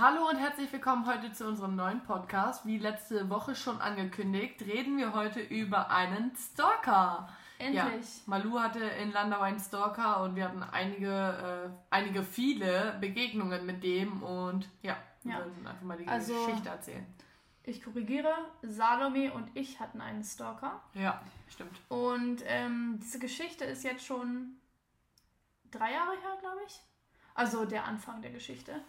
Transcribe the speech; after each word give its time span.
Hallo 0.00 0.28
und 0.30 0.36
herzlich 0.36 0.72
willkommen 0.72 1.04
heute 1.04 1.30
zu 1.32 1.46
unserem 1.46 1.76
neuen 1.76 2.02
Podcast. 2.02 2.64
Wie 2.64 2.78
letzte 2.78 3.28
Woche 3.28 3.54
schon 3.54 3.80
angekündigt, 3.82 4.62
reden 4.62 4.96
wir 4.96 5.12
heute 5.12 5.40
über 5.40 5.90
einen 5.90 6.34
Stalker. 6.34 7.28
Endlich. 7.58 8.16
Ja, 8.16 8.22
Malu 8.24 8.58
hatte 8.58 8.78
in 8.78 9.12
Landau 9.12 9.40
einen 9.40 9.58
Stalker 9.58 10.22
und 10.22 10.36
wir 10.36 10.46
hatten 10.46 10.62
einige, 10.62 11.10
äh, 11.10 11.94
einige 11.94 12.22
viele 12.22 12.96
Begegnungen 12.98 13.66
mit 13.66 13.82
dem 13.84 14.22
und 14.22 14.70
ja, 14.80 14.96
wir 15.22 15.32
Ja. 15.32 15.38
würden 15.44 15.66
einfach 15.66 15.82
mal 15.82 15.98
die 15.98 16.08
Also- 16.08 16.46
Geschichte 16.46 16.70
erzählen. 16.70 17.06
Ich 17.64 17.84
korrigiere, 17.84 18.34
Salome 18.62 19.30
und 19.34 19.54
ich 19.54 19.80
hatten 19.80 20.00
einen 20.00 20.24
Stalker. 20.24 20.80
Ja, 20.94 21.20
stimmt. 21.50 21.78
Und 21.90 22.42
ähm, 22.46 22.98
diese 23.02 23.18
Geschichte 23.18 23.66
ist 23.66 23.84
jetzt 23.84 24.06
schon 24.06 24.56
drei 25.70 25.92
Jahre 25.92 26.12
her, 26.12 26.38
glaube 26.40 26.60
ich. 26.66 26.80
Also 27.34 27.66
der 27.66 27.84
Anfang 27.84 28.22
der 28.22 28.30
Geschichte. 28.30 28.80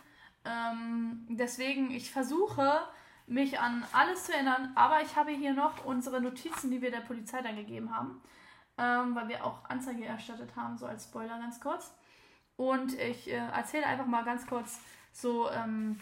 Ähm, 0.46 1.26
deswegen, 1.30 1.92
ich 1.92 2.12
versuche, 2.12 2.82
mich 3.27 3.59
an 3.59 3.86
alles 3.94 4.26
zu 4.26 4.34
erinnern, 4.34 4.72
aber 4.76 5.02
ich 5.02 5.16
habe 5.16 5.31
hier 5.31 5.54
noch 5.54 5.86
unsere 5.86 6.20
Notizen, 6.22 6.72
die 6.72 6.81
wir 6.81 6.91
der 6.91 7.02
Polizei 7.02 7.41
dann 7.41 7.55
gegeben 7.55 7.95
haben, 7.95 8.22
ähm, 8.77 9.16
weil 9.16 9.27
wir 9.30 9.45
auch 9.45 9.64
Anzeige 9.70 10.05
erstattet 10.05 10.55
haben, 10.55 10.77
so 10.77 10.86
als 10.86 11.05
Spoiler 11.05 11.38
ganz 11.40 11.59
kurz. 11.62 11.94
Und 12.58 12.94
ich 13.00 13.30
äh, 13.30 13.36
erzähle 13.38 13.86
einfach 13.86 14.05
mal 14.05 14.23
ganz 14.23 14.45
kurz 14.48 14.80
so, 15.14 15.50
ähm, 15.52 16.00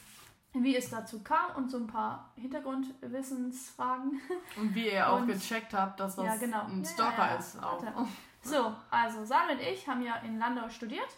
wie 0.53 0.76
es 0.76 0.90
dazu 0.90 1.21
kam 1.23 1.55
und 1.55 1.70
so 1.70 1.77
ein 1.77 1.87
paar 1.87 2.31
Hintergrundwissensfragen. 2.35 4.20
Und 4.57 4.73
wie 4.76 4.90
ihr 4.91 5.07
auch 5.09 5.21
Und- 5.21 5.27
gecheckt 5.27 5.73
habt, 5.73 5.99
dass 5.99 6.15
das 6.15 6.26
Ja, 6.26 6.35
genau. 6.37 6.65
ein 6.65 6.84
Stalker 6.85 7.26
ja, 7.26 7.31
ja. 7.34 7.37
ist. 7.37 7.63
Auch. 7.63 7.84
So, 8.41 8.73
also 8.90 9.26
Sarah 9.26 9.51
und 9.51 9.59
ich 9.62 9.87
haben 9.87 10.01
ja 10.01 10.15
in 10.17 10.40
Landau 10.40 10.70
studiert 10.70 11.09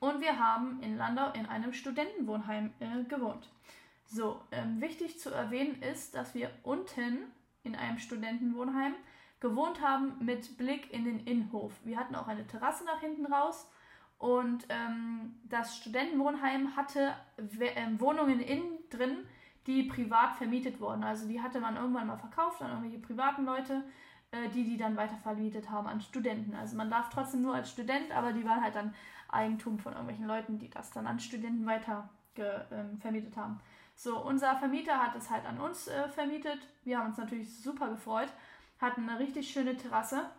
und 0.00 0.20
wir 0.20 0.38
haben 0.38 0.82
in 0.82 0.96
Landau 0.96 1.30
in 1.32 1.46
einem 1.46 1.72
Studentenwohnheim 1.72 2.72
äh, 2.80 3.04
gewohnt. 3.04 3.48
So, 4.06 4.40
ähm, 4.50 4.80
wichtig 4.80 5.20
zu 5.20 5.30
erwähnen 5.30 5.80
ist, 5.82 6.14
dass 6.14 6.34
wir 6.34 6.50
unten 6.62 7.18
in 7.62 7.76
einem 7.76 7.98
Studentenwohnheim 7.98 8.94
gewohnt 9.38 9.80
haben 9.80 10.14
mit 10.24 10.58
Blick 10.58 10.92
in 10.92 11.04
den 11.04 11.20
Innenhof. 11.20 11.72
Wir 11.84 11.98
hatten 11.98 12.16
auch 12.16 12.26
eine 12.26 12.46
Terrasse 12.46 12.84
nach 12.84 13.00
hinten 13.00 13.26
raus 13.26 13.70
und 14.18 14.66
ähm, 14.68 15.36
das 15.44 15.76
Studentenwohnheim 15.76 16.76
hatte 16.76 17.14
We 17.36 17.66
ähm, 17.66 18.00
Wohnungen 18.00 18.40
innen 18.40 18.78
drin, 18.90 19.18
die 19.66 19.84
privat 19.84 20.36
vermietet 20.36 20.80
wurden. 20.80 21.04
Also 21.04 21.28
die 21.28 21.40
hatte 21.40 21.60
man 21.60 21.76
irgendwann 21.76 22.06
mal 22.06 22.18
verkauft 22.18 22.60
an 22.62 22.70
irgendwelche 22.70 22.98
privaten 22.98 23.44
Leute 23.44 23.84
äh, 24.32 24.48
die 24.48 24.62
die 24.62 24.76
dann 24.76 24.96
weiter 24.96 25.16
vermietet 25.16 25.70
haben 25.70 25.88
an 25.88 26.00
Studenten. 26.00 26.54
Also 26.54 26.76
man 26.76 26.88
darf 26.88 27.08
trotzdem 27.08 27.42
nur 27.42 27.54
als 27.54 27.70
Student, 27.70 28.12
aber 28.12 28.32
die 28.32 28.44
waren 28.44 28.62
halt 28.62 28.76
dann 28.76 28.94
Eigentum 29.32 29.78
von 29.78 29.92
irgendwelchen 29.92 30.26
Leuten, 30.26 30.58
die 30.58 30.70
das 30.70 30.90
dann 30.90 31.06
an 31.06 31.20
Studenten 31.20 31.66
weiter 31.66 32.08
ähm, 32.36 32.98
vermietet 33.00 33.36
haben. 33.36 33.60
So, 33.94 34.18
unser 34.18 34.56
Vermieter 34.56 34.98
hat 34.98 35.14
es 35.14 35.28
halt 35.28 35.44
an 35.44 35.60
uns 35.60 35.88
äh, 35.88 36.08
vermietet. 36.08 36.58
Wir 36.84 36.98
haben 36.98 37.08
uns 37.08 37.18
natürlich 37.18 37.54
super 37.60 37.88
gefreut, 37.90 38.28
hatten 38.80 39.08
eine 39.08 39.18
richtig 39.18 39.50
schöne 39.50 39.76
Terrasse 39.76 40.30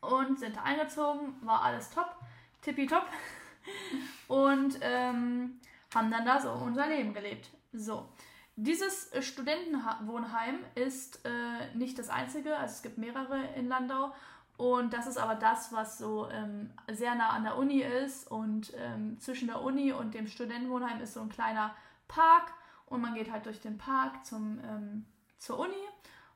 und 0.00 0.38
sind 0.38 0.62
eingezogen, 0.62 1.34
war 1.42 1.62
alles 1.62 1.90
top, 1.90 2.14
tippitopp 2.62 3.06
und 4.28 4.78
ähm, 4.82 5.60
haben 5.94 6.10
dann 6.10 6.26
da 6.26 6.40
so 6.40 6.50
unser 6.52 6.88
Leben 6.88 7.14
gelebt. 7.14 7.50
So, 7.72 8.06
dieses 8.56 9.10
äh, 9.12 9.22
Studentenwohnheim 9.22 10.58
ist 10.74 11.24
äh, 11.24 11.74
nicht 11.74 11.98
das 11.98 12.10
einzige, 12.10 12.56
also 12.56 12.74
es 12.74 12.82
gibt 12.82 12.98
mehrere 12.98 13.46
in 13.56 13.68
Landau. 13.68 14.12
Und 14.60 14.92
das 14.92 15.06
ist 15.06 15.16
aber 15.16 15.36
das, 15.36 15.72
was 15.72 15.96
so 15.96 16.28
ähm, 16.28 16.70
sehr 16.86 17.14
nah 17.14 17.30
an 17.30 17.44
der 17.44 17.56
Uni 17.56 17.80
ist. 17.80 18.30
Und 18.30 18.74
ähm, 18.76 19.18
zwischen 19.18 19.48
der 19.48 19.62
Uni 19.62 19.90
und 19.90 20.12
dem 20.12 20.26
Studentenwohnheim 20.26 21.00
ist 21.00 21.14
so 21.14 21.22
ein 21.22 21.30
kleiner 21.30 21.74
Park. 22.08 22.52
Und 22.84 23.00
man 23.00 23.14
geht 23.14 23.32
halt 23.32 23.46
durch 23.46 23.62
den 23.62 23.78
Park 23.78 24.26
zum, 24.26 24.60
ähm, 24.62 25.06
zur 25.38 25.60
Uni. 25.60 25.82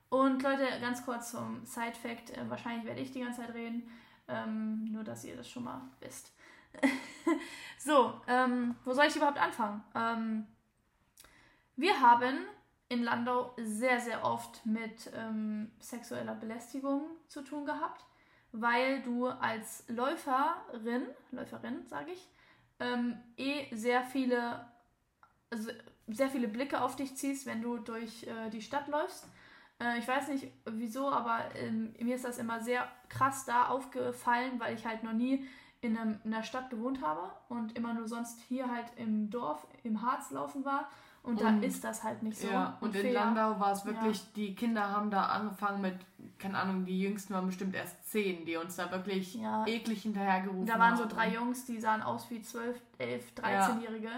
Und 0.08 0.42
Leute, 0.42 0.67
ganz 0.80 1.05
kurz 1.05 1.33
zum 1.33 1.67
Side-Fact: 1.67 2.30
äh, 2.30 2.48
Wahrscheinlich 2.48 2.86
werde 2.86 3.02
ich 3.02 3.12
die 3.12 3.20
ganze 3.20 3.42
Zeit 3.42 3.52
reden. 3.52 3.90
Ähm, 4.27 4.86
nur, 4.90 5.05
dass 5.05 5.27
ihr 5.27 5.36
das 5.36 5.51
schon 5.51 5.64
mal 5.64 5.83
wisst. 6.01 6.33
so, 7.79 8.23
ähm, 8.27 8.74
wo 8.86 8.95
soll 8.95 9.05
ich 9.05 9.17
überhaupt 9.17 9.39
anfangen? 9.39 9.84
Ähm, 9.95 10.46
wir 11.77 12.01
haben 12.01 12.39
in 12.89 13.02
Landau 13.02 13.55
sehr, 13.58 14.01
sehr 14.01 14.24
oft 14.24 14.64
mit 14.64 15.11
sexueller 15.80 16.34
Belästigung 16.34 17.02
zu 17.29 17.42
tun 17.42 17.67
gehabt, 17.67 18.05
weil 18.54 19.02
du 19.02 19.26
als 19.26 19.84
Läuferin, 19.88 21.08
Läuferin 21.32 21.84
sage 21.88 22.12
ich, 22.12 22.28
ähm, 22.78 23.16
eh 23.36 23.66
sehr 23.74 24.04
viele, 24.04 24.64
also 25.50 25.70
sehr 26.06 26.28
viele 26.28 26.46
Blicke 26.46 26.80
auf 26.80 26.94
dich 26.94 27.16
ziehst, 27.16 27.46
wenn 27.46 27.62
du 27.62 27.78
durch 27.78 28.24
äh, 28.28 28.50
die 28.50 28.62
Stadt 28.62 28.86
läufst. 28.86 29.26
Äh, 29.80 29.98
ich 29.98 30.06
weiß 30.06 30.28
nicht 30.28 30.52
wieso, 30.66 31.10
aber 31.10 31.40
ähm, 31.56 31.94
mir 31.98 32.14
ist 32.14 32.24
das 32.24 32.38
immer 32.38 32.60
sehr 32.60 32.88
krass 33.08 33.44
da 33.44 33.66
aufgefallen, 33.68 34.60
weil 34.60 34.76
ich 34.76 34.86
halt 34.86 35.02
noch 35.02 35.12
nie 35.12 35.44
in, 35.80 35.98
einem, 35.98 36.20
in 36.22 36.32
einer 36.32 36.44
Stadt 36.44 36.70
gewohnt 36.70 37.02
habe 37.02 37.32
und 37.48 37.76
immer 37.76 37.92
nur 37.92 38.06
sonst 38.06 38.40
hier 38.42 38.70
halt 38.70 38.86
im 38.96 39.30
Dorf, 39.30 39.66
im 39.82 40.00
Harz 40.00 40.30
laufen 40.30 40.64
war. 40.64 40.88
Und 41.24 41.40
da 41.40 41.48
Und- 41.48 41.62
ist 41.64 41.83
das 41.83 42.02
halt 42.05 42.23
nicht 42.23 42.39
so. 42.39 42.48
Ja, 42.48 42.77
und 42.80 42.95
in 42.95 43.01
fair. 43.01 43.12
Landau 43.14 43.58
war 43.58 43.73
es 43.73 43.85
wirklich, 43.86 44.33
die 44.35 44.55
Kinder 44.55 44.90
haben 44.90 45.11
da 45.11 45.24
angefangen 45.24 45.80
mit, 45.80 45.96
keine 46.39 46.58
Ahnung, 46.58 46.85
die 46.85 47.01
Jüngsten 47.01 47.33
waren 47.35 47.46
bestimmt 47.46 47.74
erst 47.74 47.96
zehn, 48.11 48.45
die 48.45 48.57
uns 48.57 48.77
da 48.77 48.90
wirklich 48.90 49.34
Ja. 49.36 49.64
eklig 49.67 50.02
hinterhergerufen 50.02 50.67
Da 50.67 50.74
waren 50.79 50.92
haben. 50.92 50.98
so 50.98 51.07
drei 51.07 51.30
Jungs, 51.34 51.64
die 51.64 51.80
sahen 51.80 52.02
aus 52.02 52.29
wie 52.30 52.42
12, 52.42 52.79
11, 52.98 53.33
13-Jährige, 53.36 54.11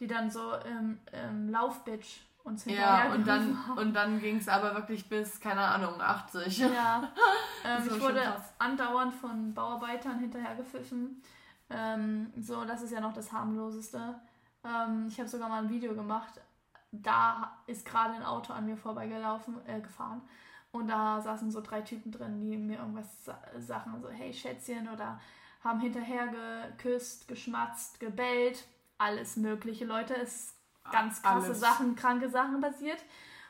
die 0.00 0.06
dann 0.06 0.30
so 0.30 0.54
ähm, 0.64 0.98
ähm, 1.12 1.50
Laufbitch 1.50 2.22
uns 2.44 2.64
Ja, 2.64 3.12
und 3.12 3.26
dann, 3.26 3.40
hinterhergerufen 3.42 3.68
haben. 3.68 3.78
und 3.78 3.92
dann 3.94 4.20
ging 4.20 4.36
es 4.38 4.48
aber 4.48 4.74
wirklich 4.74 5.06
bis, 5.08 5.38
keine 5.40 5.60
Ahnung, 5.62 6.00
80. 6.00 6.58
Ja, 6.60 7.12
ähm, 7.66 7.84
So 7.88 7.96
ich 7.96 8.02
wurde 8.02 8.20
krass. 8.20 8.54
andauernd 8.58 9.12
von 9.14 9.52
Bauarbeitern 9.52 10.18
hinterhergepfiffen. 10.18 11.22
Ähm, 11.70 12.32
so, 12.40 12.64
das 12.64 12.80
ist 12.82 12.90
ja 12.92 13.00
noch 13.00 13.12
das 13.12 13.32
harmloseste. 13.32 14.14
Ähm, 14.64 15.06
ich 15.08 15.18
habe 15.18 15.28
sogar 15.28 15.48
mal 15.50 15.62
ein 15.62 15.68
Video 15.70 15.94
gemacht. 15.94 16.40
Da 17.02 17.58
ist 17.66 17.86
gerade 17.86 18.14
ein 18.14 18.22
Auto 18.22 18.52
an 18.52 18.66
mir 18.66 18.76
vorbeigelaufen, 18.76 19.56
äh, 19.66 19.80
gefahren. 19.80 20.22
Und 20.72 20.88
da 20.88 21.20
saßen 21.20 21.50
so 21.50 21.60
drei 21.60 21.82
Typen 21.82 22.10
drin, 22.10 22.40
die 22.40 22.56
mir 22.56 22.78
irgendwas 22.78 23.24
sa 23.24 23.38
Sachen, 23.58 24.00
so 24.02 24.08
hey 24.08 24.32
Schätzchen 24.32 24.88
oder 24.88 25.20
haben 25.62 25.80
hinterher 25.80 26.28
geküsst, 26.28 27.28
geschmatzt, 27.28 28.00
gebellt. 28.00 28.66
Alles 28.98 29.36
mögliche, 29.36 29.84
Leute. 29.84 30.14
Es 30.14 30.46
ist 30.46 30.56
ganz 30.90 31.22
krasse 31.22 31.46
Alles. 31.46 31.60
Sachen, 31.60 31.96
kranke 31.96 32.28
Sachen 32.28 32.60
passiert. 32.60 33.02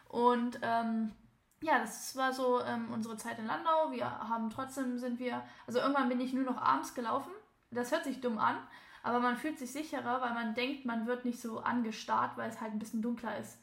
Und 0.09 0.61
ähm, 0.63 1.13
ja, 1.61 1.79
das 1.81 2.15
war 2.17 2.33
so 2.33 2.63
ähm, 2.63 2.91
unsere 2.93 3.17
Zeit 3.17 3.39
in 3.39 3.47
Landau. 3.47 3.91
Wir 3.91 4.07
haben 4.07 4.51
trotzdem 4.51 4.99
sind 4.99 5.19
wir, 5.19 5.43
also 5.67 5.81
irgendwann 5.81 6.09
bin 6.09 6.21
ich 6.21 6.33
nur 6.33 6.45
noch 6.45 6.61
abends 6.61 6.95
gelaufen. 6.95 7.33
Das 7.71 7.91
hört 7.91 8.05
sich 8.05 8.21
dumm 8.21 8.39
an, 8.39 8.57
aber 9.05 9.21
man 9.21 9.37
fühlt 9.37 9.59
sich 9.59 9.71
sicherer, 9.71 10.23
weil 10.23 10.33
man 10.33 10.55
denkt, 10.55 10.87
man 10.87 11.07
wird 11.07 11.27
nicht 11.27 11.39
so 11.39 11.61
angestarrt, 11.61 12.39
weil 12.39 12.49
es 12.49 12.61
halt 12.63 12.73
ein 12.73 12.79
bisschen 12.79 13.03
dunkler 13.03 13.39
ist. 13.39 13.59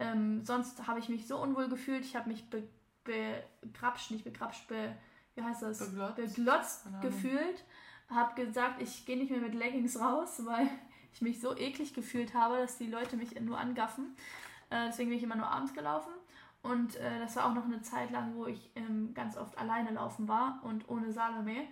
Ähm, 0.00 0.42
sonst 0.44 0.86
habe 0.86 0.98
ich 0.98 1.10
mich 1.10 1.26
so 1.26 1.40
unwohl 1.40 1.68
gefühlt. 1.68 2.04
Ich 2.04 2.16
habe 2.16 2.28
mich 2.28 2.48
be 2.50 2.64
begrapscht, 3.04 4.10
nicht 4.10 4.24
begrapscht, 4.24 4.66
be 4.68 4.94
wie 5.34 5.42
heißt 5.42 5.62
das? 5.62 5.78
Beglotzt? 5.78 6.16
Beglotzt 6.16 6.86
Ahnung. 6.86 7.00
gefühlt. 7.02 7.64
Habe 8.08 8.42
gesagt, 8.42 8.80
ich 8.80 9.04
gehe 9.04 9.18
nicht 9.18 9.30
mehr 9.30 9.40
mit 9.40 9.54
Leggings 9.54 10.00
raus, 10.00 10.40
weil 10.44 10.68
ich 11.12 11.20
mich 11.20 11.38
so 11.38 11.54
eklig 11.54 11.92
gefühlt 11.92 12.32
habe, 12.32 12.56
dass 12.56 12.78
die 12.78 12.86
Leute 12.86 13.16
mich 13.18 13.38
nur 13.40 13.58
angaffen. 13.58 14.16
Äh, 14.70 14.86
deswegen 14.86 15.10
bin 15.10 15.18
ich 15.18 15.24
immer 15.24 15.36
nur 15.36 15.48
abends 15.48 15.74
gelaufen. 15.74 16.12
Und 16.62 16.96
äh, 16.96 17.18
das 17.18 17.36
war 17.36 17.46
auch 17.46 17.54
noch 17.54 17.66
eine 17.66 17.82
Zeit 17.82 18.10
lang, 18.10 18.34
wo 18.34 18.46
ich 18.46 18.70
ähm, 18.74 19.12
ganz 19.12 19.36
oft 19.36 19.56
alleine 19.58 19.90
laufen 19.90 20.28
war 20.28 20.60
und 20.64 20.88
ohne 20.88 21.12
Salome. 21.12 21.68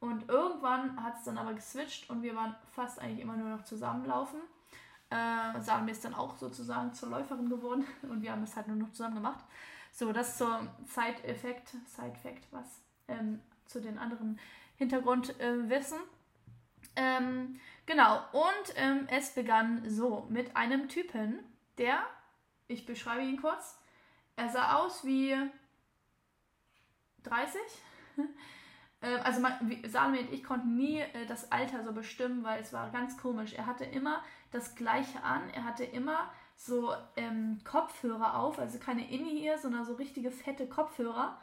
Und 0.00 0.28
irgendwann 0.28 1.02
hat 1.02 1.16
es 1.18 1.24
dann 1.24 1.38
aber 1.38 1.54
geswitcht 1.54 2.10
und 2.10 2.22
wir 2.22 2.36
waren 2.36 2.54
fast 2.70 2.98
eigentlich 2.98 3.20
immer 3.20 3.36
nur 3.36 3.48
noch 3.48 3.64
zusammenlaufen. 3.64 4.40
Äh, 5.08 5.60
Salome 5.60 5.90
ist 5.90 6.04
dann 6.04 6.14
auch 6.14 6.36
sozusagen 6.36 6.92
zur 6.92 7.10
Läuferin 7.10 7.48
geworden 7.48 7.86
und 8.02 8.22
wir 8.22 8.32
haben 8.32 8.42
das 8.42 8.56
halt 8.56 8.68
nur 8.68 8.76
noch 8.76 8.90
zusammen 8.90 9.14
gemacht. 9.14 9.44
So, 9.92 10.12
das 10.12 10.36
so 10.36 10.46
Side-Effekt, 10.84 11.68
Side-Fact, 11.86 12.48
was 12.50 12.82
ähm, 13.08 13.40
zu 13.64 13.80
den 13.80 13.98
anderen 13.98 14.38
Hintergrundwissen. 14.76 15.98
Äh, 15.98 17.16
ähm, 17.16 17.60
genau, 17.86 18.22
und 18.32 18.74
ähm, 18.76 19.06
es 19.10 19.30
begann 19.30 19.88
so 19.88 20.26
mit 20.28 20.56
einem 20.56 20.88
Typen, 20.88 21.38
der, 21.78 22.04
ich 22.68 22.84
beschreibe 22.84 23.22
ihn 23.22 23.40
kurz, 23.40 23.78
er 24.36 24.50
sah 24.50 24.76
aus 24.76 25.04
wie 25.04 25.34
30. 27.22 27.60
Ähm, 29.02 29.20
also 29.24 29.40
man, 29.40 29.52
Salome 29.86 30.20
und 30.20 30.32
ich 30.32 30.44
konnten 30.44 30.76
nie 30.76 31.00
äh, 31.00 31.26
das 31.26 31.52
Alter 31.52 31.84
so 31.84 31.92
bestimmen, 31.92 32.44
weil 32.44 32.60
es 32.60 32.72
war 32.72 32.90
ganz 32.90 33.16
komisch. 33.16 33.52
Er 33.54 33.66
hatte 33.66 33.84
immer 33.84 34.22
das 34.50 34.74
Gleiche 34.74 35.22
an. 35.22 35.42
Er 35.54 35.64
hatte 35.64 35.84
immer 35.84 36.30
so 36.56 36.94
ähm, 37.16 37.58
Kopfhörer 37.64 38.38
auf, 38.38 38.58
also 38.58 38.78
keine 38.78 39.08
In-Ear, 39.10 39.58
sondern 39.58 39.84
so 39.84 39.94
richtige 39.94 40.30
fette 40.30 40.66
Kopfhörer. 40.68 41.38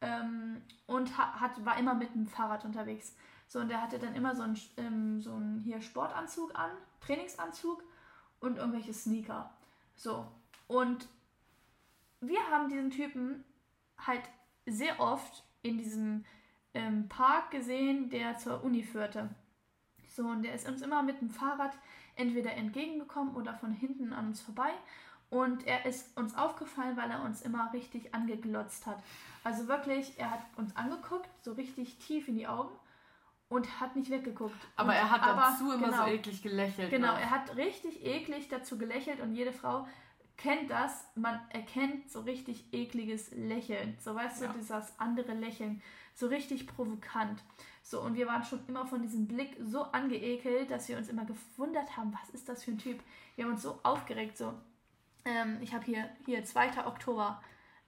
Ähm, 0.00 0.62
und 0.86 1.16
ha 1.16 1.40
hat, 1.40 1.64
war 1.64 1.78
immer 1.78 1.94
mit 1.94 2.14
dem 2.14 2.26
Fahrrad 2.26 2.64
unterwegs. 2.64 3.16
So, 3.48 3.60
und 3.60 3.70
er 3.70 3.80
hatte 3.80 3.98
dann 3.98 4.14
immer 4.14 4.34
so 4.34 4.42
einen, 4.42 4.58
ähm, 4.76 5.20
so 5.20 5.32
einen 5.34 5.60
hier 5.60 5.80
Sportanzug 5.80 6.54
an, 6.58 6.70
Trainingsanzug 7.00 7.82
und 8.40 8.58
irgendwelche 8.58 8.92
Sneaker. 8.92 9.50
So. 9.94 10.26
Und 10.66 11.08
wir 12.20 12.40
haben 12.50 12.68
diesen 12.68 12.90
Typen 12.90 13.44
halt 13.98 14.22
sehr 14.66 14.98
oft 15.00 15.44
in 15.62 15.78
diesem 15.78 16.24
ähm, 16.76 17.08
Park 17.08 17.50
gesehen, 17.50 18.10
der 18.10 18.36
zur 18.38 18.62
Uni 18.62 18.82
führte. 18.82 19.30
So, 20.08 20.24
und 20.24 20.42
der 20.42 20.54
ist 20.54 20.68
uns 20.68 20.82
immer 20.82 21.02
mit 21.02 21.20
dem 21.20 21.30
Fahrrad 21.30 21.72
entweder 22.14 22.52
entgegengekommen 22.52 23.34
oder 23.34 23.54
von 23.54 23.72
hinten 23.72 24.12
an 24.12 24.28
uns 24.28 24.40
vorbei. 24.40 24.70
Und 25.28 25.66
er 25.66 25.86
ist 25.86 26.16
uns 26.16 26.36
aufgefallen, 26.36 26.96
weil 26.96 27.10
er 27.10 27.22
uns 27.22 27.42
immer 27.42 27.72
richtig 27.72 28.14
angeglotzt 28.14 28.86
hat. 28.86 29.02
Also 29.42 29.66
wirklich, 29.66 30.18
er 30.18 30.30
hat 30.30 30.40
uns 30.56 30.76
angeguckt, 30.76 31.28
so 31.42 31.52
richtig 31.52 31.98
tief 31.98 32.28
in 32.28 32.36
die 32.36 32.46
Augen 32.46 32.74
und 33.48 33.80
hat 33.80 33.96
nicht 33.96 34.10
weggeguckt. 34.10 34.56
Aber 34.76 34.90
und, 34.90 34.94
er 34.94 35.10
hat 35.10 35.22
aber, 35.22 35.40
dazu 35.40 35.72
immer 35.72 35.86
genau, 35.86 36.04
so 36.04 36.10
eklig 36.10 36.42
gelächelt. 36.42 36.90
Genau, 36.90 37.12
noch. 37.12 37.20
er 37.20 37.30
hat 37.30 37.56
richtig 37.56 38.04
eklig 38.04 38.48
dazu 38.48 38.78
gelächelt 38.78 39.20
und 39.20 39.34
jede 39.34 39.52
Frau 39.52 39.86
kennt 40.36 40.70
das. 40.70 41.06
Man 41.14 41.40
erkennt 41.50 42.10
so 42.10 42.20
richtig 42.20 42.72
ekliges 42.72 43.30
Lächeln. 43.32 43.96
So 44.00 44.14
weißt 44.14 44.42
ja. 44.42 44.48
du, 44.48 44.58
dieses 44.58 44.98
andere 44.98 45.34
Lächeln. 45.34 45.82
So 46.14 46.26
richtig 46.26 46.66
provokant. 46.66 47.42
So, 47.82 48.00
und 48.00 48.14
wir 48.16 48.26
waren 48.26 48.42
schon 48.42 48.66
immer 48.66 48.86
von 48.86 49.02
diesem 49.02 49.28
Blick 49.28 49.56
so 49.60 49.82
angeekelt, 49.82 50.70
dass 50.70 50.88
wir 50.88 50.96
uns 50.96 51.08
immer 51.08 51.24
gewundert 51.24 51.96
haben, 51.96 52.12
was 52.20 52.30
ist 52.30 52.48
das 52.48 52.64
für 52.64 52.72
ein 52.72 52.78
Typ? 52.78 53.00
Wir 53.36 53.44
haben 53.44 53.52
uns 53.52 53.62
so 53.62 53.78
aufgeregt, 53.82 54.36
so. 54.36 54.54
Ähm, 55.24 55.58
ich 55.60 55.72
habe 55.72 55.84
hier, 55.84 56.08
hier, 56.24 56.44
2. 56.44 56.86
Oktober. 56.86 57.40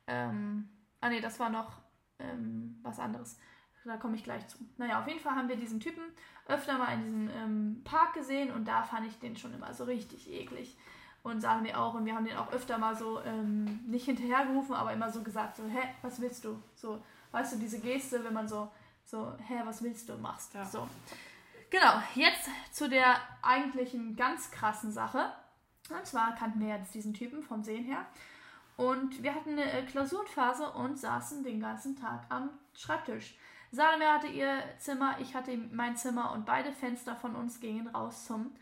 Ähm, 0.07 0.69
ah 1.01 1.09
ne, 1.09 1.21
das 1.21 1.41
war 1.41 1.51
noch 1.51 1.79
ähm, 2.19 2.79
was 2.83 2.99
anderes. 2.99 3.39
Da 3.85 3.97
komme 3.97 4.17
ich 4.17 4.25
gleich 4.25 4.47
zu. 4.49 4.59
Naja, 4.77 5.01
auf 5.01 5.09
jeden 5.09 5.21
Fall 5.21 5.35
haben 5.35 5.49
wir 5.49 5.57
diesen 5.57 5.81
Typen 5.81 6.03
öfter 6.47 6.77
mal 6.79 6.93
in 6.93 7.03
diesem 7.03 7.31
ähm, 7.31 7.81
Park 7.85 8.15
gesehen 8.15 8.53
und 8.53 8.67
da 8.69 8.83
fand 8.83 9.07
ich 9.07 9.19
den 9.19 9.37
schon 9.37 9.55
immer 9.55 9.73
so 9.73 9.85
richtig 9.85 10.31
eklig. 10.31 10.77
Und 11.23 11.41
sagen 11.41 11.65
wir 11.65 11.79
auch, 11.79 11.95
und 11.95 12.07
wir 12.07 12.15
haben 12.15 12.25
den 12.25 12.37
auch 12.37 12.53
öfter 12.53 12.79
mal 12.79 12.97
so 12.97 13.21
ähm, 13.23 13.81
nicht 13.87 14.07
hinterhergerufen, 14.07 14.75
aber 14.75 14.93
immer 14.93 15.11
so 15.11 15.23
gesagt, 15.23 15.57
so, 15.57 15.65
hä, 15.65 15.83
was 16.03 16.21
willst 16.21 16.45
du? 16.45 16.63
So, 16.75 17.03
weißt 17.33 17.55
du, 17.55 17.59
diese 17.59 17.81
Geste, 17.81 18.25
wenn 18.25 18.33
man 18.33 18.49
so 18.49 18.71
so, 19.09 19.33
hä, 19.47 19.63
was 19.65 19.83
willst 19.83 20.09
du, 20.09 20.17
machst. 20.19 20.55
Ja. 20.55 20.65
So. 20.67 20.87
Genau, 21.71 22.03
jetzt 22.15 22.49
zu 22.71 22.89
der 22.89 23.17
eigentlichen 23.41 24.17
ganz 24.17 24.51
krassen 24.51 24.93
Sache. 24.93 25.33
Und 25.89 26.07
zwar 26.07 26.35
kannten 26.35 26.61
wir 26.61 26.69
jetzt 26.69 26.95
diesen 26.95 27.15
Typen 27.15 27.43
vom 27.43 27.65
Sehen 27.65 27.85
her. 27.85 28.05
Und 28.77 29.23
wir 29.23 29.35
hatten 29.35 29.53
eine 29.53 29.73
äh, 29.73 29.83
Klausurenphase 29.87 30.71
und 30.73 30.99
saßen 30.99 31.43
den 31.43 31.59
ganzen 31.59 31.97
Tag 31.97 32.27
am 32.29 32.51
Schreibtisch. 32.75 33.35
Salome 33.73 34.07
hatte 34.07 34.29
ihr 34.29 34.63
Zimmer, 34.79 35.17
ich 35.21 35.35
hatte 35.35 35.57
mein 35.57 35.97
Zimmer 35.97 36.33
und 36.33 36.45
beide 36.45 36.73
Fenster 36.73 37.17
von 37.17 37.35
uns 37.35 37.61
gingen 37.61 37.89
raus 37.89 38.27
zum 38.27 38.53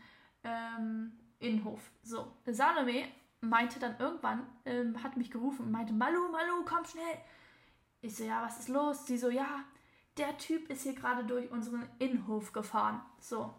ähm, 0.43 1.11
Innenhof. 1.39 1.91
So, 2.03 2.31
Salome 2.45 3.07
meinte 3.41 3.79
dann 3.79 3.97
irgendwann, 3.99 4.47
ähm, 4.65 5.01
hat 5.03 5.17
mich 5.17 5.31
gerufen 5.31 5.65
und 5.65 5.71
meinte, 5.71 5.93
Malu, 5.93 6.29
Malu, 6.29 6.63
komm 6.65 6.85
schnell. 6.85 7.17
Ich 8.01 8.15
so, 8.15 8.23
ja, 8.23 8.43
was 8.43 8.59
ist 8.59 8.69
los? 8.69 9.05
Sie 9.05 9.17
so, 9.17 9.29
ja, 9.29 9.63
der 10.17 10.37
Typ 10.37 10.69
ist 10.69 10.83
hier 10.83 10.95
gerade 10.95 11.23
durch 11.23 11.51
unseren 11.51 11.87
Innenhof 11.99 12.53
gefahren. 12.53 13.01
So. 13.19 13.53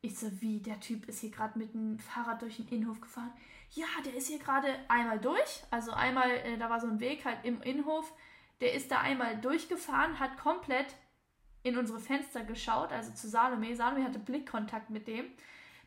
Ich 0.00 0.18
so, 0.18 0.30
wie, 0.40 0.60
der 0.60 0.80
Typ 0.80 1.08
ist 1.08 1.20
hier 1.20 1.30
gerade 1.30 1.58
mit 1.58 1.72
dem 1.72 1.98
Fahrrad 1.98 2.42
durch 2.42 2.56
den 2.56 2.68
Innenhof 2.68 3.00
gefahren? 3.00 3.32
Ja, 3.70 3.86
der 4.04 4.14
ist 4.14 4.28
hier 4.28 4.38
gerade 4.38 4.68
einmal 4.88 5.18
durch. 5.18 5.64
Also 5.70 5.92
einmal, 5.92 6.30
äh, 6.30 6.58
da 6.58 6.70
war 6.70 6.80
so 6.80 6.86
ein 6.86 7.00
Weg 7.00 7.24
halt 7.24 7.38
im 7.44 7.62
Innenhof. 7.62 8.12
Der 8.60 8.74
ist 8.74 8.90
da 8.90 9.00
einmal 9.00 9.40
durchgefahren, 9.40 10.20
hat 10.20 10.36
komplett 10.36 10.94
in 11.62 11.78
unsere 11.78 11.98
Fenster 11.98 12.44
geschaut, 12.44 12.92
also 12.92 13.12
zu 13.12 13.28
Salome. 13.28 13.74
Salome 13.74 14.04
hatte 14.04 14.18
Blickkontakt 14.18 14.90
mit 14.90 15.08
dem. 15.08 15.24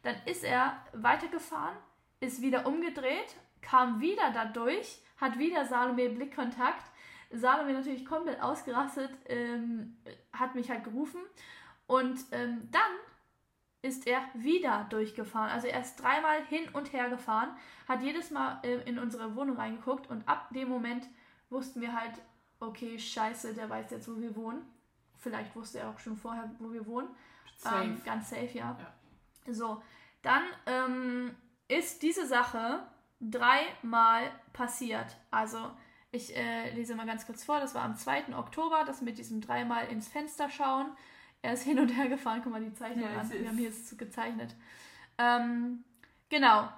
Dann 0.03 0.15
ist 0.25 0.43
er 0.43 0.77
weitergefahren, 0.93 1.75
ist 2.19 2.41
wieder 2.41 2.65
umgedreht, 2.65 3.35
kam 3.61 3.99
wieder 3.99 4.31
da 4.31 4.45
durch, 4.45 5.01
hat 5.17 5.37
wieder 5.37 5.65
Salome 5.65 6.09
Blickkontakt 6.09 6.83
Salome 7.31 7.73
natürlich 7.73 8.05
komplett 8.05 8.41
ausgerastet, 8.41 9.09
ähm, 9.25 9.97
hat 10.33 10.55
mich 10.55 10.69
halt 10.69 10.83
gerufen 10.83 11.19
und 11.85 12.19
ähm, 12.31 12.69
dann 12.71 12.81
ist 13.81 14.07
er 14.07 14.21
wieder 14.33 14.85
durchgefahren. 14.89 15.49
Also 15.51 15.67
er 15.67 15.81
ist 15.81 15.97
dreimal 15.97 16.43
hin 16.45 16.67
und 16.73 16.93
her 16.93 17.09
gefahren, 17.09 17.49
hat 17.87 18.01
jedes 18.01 18.31
Mal 18.31 18.59
äh, 18.63 18.81
in 18.89 18.97
unsere 18.97 19.35
Wohnung 19.35 19.57
reingeguckt 19.57 20.09
und 20.09 20.27
ab 20.27 20.49
dem 20.51 20.69
Moment 20.69 21.07
wussten 21.49 21.81
wir 21.81 21.93
halt, 21.93 22.13
okay, 22.59 22.97
scheiße, 22.97 23.53
der 23.53 23.69
weiß 23.69 23.91
jetzt, 23.91 24.09
wo 24.09 24.19
wir 24.19 24.35
wohnen. 24.35 24.61
Vielleicht 25.17 25.55
wusste 25.55 25.79
er 25.79 25.89
auch 25.89 25.99
schon 25.99 26.17
vorher, 26.17 26.49
wo 26.59 26.71
wir 26.71 26.85
wohnen. 26.85 27.07
Safe. 27.57 27.85
Ähm, 27.85 28.01
ganz 28.05 28.29
safe, 28.29 28.49
ja. 28.53 28.77
ja. 28.79 28.93
So, 29.53 29.81
dann 30.21 30.43
ähm, 30.65 31.35
ist 31.67 32.01
diese 32.03 32.25
Sache 32.25 32.85
dreimal 33.19 34.31
passiert. 34.53 35.17
Also 35.31 35.71
ich 36.11 36.35
äh, 36.35 36.73
lese 36.73 36.95
mal 36.95 37.05
ganz 37.05 37.25
kurz 37.25 37.43
vor. 37.43 37.59
Das 37.59 37.75
war 37.75 37.83
am 37.83 37.95
2. 37.95 38.35
Oktober, 38.37 38.83
das 38.85 39.01
mit 39.01 39.17
diesem 39.17 39.41
dreimal 39.41 39.87
ins 39.87 40.07
Fenster 40.07 40.49
schauen. 40.49 40.87
Er 41.41 41.53
ist 41.53 41.63
hin 41.63 41.79
und 41.79 41.89
her 41.89 42.07
gefahren. 42.07 42.41
Guck 42.43 42.53
mal 42.53 42.63
die 42.63 42.73
Zeichnung 42.73 43.09
ja, 43.11 43.19
an. 43.19 43.31
Wir 43.31 43.47
haben 43.47 43.57
hier 43.57 43.69
jetzt 43.69 43.97
gezeichnet. 43.97 44.55
Ähm, 45.17 45.83
genau. 46.29 46.69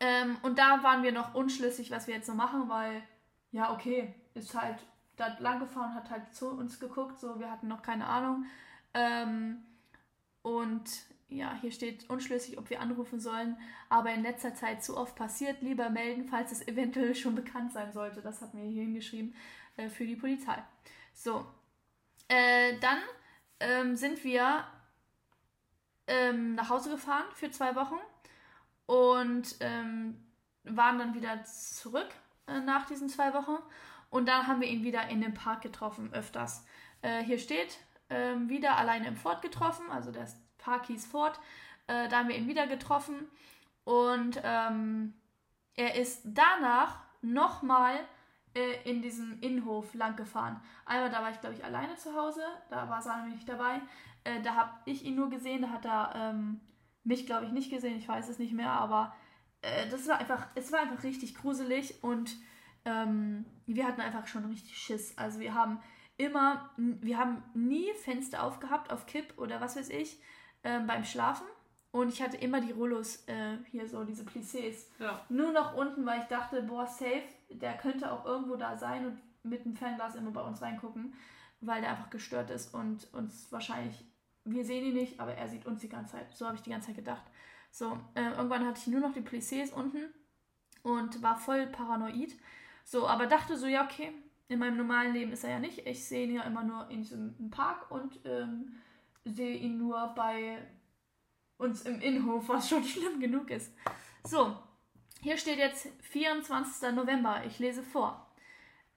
Ähm, 0.00 0.36
und 0.42 0.58
da 0.58 0.82
waren 0.82 1.02
wir 1.02 1.12
noch 1.12 1.34
unschlüssig, 1.34 1.90
was 1.90 2.06
wir 2.06 2.16
jetzt 2.16 2.26
so 2.26 2.34
machen, 2.34 2.68
weil, 2.68 3.02
ja, 3.50 3.72
okay, 3.72 4.14
ist 4.34 4.54
halt 4.54 4.78
da 5.16 5.36
lang 5.38 5.58
gefahren, 5.58 5.94
hat 5.94 6.10
halt 6.10 6.34
zu 6.34 6.50
uns 6.50 6.78
geguckt, 6.78 7.18
so, 7.18 7.40
wir 7.40 7.50
hatten 7.50 7.68
noch 7.68 7.80
keine 7.80 8.06
Ahnung. 8.06 8.44
Ähm, 8.92 9.64
und 10.42 10.84
ja, 11.28 11.58
hier 11.60 11.72
steht 11.72 12.08
unschlüssig, 12.08 12.56
ob 12.58 12.70
wir 12.70 12.80
anrufen 12.80 13.18
sollen, 13.18 13.56
aber 13.88 14.12
in 14.12 14.22
letzter 14.22 14.54
Zeit 14.54 14.84
zu 14.84 14.96
oft 14.96 15.16
passiert, 15.16 15.60
lieber 15.60 15.90
melden, 15.90 16.28
falls 16.28 16.52
es 16.52 16.66
eventuell 16.68 17.14
schon 17.14 17.34
bekannt 17.34 17.72
sein 17.72 17.92
sollte. 17.92 18.22
Das 18.22 18.40
hat 18.40 18.54
mir 18.54 18.64
hier 18.64 18.82
hingeschrieben 18.82 19.34
äh, 19.76 19.88
für 19.88 20.06
die 20.06 20.16
Polizei. 20.16 20.62
So, 21.12 21.44
äh, 22.28 22.78
dann 22.78 22.98
ähm, 23.58 23.96
sind 23.96 24.22
wir 24.22 24.64
ähm, 26.06 26.54
nach 26.54 26.70
Hause 26.70 26.90
gefahren 26.90 27.26
für 27.34 27.50
zwei 27.50 27.74
Wochen 27.74 27.98
und 28.86 29.56
ähm, 29.60 30.24
waren 30.62 30.98
dann 30.98 31.14
wieder 31.14 31.42
zurück 31.44 32.08
äh, 32.46 32.60
nach 32.60 32.86
diesen 32.86 33.08
zwei 33.08 33.34
Wochen 33.34 33.58
und 34.10 34.26
dann 34.28 34.46
haben 34.46 34.60
wir 34.60 34.68
ihn 34.68 34.84
wieder 34.84 35.08
in 35.08 35.20
dem 35.20 35.34
Park 35.34 35.62
getroffen, 35.62 36.12
öfters. 36.12 36.64
Äh, 37.02 37.24
hier 37.24 37.38
steht, 37.38 37.78
ähm, 38.10 38.48
wieder 38.48 38.76
alleine 38.76 39.08
im 39.08 39.16
Fort 39.16 39.42
getroffen, 39.42 39.90
also 39.90 40.12
der 40.12 40.24
ist 40.24 40.38
Parkis 40.66 41.06
Fort. 41.06 41.38
Äh, 41.86 42.08
da 42.08 42.18
haben 42.18 42.28
wir 42.28 42.36
ihn 42.36 42.48
wieder 42.48 42.66
getroffen 42.66 43.28
und 43.84 44.40
ähm, 44.42 45.14
er 45.76 45.94
ist 45.94 46.22
danach 46.24 47.04
nochmal 47.22 48.00
äh, 48.54 48.90
in 48.90 49.00
diesem 49.00 49.40
Innenhof 49.40 49.94
lang 49.94 50.16
gefahren. 50.16 50.60
Einmal, 50.84 51.10
da 51.10 51.22
war 51.22 51.30
ich 51.30 51.40
glaube 51.40 51.54
ich 51.54 51.64
alleine 51.64 51.94
zu 51.94 52.14
Hause, 52.16 52.42
da 52.68 52.90
war 52.90 53.00
Salome 53.00 53.28
nicht 53.28 53.48
dabei. 53.48 53.80
Äh, 54.24 54.42
da 54.42 54.56
habe 54.56 54.72
ich 54.86 55.04
ihn 55.04 55.14
nur 55.14 55.30
gesehen, 55.30 55.62
da 55.62 55.70
hat 55.70 55.84
er 55.84 56.12
ähm, 56.16 56.60
mich 57.04 57.26
glaube 57.26 57.46
ich 57.46 57.52
nicht 57.52 57.70
gesehen, 57.70 57.96
ich 57.96 58.08
weiß 58.08 58.28
es 58.28 58.40
nicht 58.40 58.52
mehr, 58.52 58.72
aber 58.72 59.14
äh, 59.62 59.88
das 59.88 60.08
war 60.08 60.18
einfach, 60.18 60.48
es 60.56 60.72
war 60.72 60.80
einfach 60.80 61.04
richtig 61.04 61.36
gruselig 61.36 62.02
und 62.02 62.34
ähm, 62.84 63.46
wir 63.66 63.86
hatten 63.86 64.00
einfach 64.00 64.26
schon 64.26 64.44
richtig 64.46 64.76
Schiss. 64.76 65.16
Also 65.16 65.38
wir 65.38 65.54
haben 65.54 65.80
immer, 66.16 66.70
wir 66.76 67.18
haben 67.18 67.44
nie 67.54 67.92
Fenster 68.02 68.42
aufgehabt 68.42 68.90
auf 68.90 69.06
Kipp 69.06 69.34
oder 69.36 69.60
was 69.60 69.76
weiß 69.76 69.90
ich 69.90 70.18
ähm, 70.64 70.86
beim 70.86 71.04
Schlafen. 71.04 71.46
Und 71.92 72.08
ich 72.10 72.20
hatte 72.20 72.36
immer 72.36 72.60
die 72.60 72.72
Rollos 72.72 73.24
äh, 73.26 73.56
hier 73.70 73.88
so, 73.88 74.04
diese 74.04 74.24
Plissés. 74.24 74.86
Ja. 74.98 75.24
Nur 75.28 75.52
noch 75.52 75.74
unten, 75.74 76.04
weil 76.04 76.20
ich 76.20 76.26
dachte, 76.26 76.62
boah, 76.62 76.86
safe, 76.86 77.22
der 77.48 77.76
könnte 77.78 78.12
auch 78.12 78.26
irgendwo 78.26 78.56
da 78.56 78.76
sein 78.76 79.06
und 79.06 79.18
mit 79.42 79.64
dem 79.64 79.76
Fernglas 79.76 80.14
immer 80.14 80.30
bei 80.30 80.42
uns 80.42 80.60
reingucken, 80.60 81.14
weil 81.60 81.80
der 81.80 81.90
einfach 81.90 82.10
gestört 82.10 82.50
ist 82.50 82.74
und 82.74 83.12
uns 83.14 83.50
wahrscheinlich, 83.50 84.04
wir 84.44 84.64
sehen 84.64 84.84
ihn 84.84 84.94
nicht, 84.94 85.20
aber 85.20 85.34
er 85.34 85.48
sieht 85.48 85.64
uns 85.64 85.80
die 85.80 85.88
ganze 85.88 86.12
Zeit. 86.12 86.30
So 86.34 86.46
habe 86.46 86.56
ich 86.56 86.62
die 86.62 86.70
ganze 86.70 86.88
Zeit 86.88 86.96
gedacht. 86.96 87.24
So, 87.70 87.98
äh, 88.14 88.30
irgendwann 88.30 88.66
hatte 88.66 88.80
ich 88.80 88.86
nur 88.88 89.00
noch 89.00 89.12
die 89.12 89.22
Plissés 89.22 89.72
unten 89.72 90.12
und 90.82 91.22
war 91.22 91.36
voll 91.36 91.66
paranoid. 91.66 92.34
So, 92.84 93.08
aber 93.08 93.26
dachte 93.26 93.56
so, 93.56 93.66
ja, 93.66 93.84
okay, 93.84 94.12
in 94.48 94.58
meinem 94.58 94.76
normalen 94.76 95.12
Leben 95.12 95.32
ist 95.32 95.44
er 95.44 95.50
ja 95.50 95.58
nicht. 95.58 95.86
Ich 95.86 96.04
sehe 96.04 96.26
ihn 96.26 96.34
ja 96.34 96.42
immer 96.42 96.62
nur 96.62 96.88
in 96.90 97.02
diesem 97.02 97.50
Park 97.50 97.90
und 97.90 98.20
ähm, 98.24 98.76
sehe 99.26 99.56
ihn 99.56 99.78
nur 99.78 100.12
bei 100.14 100.58
uns 101.58 101.82
im 101.82 102.00
Innenhof, 102.00 102.48
was 102.48 102.68
schon 102.68 102.84
schlimm 102.84 103.20
genug 103.20 103.50
ist. 103.50 103.72
So, 104.24 104.56
hier 105.20 105.36
steht 105.36 105.58
jetzt 105.58 105.88
24. 106.02 106.92
November. 106.92 107.42
Ich 107.46 107.58
lese 107.58 107.82
vor. 107.82 108.26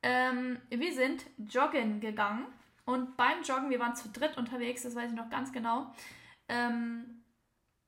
Ähm, 0.01 0.59
wir 0.69 0.93
sind 0.93 1.25
joggen 1.37 1.99
gegangen 1.99 2.45
und 2.85 3.17
beim 3.17 3.43
Joggen, 3.43 3.69
wir 3.69 3.79
waren 3.79 3.95
zu 3.95 4.09
dritt 4.09 4.37
unterwegs, 4.37 4.83
das 4.83 4.95
weiß 4.95 5.11
ich 5.11 5.17
noch 5.17 5.29
ganz 5.29 5.51
genau, 5.51 5.93
ähm, 6.47 7.23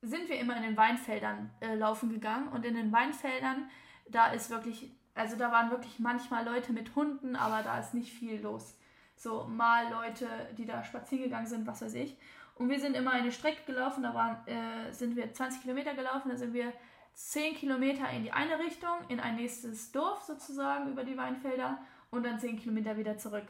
sind 0.02 0.28
wir 0.28 0.38
immer 0.38 0.56
in 0.56 0.62
den 0.62 0.76
Weinfeldern 0.76 1.50
äh, 1.60 1.74
laufen 1.74 2.10
gegangen 2.10 2.48
und 2.48 2.66
in 2.66 2.74
den 2.74 2.92
Weinfeldern, 2.92 3.70
da 4.10 4.26
ist 4.26 4.50
wirklich, 4.50 4.92
also 5.14 5.36
da 5.36 5.50
waren 5.52 5.70
wirklich 5.70 6.00
manchmal 6.00 6.44
Leute 6.44 6.74
mit 6.74 6.94
Hunden, 6.94 7.34
aber 7.34 7.62
da 7.62 7.78
ist 7.78 7.94
nicht 7.94 8.12
viel 8.12 8.42
los 8.42 8.76
so 9.22 9.44
mal 9.44 9.90
Leute, 9.90 10.26
die 10.56 10.66
da 10.66 10.82
spazieren 10.82 11.24
gegangen 11.24 11.46
sind, 11.46 11.66
was 11.66 11.82
weiß 11.82 11.94
ich. 11.94 12.16
Und 12.56 12.68
wir 12.68 12.80
sind 12.80 12.96
immer 12.96 13.12
eine 13.12 13.32
Strecke 13.32 13.62
gelaufen, 13.64 14.02
da 14.02 14.14
waren, 14.14 14.46
äh, 14.46 14.92
sind 14.92 15.16
wir 15.16 15.32
20 15.32 15.62
Kilometer 15.62 15.94
gelaufen, 15.94 16.28
da 16.28 16.36
sind 16.36 16.52
wir 16.52 16.72
10 17.14 17.54
Kilometer 17.54 18.10
in 18.10 18.24
die 18.24 18.32
eine 18.32 18.58
Richtung, 18.58 18.96
in 19.08 19.20
ein 19.20 19.36
nächstes 19.36 19.92
Dorf 19.92 20.22
sozusagen 20.22 20.90
über 20.90 21.04
die 21.04 21.16
Weinfelder 21.16 21.78
und 22.10 22.24
dann 22.24 22.38
10 22.38 22.58
Kilometer 22.58 22.96
wieder 22.96 23.16
zurück. 23.16 23.46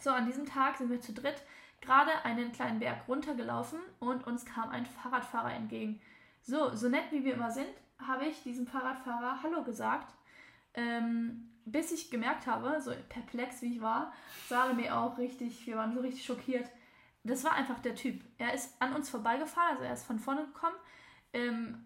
So, 0.00 0.10
an 0.10 0.26
diesem 0.26 0.46
Tag 0.46 0.76
sind 0.76 0.90
wir 0.90 1.00
zu 1.00 1.12
dritt 1.12 1.42
gerade 1.80 2.10
einen 2.24 2.52
kleinen 2.52 2.80
Berg 2.80 3.08
runtergelaufen 3.08 3.78
und 4.00 4.26
uns 4.26 4.44
kam 4.44 4.70
ein 4.70 4.86
Fahrradfahrer 4.86 5.52
entgegen. 5.52 6.00
So, 6.42 6.74
so 6.74 6.88
nett 6.88 7.10
wie 7.10 7.24
wir 7.24 7.34
immer 7.34 7.50
sind, 7.50 7.68
habe 8.04 8.26
ich 8.26 8.42
diesem 8.42 8.66
Fahrradfahrer 8.66 9.42
Hallo 9.42 9.62
gesagt, 9.62 10.14
ähm, 10.74 11.48
bis 11.70 11.92
ich 11.92 12.10
gemerkt 12.10 12.46
habe, 12.46 12.80
so 12.80 12.92
perplex 13.08 13.62
wie 13.62 13.76
ich 13.76 13.80
war, 13.80 14.12
Salome 14.48 14.94
auch 14.94 15.18
richtig, 15.18 15.66
wir 15.66 15.76
waren 15.76 15.94
so 15.94 16.00
richtig 16.00 16.24
schockiert. 16.24 16.68
Das 17.24 17.44
war 17.44 17.52
einfach 17.52 17.78
der 17.80 17.94
Typ. 17.94 18.22
Er 18.38 18.54
ist 18.54 18.80
an 18.80 18.94
uns 18.94 19.10
vorbeigefahren, 19.10 19.72
also 19.72 19.84
er 19.84 19.92
ist 19.92 20.06
von 20.06 20.18
vorne 20.18 20.46
gekommen. 20.46 20.76
Ähm, 21.32 21.84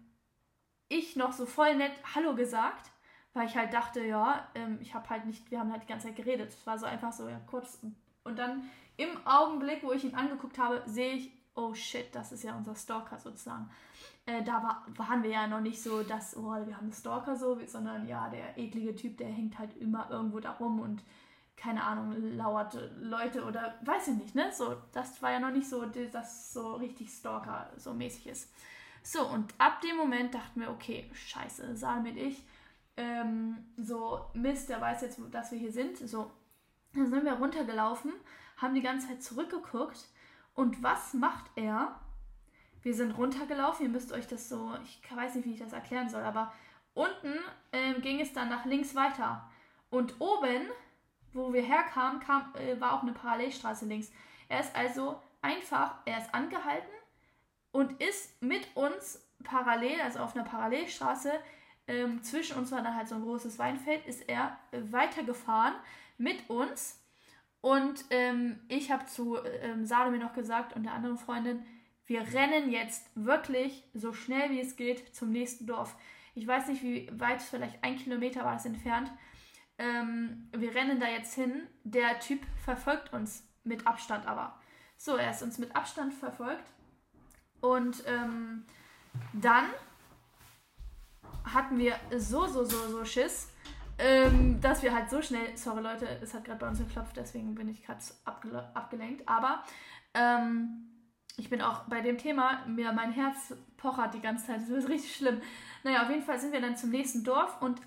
ich 0.89 1.15
noch 1.15 1.33
so 1.33 1.45
voll 1.45 1.75
nett 1.75 1.93
Hallo 2.15 2.35
gesagt, 2.35 2.91
weil 3.33 3.47
ich 3.47 3.57
halt 3.57 3.73
dachte, 3.73 4.05
ja, 4.05 4.47
ähm, 4.55 4.77
ich 4.81 4.93
habe 4.93 5.09
halt 5.09 5.25
nicht, 5.25 5.49
wir 5.51 5.59
haben 5.59 5.71
halt 5.71 5.83
die 5.83 5.87
ganze 5.87 6.07
Zeit 6.07 6.15
geredet. 6.15 6.49
Es 6.49 6.65
war 6.67 6.77
so 6.77 6.85
einfach 6.85 7.11
so, 7.11 7.27
ja, 7.27 7.39
kurz. 7.47 7.79
Und 8.23 8.37
dann 8.37 8.69
im 8.97 9.09
Augenblick, 9.25 9.83
wo 9.83 9.91
ich 9.91 10.03
ihn 10.03 10.15
angeguckt 10.15 10.57
habe, 10.59 10.83
sehe 10.85 11.15
ich, 11.15 11.31
oh 11.55 11.73
shit, 11.73 12.13
das 12.13 12.31
ist 12.31 12.43
ja 12.43 12.55
unser 12.55 12.75
Stalker 12.75 13.17
sozusagen. 13.17 13.69
Äh, 14.25 14.43
da 14.43 14.63
war, 14.63 14.85
waren 14.95 15.23
wir 15.23 15.29
ja 15.29 15.47
noch 15.47 15.61
nicht 15.61 15.81
so, 15.81 16.03
dass, 16.03 16.35
oh, 16.37 16.53
wir 16.65 16.75
haben 16.75 16.85
einen 16.85 16.93
Stalker 16.93 17.35
so, 17.35 17.59
sondern 17.65 18.07
ja, 18.07 18.29
der 18.29 18.57
eklige 18.57 18.95
Typ, 18.95 19.17
der 19.17 19.27
hängt 19.27 19.59
halt 19.59 19.75
immer 19.77 20.09
irgendwo 20.09 20.39
da 20.39 20.51
rum 20.51 20.79
und 20.79 21.03
keine 21.55 21.83
Ahnung, 21.83 22.35
lauert 22.35 22.77
Leute 22.99 23.45
oder 23.45 23.75
weiß 23.83 24.09
ich 24.09 24.15
nicht, 24.15 24.35
ne? 24.35 24.51
So, 24.51 24.75
das 24.91 25.21
war 25.21 25.31
ja 25.31 25.39
noch 25.39 25.51
nicht 25.51 25.69
so, 25.69 25.85
dass 25.85 26.51
so 26.51 26.73
richtig 26.75 27.09
Stalker 27.09 27.69
so 27.77 27.93
mäßig 27.93 28.27
ist. 28.27 28.51
So, 29.03 29.27
und 29.27 29.53
ab 29.59 29.81
dem 29.81 29.97
Moment 29.97 30.33
dachten 30.33 30.61
wir, 30.61 30.71
okay, 30.71 31.09
scheiße, 31.13 31.75
Saal 31.75 32.01
mit 32.01 32.17
ich, 32.17 32.43
ähm, 32.97 33.57
so, 33.77 34.25
Mist, 34.33 34.69
der 34.69 34.81
weiß 34.81 35.01
jetzt, 35.01 35.19
dass 35.31 35.51
wir 35.51 35.59
hier 35.59 35.71
sind. 35.71 35.97
So, 35.97 36.31
dann 36.93 37.07
sind 37.07 37.25
wir 37.25 37.33
runtergelaufen, 37.33 38.13
haben 38.57 38.75
die 38.75 38.81
ganze 38.81 39.07
Zeit 39.07 39.23
zurückgeguckt. 39.23 40.07
Und 40.53 40.81
was 40.83 41.13
macht 41.13 41.45
er? 41.55 41.99
Wir 42.81 42.93
sind 42.93 43.11
runtergelaufen, 43.11 43.85
ihr 43.85 43.91
müsst 43.91 44.11
euch 44.11 44.27
das 44.27 44.49
so, 44.49 44.75
ich 44.83 45.01
weiß 45.15 45.35
nicht, 45.35 45.45
wie 45.45 45.53
ich 45.53 45.59
das 45.59 45.73
erklären 45.73 46.09
soll, 46.09 46.21
aber 46.21 46.53
unten 46.93 47.39
ähm, 47.71 48.01
ging 48.01 48.19
es 48.19 48.33
dann 48.33 48.49
nach 48.49 48.65
links 48.65 48.93
weiter. 48.93 49.49
Und 49.89 50.19
oben, 50.19 50.67
wo 51.31 51.53
wir 51.53 51.61
herkamen, 51.61 52.19
kam, 52.19 52.53
äh, 52.55 52.79
war 52.79 52.93
auch 52.93 53.03
eine 53.03 53.13
Parallelstraße 53.13 53.85
links. 53.85 54.11
Er 54.49 54.59
ist 54.59 54.75
also 54.75 55.21
einfach, 55.41 55.95
er 56.05 56.17
ist 56.19 56.33
angehalten 56.33 56.93
und 57.71 58.01
ist 58.01 58.41
mit 58.41 58.67
uns 58.75 59.25
parallel, 59.43 60.01
also 60.01 60.19
auf 60.19 60.35
einer 60.35 60.45
Parallelstraße, 60.45 61.31
ähm, 61.87 62.23
zwischen 62.23 62.57
uns 62.57 62.71
war 62.71 62.81
dann 62.81 62.95
halt 62.95 63.07
so 63.07 63.15
ein 63.15 63.23
großes 63.23 63.59
Weinfeld, 63.59 64.05
ist 64.05 64.27
er 64.29 64.57
äh, 64.71 64.79
weitergefahren 64.91 65.73
mit 66.17 66.49
uns. 66.49 66.99
Und 67.63 68.03
ähm, 68.09 68.59
ich 68.67 68.91
habe 68.91 69.05
zu 69.05 69.37
ähm, 69.61 69.85
Salome 69.85 70.17
noch 70.17 70.33
gesagt 70.33 70.75
und 70.75 70.83
der 70.83 70.91
anderen 70.91 71.17
Freundin, 71.17 71.65
wir 72.05 72.19
rennen 72.33 72.69
jetzt 72.69 73.09
wirklich 73.15 73.85
so 73.93 74.11
schnell 74.11 74.49
wie 74.49 74.59
es 74.59 74.75
geht 74.75 75.15
zum 75.15 75.31
nächsten 75.31 75.65
Dorf. 75.65 75.95
Ich 76.35 76.45
weiß 76.45 76.67
nicht, 76.67 76.83
wie 76.83 77.09
weit, 77.17 77.41
vielleicht 77.41 77.81
ein 77.81 77.95
Kilometer 77.95 78.43
war 78.43 78.57
es 78.57 78.65
entfernt. 78.65 79.09
Ähm, 79.77 80.49
wir 80.51 80.75
rennen 80.75 80.99
da 80.99 81.07
jetzt 81.07 81.35
hin. 81.35 81.65
Der 81.85 82.19
Typ 82.19 82.41
verfolgt 82.65 83.13
uns 83.13 83.47
mit 83.63 83.87
Abstand 83.87 84.27
aber. 84.27 84.59
So, 84.97 85.15
er 85.15 85.31
ist 85.31 85.41
uns 85.41 85.57
mit 85.57 85.73
Abstand 85.73 86.13
verfolgt. 86.13 86.69
Und 87.61 88.03
ähm, 88.07 88.65
dann 89.31 89.67
hatten 91.45 91.77
wir 91.77 91.95
so, 92.17 92.45
so, 92.45 92.65
so, 92.65 92.89
so 92.89 93.05
Schiss, 93.05 93.53
ähm, 94.03 94.59
dass 94.59 94.83
wir 94.83 94.93
halt 94.93 95.09
so 95.09 95.21
schnell, 95.21 95.55
sorry 95.55 95.81
Leute, 95.81 96.05
es 96.21 96.33
hat 96.33 96.43
gerade 96.43 96.59
bei 96.59 96.67
uns 96.67 96.79
geklopft, 96.79 97.15
deswegen 97.15 97.55
bin 97.55 97.69
ich 97.69 97.83
gerade 97.83 98.01
abge 98.25 98.69
abgelenkt, 98.73 99.27
aber 99.27 99.63
ähm, 100.13 100.89
ich 101.37 101.49
bin 101.49 101.61
auch 101.61 101.85
bei 101.85 102.01
dem 102.01 102.17
Thema, 102.17 102.65
mir 102.67 102.91
mein 102.91 103.13
Herz 103.13 103.55
pochert 103.77 104.13
die 104.13 104.19
ganze 104.19 104.47
Zeit, 104.47 104.61
das 104.61 104.69
ist 104.69 104.89
richtig 104.89 105.15
schlimm. 105.15 105.41
Naja, 105.83 106.03
auf 106.03 106.09
jeden 106.09 106.21
Fall 106.21 106.37
sind 106.37 106.51
wir 106.51 106.61
dann 106.61 106.75
zum 106.75 106.89
nächsten 106.89 107.23
Dorf 107.23 107.61
und 107.61 107.81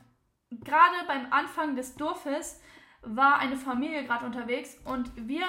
gerade 0.50 0.96
beim 1.06 1.32
Anfang 1.32 1.76
des 1.76 1.94
Dorfes 1.96 2.60
war 3.02 3.38
eine 3.38 3.56
Familie 3.56 4.04
gerade 4.04 4.24
unterwegs 4.24 4.76
und 4.84 5.12
wir 5.16 5.44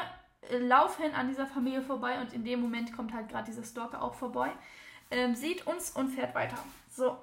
laufen 0.59 1.13
an 1.15 1.29
dieser 1.29 1.47
Familie 1.47 1.81
vorbei 1.81 2.19
und 2.19 2.33
in 2.33 2.43
dem 2.43 2.61
Moment 2.61 2.93
kommt 2.93 3.13
halt 3.13 3.29
gerade 3.29 3.45
dieser 3.45 3.63
Stalker 3.63 4.01
auch 4.01 4.15
vorbei, 4.15 4.51
ähm, 5.11 5.33
sieht 5.33 5.65
uns 5.65 5.91
und 5.91 6.09
fährt 6.09 6.35
weiter. 6.35 6.57
So, 6.89 7.17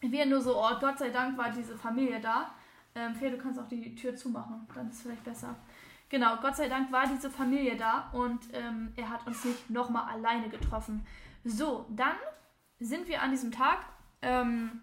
wir 0.00 0.24
nur 0.26 0.40
so, 0.40 0.56
oh 0.56 0.78
Gott 0.80 0.98
sei 0.98 1.10
Dank 1.10 1.36
war 1.36 1.50
diese 1.50 1.76
Familie 1.76 2.20
da. 2.20 2.54
Ähm, 2.96 3.14
Fee, 3.14 3.30
du 3.30 3.38
kannst 3.38 3.60
auch 3.60 3.68
die 3.68 3.94
Tür 3.94 4.16
zumachen, 4.16 4.66
dann 4.74 4.88
ist 4.88 4.96
es 4.96 5.02
vielleicht 5.02 5.24
besser. 5.24 5.54
Genau, 6.08 6.36
Gott 6.36 6.56
sei 6.56 6.68
Dank 6.68 6.90
war 6.90 7.06
diese 7.06 7.30
Familie 7.30 7.76
da 7.76 8.08
und 8.12 8.40
ähm, 8.52 8.92
er 8.96 9.10
hat 9.10 9.26
uns 9.26 9.44
nicht 9.44 9.70
nochmal 9.70 10.08
alleine 10.08 10.48
getroffen. 10.48 11.06
So, 11.44 11.86
dann 11.90 12.16
sind 12.78 13.06
wir 13.08 13.22
an 13.22 13.30
diesem 13.30 13.52
Tag 13.52 13.84
ähm, 14.22 14.80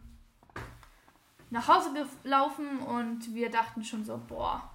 nach 1.50 1.68
Hause 1.68 1.92
gelaufen 2.24 2.80
und 2.80 3.34
wir 3.34 3.50
dachten 3.50 3.84
schon 3.84 4.04
so, 4.04 4.22
boah, 4.28 4.70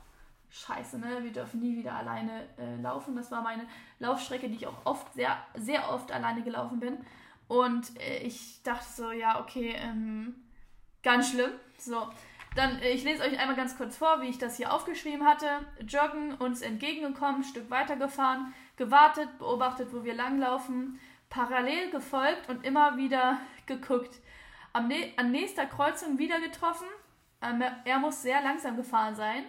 scheiße, 0.50 0.99
ne? 0.99 1.23
Wir 1.23 1.33
dürfen 1.33 1.61
nie 1.61 1.76
wieder 1.76 1.95
alleine 1.95 2.45
äh, 2.59 2.80
laufen. 2.80 3.16
Das 3.16 3.30
war 3.30 3.42
meine 3.42 3.66
Laufstrecke, 3.99 4.49
die 4.49 4.57
ich 4.57 4.66
auch 4.66 4.85
oft, 4.85 5.12
sehr, 5.14 5.37
sehr 5.54 5.90
oft 5.90 6.11
alleine 6.12 6.42
gelaufen 6.42 6.80
bin. 6.80 6.99
Und 7.47 7.99
äh, 8.00 8.18
ich 8.18 8.62
dachte 8.62 8.87
so, 8.90 9.11
ja, 9.11 9.40
okay, 9.40 9.75
ähm, 9.76 10.35
ganz 11.02 11.30
schlimm. 11.30 11.50
So, 11.78 12.09
dann, 12.55 12.78
äh, 12.81 12.90
ich 12.90 13.05
lese 13.05 13.23
euch 13.23 13.38
einmal 13.38 13.57
ganz 13.57 13.76
kurz 13.76 13.97
vor, 13.97 14.21
wie 14.21 14.28
ich 14.28 14.38
das 14.38 14.57
hier 14.57 14.73
aufgeschrieben 14.73 15.26
hatte. 15.26 15.47
Joggen, 15.87 16.35
uns 16.35 16.62
entgegengekommen, 16.62 17.45
Stück 17.45 17.71
weitergefahren, 17.71 18.55
gewartet, 18.76 19.38
beobachtet, 19.38 19.88
wo 19.93 20.05
wir 20.05 20.14
langlaufen, 20.14 20.99
parallel 21.31 21.90
gefolgt 21.90 22.49
und 22.49 22.64
immer 22.64 22.97
wieder 22.97 23.38
geguckt. 23.67 24.21
Am, 24.73 24.90
an 25.17 25.31
nächster 25.31 25.67
Kreuzung 25.67 26.19
wieder 26.19 26.40
getroffen. 26.40 26.88
Ähm, 27.40 27.62
er 27.85 27.99
muss 27.99 28.23
sehr 28.23 28.43
langsam 28.43 28.76
gefahren 28.76 29.14
sein. 29.14 29.45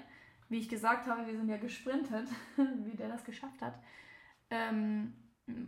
Wie 0.49 0.57
ich 0.57 0.69
gesagt 0.69 1.07
habe, 1.07 1.27
wir 1.27 1.35
sind 1.35 1.49
ja 1.49 1.57
gesprintet, 1.57 2.27
wie 2.57 2.97
der 2.97 3.09
das 3.09 3.23
geschafft 3.23 3.61
hat. 3.61 3.75
Ähm, 4.49 5.13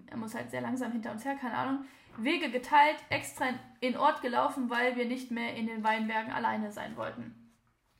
er 0.07 0.17
muss 0.17 0.35
halt 0.35 0.51
sehr 0.51 0.61
langsam 0.61 0.91
hinter 0.91 1.11
uns 1.11 1.25
her, 1.25 1.35
keine 1.35 1.57
Ahnung. 1.57 1.85
Wege 2.17 2.51
geteilt, 2.51 2.97
extra 3.09 3.49
in 3.79 3.97
Ort 3.97 4.21
gelaufen, 4.21 4.69
weil 4.69 4.95
wir 4.95 5.05
nicht 5.05 5.31
mehr 5.31 5.55
in 5.55 5.67
den 5.67 5.83
Weinbergen 5.83 6.31
alleine 6.31 6.71
sein 6.71 6.97
wollten. 6.97 7.33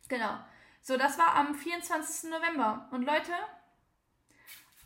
Genau. 0.10 0.38
So, 0.82 0.98
das 0.98 1.18
war 1.18 1.36
am 1.36 1.56
24. 1.56 2.30
November. 2.32 2.88
Und 2.92 3.04
Leute, 3.04 3.32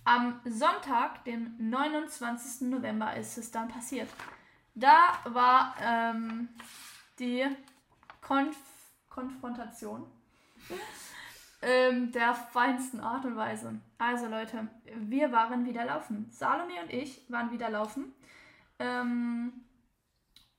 am 0.04 0.40
Sonntag, 0.46 1.24
dem 1.25 1.56
29. 1.58 2.70
November, 2.70 3.16
ist 3.16 3.38
es 3.38 3.50
dann 3.50 3.68
passiert. 3.68 4.10
Da 4.75 5.20
war 5.25 5.75
ähm, 5.82 6.50
die 7.18 7.46
Konf 8.22 8.58
Konfrontation 9.10 10.06
ähm, 11.65 12.12
der 12.12 12.36
feinsten 12.36 13.00
Art 13.00 13.25
und 13.25 13.36
Weise. 13.36 13.79
Also 13.98 14.27
Leute, 14.27 14.67
wir 14.98 15.31
waren 15.31 15.65
wieder 15.65 15.84
laufen. 15.84 16.27
Salome 16.29 16.79
und 16.84 16.93
ich 16.93 17.25
waren 17.29 17.51
wieder 17.51 17.72
laufen. 17.72 18.13
Ähm, 18.77 19.51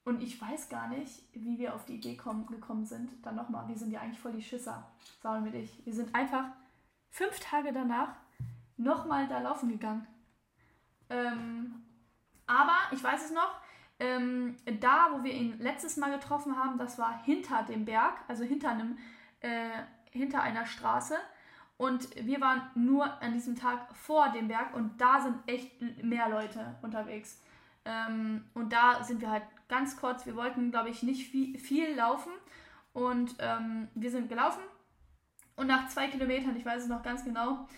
und 0.05 0.21
ich 0.21 0.41
weiß 0.41 0.69
gar 0.69 0.89
nicht, 0.89 1.23
wie 1.33 1.59
wir 1.59 1.75
auf 1.75 1.85
die 1.85 1.95
Idee 1.95 2.17
kommen, 2.17 2.47
gekommen 2.47 2.87
sind. 2.87 3.13
Dann 3.25 3.37
nochmal, 3.37 3.69
wir 3.69 3.77
sind 3.77 3.93
ja 3.93 4.01
eigentlich 4.01 4.19
voll 4.19 4.33
die 4.33 4.43
Schisser, 4.43 4.91
sagen 5.23 5.45
wir 5.45 5.53
dich. 5.53 5.81
Wir 5.85 5.95
sind 5.95 6.13
einfach 6.13 6.47
fünf 7.11 7.39
Tage 7.39 7.73
danach 7.73 8.17
nochmal 8.77 9.29
da 9.29 9.39
laufen 9.39 9.69
gegangen. 9.69 10.07
Ähm, 11.09 11.85
aber 12.49 12.77
ich 12.91 13.03
weiß 13.03 13.27
es 13.27 13.33
noch, 13.33 13.61
ähm, 14.01 14.57
da, 14.81 15.11
wo 15.13 15.23
wir 15.23 15.33
ihn 15.33 15.59
letztes 15.61 15.97
Mal 15.97 16.11
getroffen 16.11 16.57
haben, 16.57 16.79
das 16.79 16.99
war 16.99 17.23
hinter 17.23 17.63
dem 17.63 17.85
Berg, 17.85 18.19
also 18.27 18.43
hinter 18.43 18.71
einem, 18.71 18.99
äh, 19.41 19.83
hinter 20.17 20.43
einer 20.43 20.67
Straße. 20.67 21.17
Und 21.77 22.09
wir 22.17 22.41
waren 22.41 22.63
nur 22.75 23.23
an 23.23 23.35
diesem 23.35 23.55
Tag 23.55 23.95
vor 23.95 24.31
dem 24.31 24.49
Berg 24.49 24.75
und 24.75 24.99
da 24.99 25.21
sind 25.21 25.37
echt 25.47 25.81
mehr 26.03 26.29
Leute 26.29 26.77
unterwegs. 26.83 27.43
Ähm, 27.85 28.45
und 28.55 28.73
da 28.73 29.05
sind 29.05 29.21
wir 29.21 29.31
halt 29.31 29.45
ganz 29.69 29.97
kurz, 29.97 30.25
wir 30.27 30.37
wollten, 30.37 30.71
glaube 30.71 30.89
ich, 30.89 31.03
nicht 31.03 31.31
viel, 31.31 31.59
viel 31.59 31.95
laufen. 31.95 32.33
Und 32.93 33.37
ähm, 33.41 33.89
wir 33.95 34.11
sind 34.11 34.29
gelaufen. 34.29 34.63
Und 35.55 35.67
nach 35.67 35.89
zwei 35.89 36.09
Kilometern, 36.09 36.57
ich 36.57 36.65
weiß 36.65 36.85
es 36.85 36.89
noch 36.89 37.03
ganz 37.03 37.25
genau, 37.25 37.69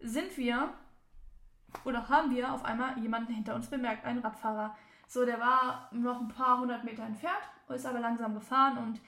sind 0.00 0.36
wir 0.36 0.72
oder 1.84 2.08
haben 2.08 2.34
wir 2.34 2.52
auf 2.52 2.64
einmal 2.64 2.98
jemanden 2.98 3.32
hinter 3.32 3.54
uns 3.54 3.68
bemerkt, 3.68 4.04
einen 4.04 4.20
Radfahrer. 4.20 4.76
So, 5.06 5.24
der 5.24 5.40
war 5.40 5.88
noch 5.92 6.20
ein 6.20 6.28
paar 6.28 6.60
hundert 6.60 6.84
Meter 6.84 7.04
entfernt, 7.04 7.42
ist 7.68 7.86
aber 7.86 8.00
langsam 8.00 8.34
gefahren 8.34 8.78
und 8.78 9.00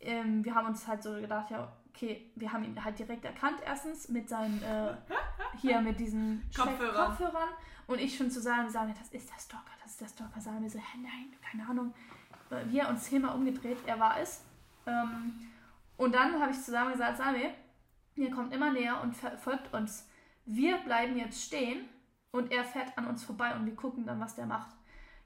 ähm, 0.00 0.44
wir 0.44 0.54
haben 0.54 0.68
uns 0.68 0.86
halt 0.86 1.02
so 1.02 1.14
gedacht, 1.14 1.50
ja, 1.50 1.72
okay, 1.96 2.30
wir 2.34 2.52
haben 2.52 2.62
ihn 2.64 2.84
halt 2.84 2.98
direkt 2.98 3.24
erkannt, 3.24 3.60
erstens 3.64 4.08
mit 4.08 4.28
seinen, 4.28 4.62
äh, 4.62 4.94
hier 5.60 5.80
mit 5.80 5.98
diesen 5.98 6.48
Kopfhörern. 6.54 7.08
Kopfhörern. 7.08 7.48
Und 7.86 8.00
ich 8.00 8.16
schon 8.16 8.30
zu 8.30 8.40
sagen, 8.40 8.68
sagen, 8.68 8.94
das 8.98 9.08
ist 9.08 9.30
der 9.30 9.38
Stalker, 9.38 9.70
das 9.82 9.92
ist 9.92 10.00
der 10.00 10.08
Stalker. 10.08 10.40
Sagen 10.40 10.62
wir 10.62 10.70
so, 10.70 10.78
hä, 10.78 10.98
nein, 11.00 11.32
keine 11.40 11.68
Ahnung. 11.68 11.94
wir 12.66 12.88
uns 12.88 13.04
zehnmal 13.04 13.34
umgedreht, 13.34 13.78
er 13.86 13.98
war 13.98 14.20
es. 14.20 14.44
Ähm, 14.86 15.40
und 15.96 16.14
dann 16.14 16.40
habe 16.40 16.52
ich 16.52 16.60
zusammen 16.60 16.92
gesagt, 16.92 17.16
Sami, 17.16 17.48
ihr 18.16 18.30
kommt 18.30 18.52
immer 18.52 18.72
näher 18.72 19.00
und 19.02 19.16
verfolgt 19.16 19.72
uns. 19.72 20.08
Wir 20.44 20.78
bleiben 20.78 21.16
jetzt 21.16 21.42
stehen 21.42 21.88
und 22.30 22.52
er 22.52 22.64
fährt 22.64 22.96
an 22.98 23.06
uns 23.06 23.24
vorbei 23.24 23.54
und 23.54 23.66
wir 23.66 23.74
gucken 23.74 24.04
dann, 24.04 24.20
was 24.20 24.34
der 24.34 24.46
macht. 24.46 24.70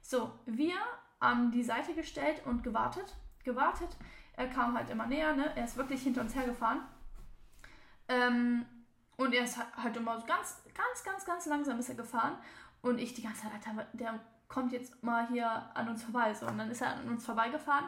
So, 0.01 0.31
wir 0.45 0.75
an 1.19 1.51
die 1.51 1.63
Seite 1.63 1.93
gestellt 1.93 2.41
und 2.45 2.63
gewartet, 2.63 3.15
gewartet. 3.43 3.97
Er 4.41 4.47
kam 4.47 4.75
halt 4.75 4.89
immer 4.89 5.05
näher, 5.05 5.35
ne? 5.35 5.55
Er 5.55 5.65
ist 5.65 5.77
wirklich 5.77 6.01
hinter 6.01 6.21
uns 6.21 6.33
hergefahren. 6.33 6.81
Ähm, 8.07 8.65
und 9.15 9.35
er 9.35 9.43
ist 9.43 9.59
halt 9.77 9.95
immer 9.95 10.19
ganz, 10.21 10.63
ganz, 10.73 11.03
ganz, 11.03 11.25
ganz 11.25 11.45
langsam 11.45 11.77
ist 11.77 11.89
er 11.89 11.95
gefahren. 11.95 12.37
Und 12.81 12.97
ich 12.97 13.13
die 13.13 13.21
ganze 13.21 13.43
Zeit, 13.43 13.51
Alter, 13.53 13.85
der 13.93 14.19
kommt 14.47 14.71
jetzt 14.71 15.03
mal 15.03 15.27
hier 15.27 15.47
an 15.75 15.89
uns 15.89 16.01
vorbei. 16.01 16.33
So, 16.33 16.47
und 16.47 16.57
dann 16.57 16.71
ist 16.71 16.81
er 16.81 16.95
an 16.95 17.07
uns 17.07 17.23
vorbeigefahren 17.23 17.85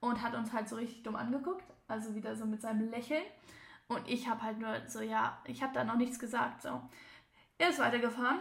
und 0.00 0.20
hat 0.20 0.34
uns 0.34 0.52
halt 0.52 0.68
so 0.68 0.74
richtig 0.74 1.04
dumm 1.04 1.14
angeguckt. 1.14 1.64
Also 1.86 2.16
wieder 2.16 2.34
so 2.34 2.44
mit 2.44 2.60
seinem 2.60 2.90
Lächeln. 2.90 3.22
Und 3.86 4.08
ich 4.08 4.28
habe 4.28 4.42
halt 4.42 4.58
nur 4.58 4.74
so, 4.88 5.00
ja, 5.00 5.38
ich 5.44 5.62
habe 5.62 5.74
da 5.74 5.84
noch 5.84 5.96
nichts 5.96 6.18
gesagt. 6.18 6.62
So. 6.62 6.82
Er 7.58 7.68
ist 7.68 7.78
weitergefahren. 7.78 8.40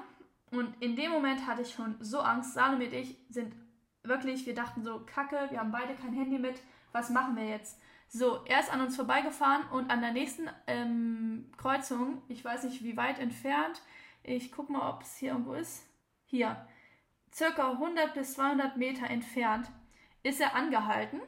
Und 0.50 0.76
in 0.82 0.96
dem 0.96 1.12
Moment 1.12 1.46
hatte 1.46 1.62
ich 1.62 1.72
schon 1.72 1.98
so 2.00 2.20
Angst. 2.22 2.56
Salome 2.56 2.86
und 2.86 2.94
ich 2.94 3.16
sind 3.30 3.54
wirklich, 4.02 4.44
wir 4.48 4.56
dachten 4.56 4.84
so, 4.84 5.04
kacke, 5.06 5.52
wir 5.52 5.60
haben 5.60 5.72
beide 5.72 5.94
kein 5.94 6.14
Handy 6.14 6.40
mit. 6.40 6.60
Was 6.94 7.10
machen 7.10 7.36
wir 7.36 7.46
jetzt? 7.46 7.82
So, 8.08 8.46
er 8.46 8.60
ist 8.60 8.72
an 8.72 8.82
uns 8.82 8.96
vorbeigefahren 8.96 9.68
und 9.72 9.90
an 9.90 10.02
der 10.02 10.12
nächsten 10.12 10.50
ähm, 10.68 11.52
Kreuzung, 11.58 12.22
ich 12.28 12.46
weiß 12.46 12.64
nicht 12.64 12.84
wie 12.84 12.96
weit 12.96 13.20
entfernt, 13.20 13.82
ich 14.22 14.52
guck 14.52 14.70
mal, 14.70 14.90
ob 14.90 15.02
es 15.02 15.18
hier 15.18 15.32
irgendwo 15.32 15.54
ist. 15.54 15.86
Hier, 16.26 16.66
circa 17.34 17.72
100 17.72 18.14
bis 18.14 18.36
200 18.36 18.78
Meter 18.78 19.10
entfernt, 19.10 19.68
ist 20.22 20.40
er 20.40 20.56
angehalten 20.56 21.20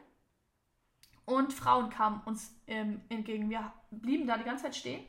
und 1.26 1.54
Frauen 1.54 1.90
kamen 1.90 2.22
uns 2.26 2.56
ähm, 2.68 3.02
entgegen. 3.10 3.50
Wir 3.50 3.74
blieben 3.90 4.28
da 4.28 4.38
die 4.38 4.44
ganze 4.44 4.66
Zeit 4.66 4.76
stehen 4.76 5.04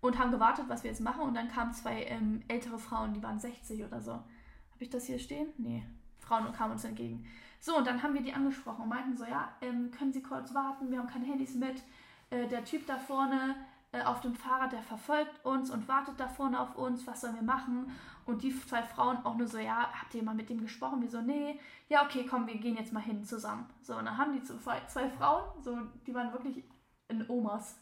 und 0.00 0.18
haben 0.18 0.30
gewartet, 0.30 0.66
was 0.68 0.84
wir 0.84 0.90
jetzt 0.90 1.00
machen. 1.00 1.22
Und 1.22 1.34
dann 1.34 1.50
kamen 1.50 1.72
zwei 1.72 2.04
ähm, 2.04 2.42
ältere 2.48 2.78
Frauen, 2.78 3.14
die 3.14 3.22
waren 3.22 3.40
60 3.40 3.82
oder 3.82 4.02
so. 4.02 4.12
Habe 4.12 4.80
ich 4.80 4.90
das 4.90 5.06
hier 5.06 5.18
stehen? 5.18 5.48
Nee. 5.56 5.82
Frauen 6.18 6.52
kamen 6.52 6.72
uns 6.72 6.84
entgegen. 6.84 7.26
So, 7.64 7.78
und 7.78 7.86
dann 7.86 8.02
haben 8.02 8.12
wir 8.12 8.20
die 8.20 8.34
angesprochen 8.34 8.82
und 8.82 8.90
meinten 8.90 9.16
so, 9.16 9.24
ja, 9.24 9.50
ähm, 9.62 9.90
können 9.90 10.12
Sie 10.12 10.22
kurz 10.22 10.52
warten, 10.52 10.90
wir 10.90 10.98
haben 10.98 11.08
keine 11.08 11.24
Handys 11.24 11.54
mit. 11.54 11.82
Äh, 12.28 12.46
der 12.46 12.62
Typ 12.62 12.86
da 12.86 12.98
vorne 12.98 13.56
äh, 13.92 14.02
auf 14.02 14.20
dem 14.20 14.34
Fahrrad, 14.34 14.72
der 14.72 14.82
verfolgt 14.82 15.42
uns 15.46 15.70
und 15.70 15.88
wartet 15.88 16.20
da 16.20 16.28
vorne 16.28 16.60
auf 16.60 16.76
uns, 16.76 17.06
was 17.06 17.22
sollen 17.22 17.36
wir 17.36 17.42
machen? 17.42 17.90
Und 18.26 18.42
die 18.42 18.54
zwei 18.66 18.82
Frauen 18.82 19.16
auch 19.24 19.36
nur 19.36 19.48
so, 19.48 19.56
ja, 19.56 19.90
habt 19.98 20.14
ihr 20.14 20.22
mal 20.22 20.34
mit 20.34 20.50
dem 20.50 20.60
gesprochen? 20.60 21.00
Wir 21.00 21.08
so, 21.08 21.22
nee, 21.22 21.58
ja, 21.88 22.04
okay, 22.04 22.26
komm, 22.28 22.46
wir 22.46 22.58
gehen 22.58 22.76
jetzt 22.76 22.92
mal 22.92 23.00
hin 23.00 23.24
zusammen. 23.24 23.66
So, 23.80 23.96
und 23.96 24.04
dann 24.04 24.18
haben 24.18 24.34
die 24.34 24.42
zwei, 24.42 24.82
zwei 24.86 25.08
Frauen, 25.08 25.44
so, 25.62 25.78
die 26.06 26.12
waren 26.12 26.34
wirklich 26.34 26.64
in 27.08 27.26
Omas, 27.30 27.80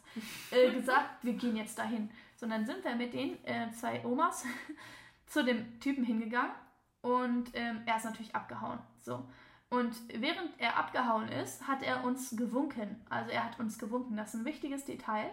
äh, 0.51 0.71
gesagt, 0.79 1.25
wir 1.25 1.33
gehen 1.33 1.57
jetzt 1.57 1.77
dahin. 1.77 2.09
So, 2.37 2.45
und 2.45 2.51
dann 2.51 2.65
sind 2.65 2.85
wir 2.85 2.95
mit 2.95 3.13
den 3.13 3.43
äh, 3.43 3.69
zwei 3.71 4.01
Omas 4.05 4.45
zu 5.25 5.43
dem 5.43 5.77
Typen 5.81 6.05
hingegangen 6.05 6.55
und 7.01 7.51
ähm, 7.53 7.81
er 7.85 7.97
ist 7.97 8.05
natürlich 8.05 8.33
abgehauen. 8.33 8.79
So. 9.01 9.27
Und 9.73 9.95
während 10.13 10.51
er 10.59 10.77
abgehauen 10.77 11.27
ist, 11.29 11.67
hat 11.67 11.81
er 11.81 12.03
uns 12.03 12.35
gewunken. 12.37 13.03
Also 13.09 13.31
er 13.31 13.43
hat 13.43 13.59
uns 13.59 13.79
gewunken. 13.79 14.15
Das 14.15 14.35
ist 14.35 14.41
ein 14.41 14.45
wichtiges 14.45 14.85
Detail, 14.85 15.31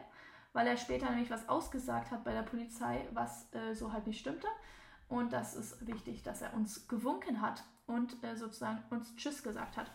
weil 0.55 0.67
er 0.67 0.79
später 0.79 1.11
nämlich 1.11 1.31
was 1.31 1.47
ausgesagt 1.47 2.11
hat 2.11 2.25
bei 2.25 2.33
der 2.33 2.41
Polizei, 2.41 3.07
was 3.13 3.53
äh, 3.53 3.75
so 3.75 3.93
halt 3.93 4.07
nicht 4.07 4.19
stimmte. 4.19 4.47
Und 5.11 5.35
das 5.35 5.55
ist 5.55 5.87
wichtig, 5.87 6.23
dass 6.23 6.41
er 6.41 6.55
uns 6.55 6.89
gewunken 6.89 7.43
hat 7.43 7.65
und 7.87 8.25
äh, 8.25 8.35
sozusagen 8.35 8.83
uns 8.89 9.15
Tschüss 9.15 9.43
gesagt 9.43 9.77
hat. 9.77 9.91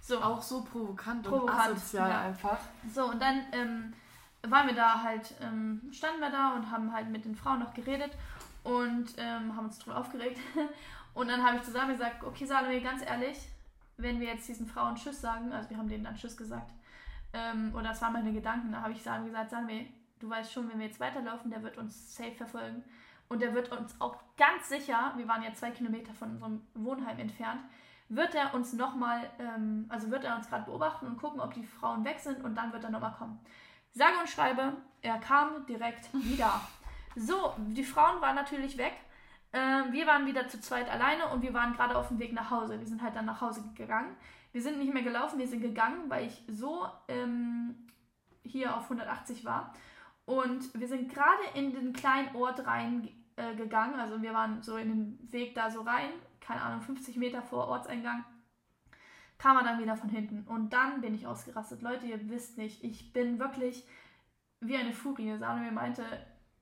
So. 0.00 0.22
Auch 0.22 0.40
so 0.40 0.64
provokant, 0.64 1.22
provokant 1.22 1.68
und 1.68 1.76
asozial 1.76 2.08
ja. 2.08 2.20
einfach. 2.22 2.58
So, 2.90 3.04
und 3.04 3.20
dann 3.20 3.42
ähm, 3.52 3.92
waren 4.48 4.66
wir 4.66 4.74
da 4.74 5.02
halt, 5.02 5.34
ähm, 5.42 5.82
standen 5.92 6.20
wir 6.20 6.30
da 6.30 6.54
und 6.54 6.70
haben 6.70 6.90
halt 6.90 7.10
mit 7.10 7.26
den 7.26 7.36
Frauen 7.36 7.58
noch 7.58 7.74
geredet 7.74 8.12
und 8.64 9.12
ähm, 9.18 9.54
haben 9.54 9.66
uns 9.66 9.78
drüber 9.78 9.98
aufgeregt. 9.98 10.38
und 11.12 11.28
dann 11.28 11.44
habe 11.44 11.58
ich 11.58 11.64
zusammen 11.64 11.92
gesagt, 11.92 12.24
okay 12.24 12.46
Salome, 12.46 12.80
ganz 12.80 13.02
ehrlich, 13.02 13.36
wenn 14.02 14.20
wir 14.20 14.28
jetzt 14.28 14.48
diesen 14.48 14.66
Frauen 14.66 14.94
Tschüss 14.94 15.20
sagen, 15.20 15.52
also 15.52 15.70
wir 15.70 15.76
haben 15.76 15.88
denen 15.88 16.04
dann 16.04 16.16
Tschüss 16.16 16.36
gesagt, 16.36 16.72
ähm, 17.32 17.72
oder 17.74 17.90
das 17.90 18.02
waren 18.02 18.12
meine 18.12 18.32
Gedanken, 18.32 18.72
da 18.72 18.82
habe 18.82 18.92
ich 18.92 19.02
sagen 19.02 19.24
gesagt, 19.24 19.50
Salome, 19.50 19.86
du 20.18 20.28
weißt 20.28 20.52
schon, 20.52 20.70
wenn 20.70 20.78
wir 20.78 20.86
jetzt 20.86 21.00
weiterlaufen, 21.00 21.50
der 21.50 21.62
wird 21.62 21.78
uns 21.78 22.14
safe 22.14 22.32
verfolgen. 22.32 22.84
Und 23.28 23.40
der 23.40 23.54
wird 23.54 23.70
uns 23.70 23.94
auch 24.00 24.16
ganz 24.36 24.68
sicher, 24.68 25.12
wir 25.16 25.28
waren 25.28 25.42
ja 25.42 25.52
zwei 25.52 25.70
Kilometer 25.70 26.12
von 26.14 26.30
unserem 26.32 26.62
Wohnheim 26.74 27.18
entfernt, 27.20 27.60
wird 28.08 28.34
er 28.34 28.52
uns 28.54 28.72
nochmal, 28.72 29.30
ähm, 29.38 29.86
also 29.88 30.10
wird 30.10 30.24
er 30.24 30.34
uns 30.36 30.48
gerade 30.48 30.64
beobachten 30.64 31.06
und 31.06 31.16
gucken, 31.16 31.40
ob 31.40 31.54
die 31.54 31.64
Frauen 31.64 32.04
weg 32.04 32.18
sind 32.18 32.42
und 32.42 32.56
dann 32.56 32.72
wird 32.72 32.82
er 32.82 32.90
nochmal 32.90 33.14
kommen. 33.16 33.38
Sage 33.92 34.18
und 34.20 34.28
schreibe, 34.28 34.76
er 35.00 35.18
kam 35.18 35.64
direkt 35.66 36.12
wieder. 36.12 36.60
So, 37.14 37.54
die 37.58 37.84
Frauen 37.84 38.20
waren 38.20 38.34
natürlich 38.34 38.76
weg. 38.76 38.94
Ähm, 39.52 39.92
wir 39.92 40.06
waren 40.06 40.26
wieder 40.26 40.46
zu 40.48 40.60
zweit 40.60 40.88
alleine 40.88 41.28
und 41.28 41.42
wir 41.42 41.52
waren 41.52 41.72
gerade 41.72 41.96
auf 41.96 42.08
dem 42.08 42.18
Weg 42.18 42.32
nach 42.32 42.50
Hause. 42.50 42.78
Wir 42.78 42.86
sind 42.86 43.02
halt 43.02 43.16
dann 43.16 43.26
nach 43.26 43.40
Hause 43.40 43.64
gegangen. 43.74 44.16
Wir 44.52 44.62
sind 44.62 44.78
nicht 44.78 44.92
mehr 44.92 45.02
gelaufen, 45.02 45.38
wir 45.38 45.46
sind 45.46 45.60
gegangen, 45.60 46.08
weil 46.08 46.26
ich 46.26 46.42
so 46.48 46.86
ähm, 47.08 47.86
hier 48.44 48.76
auf 48.76 48.84
180 48.84 49.44
war. 49.44 49.74
Und 50.24 50.78
wir 50.78 50.88
sind 50.88 51.12
gerade 51.12 51.42
in 51.54 51.72
den 51.72 51.92
kleinen 51.92 52.34
Ort 52.36 52.64
reingegangen. 52.66 53.98
Äh, 53.98 54.02
also 54.02 54.22
wir 54.22 54.32
waren 54.32 54.62
so 54.62 54.76
in 54.76 54.88
den 54.88 55.32
Weg 55.32 55.54
da 55.54 55.70
so 55.70 55.82
rein, 55.82 56.10
keine 56.40 56.62
Ahnung, 56.62 56.82
50 56.82 57.16
Meter 57.16 57.42
vor 57.42 57.68
Ortseingang. 57.68 58.24
Kam 59.38 59.56
er 59.56 59.64
dann 59.64 59.80
wieder 59.80 59.96
von 59.96 60.10
hinten. 60.10 60.46
Und 60.46 60.72
dann 60.72 61.00
bin 61.00 61.14
ich 61.14 61.26
ausgerastet. 61.26 61.82
Leute, 61.82 62.06
ihr 62.06 62.28
wisst 62.28 62.58
nicht, 62.58 62.84
ich 62.84 63.12
bin 63.12 63.38
wirklich 63.38 63.86
wie 64.60 64.76
eine 64.76 64.92
Furie. 64.92 65.36
Salome 65.38 65.72
meinte, 65.72 66.04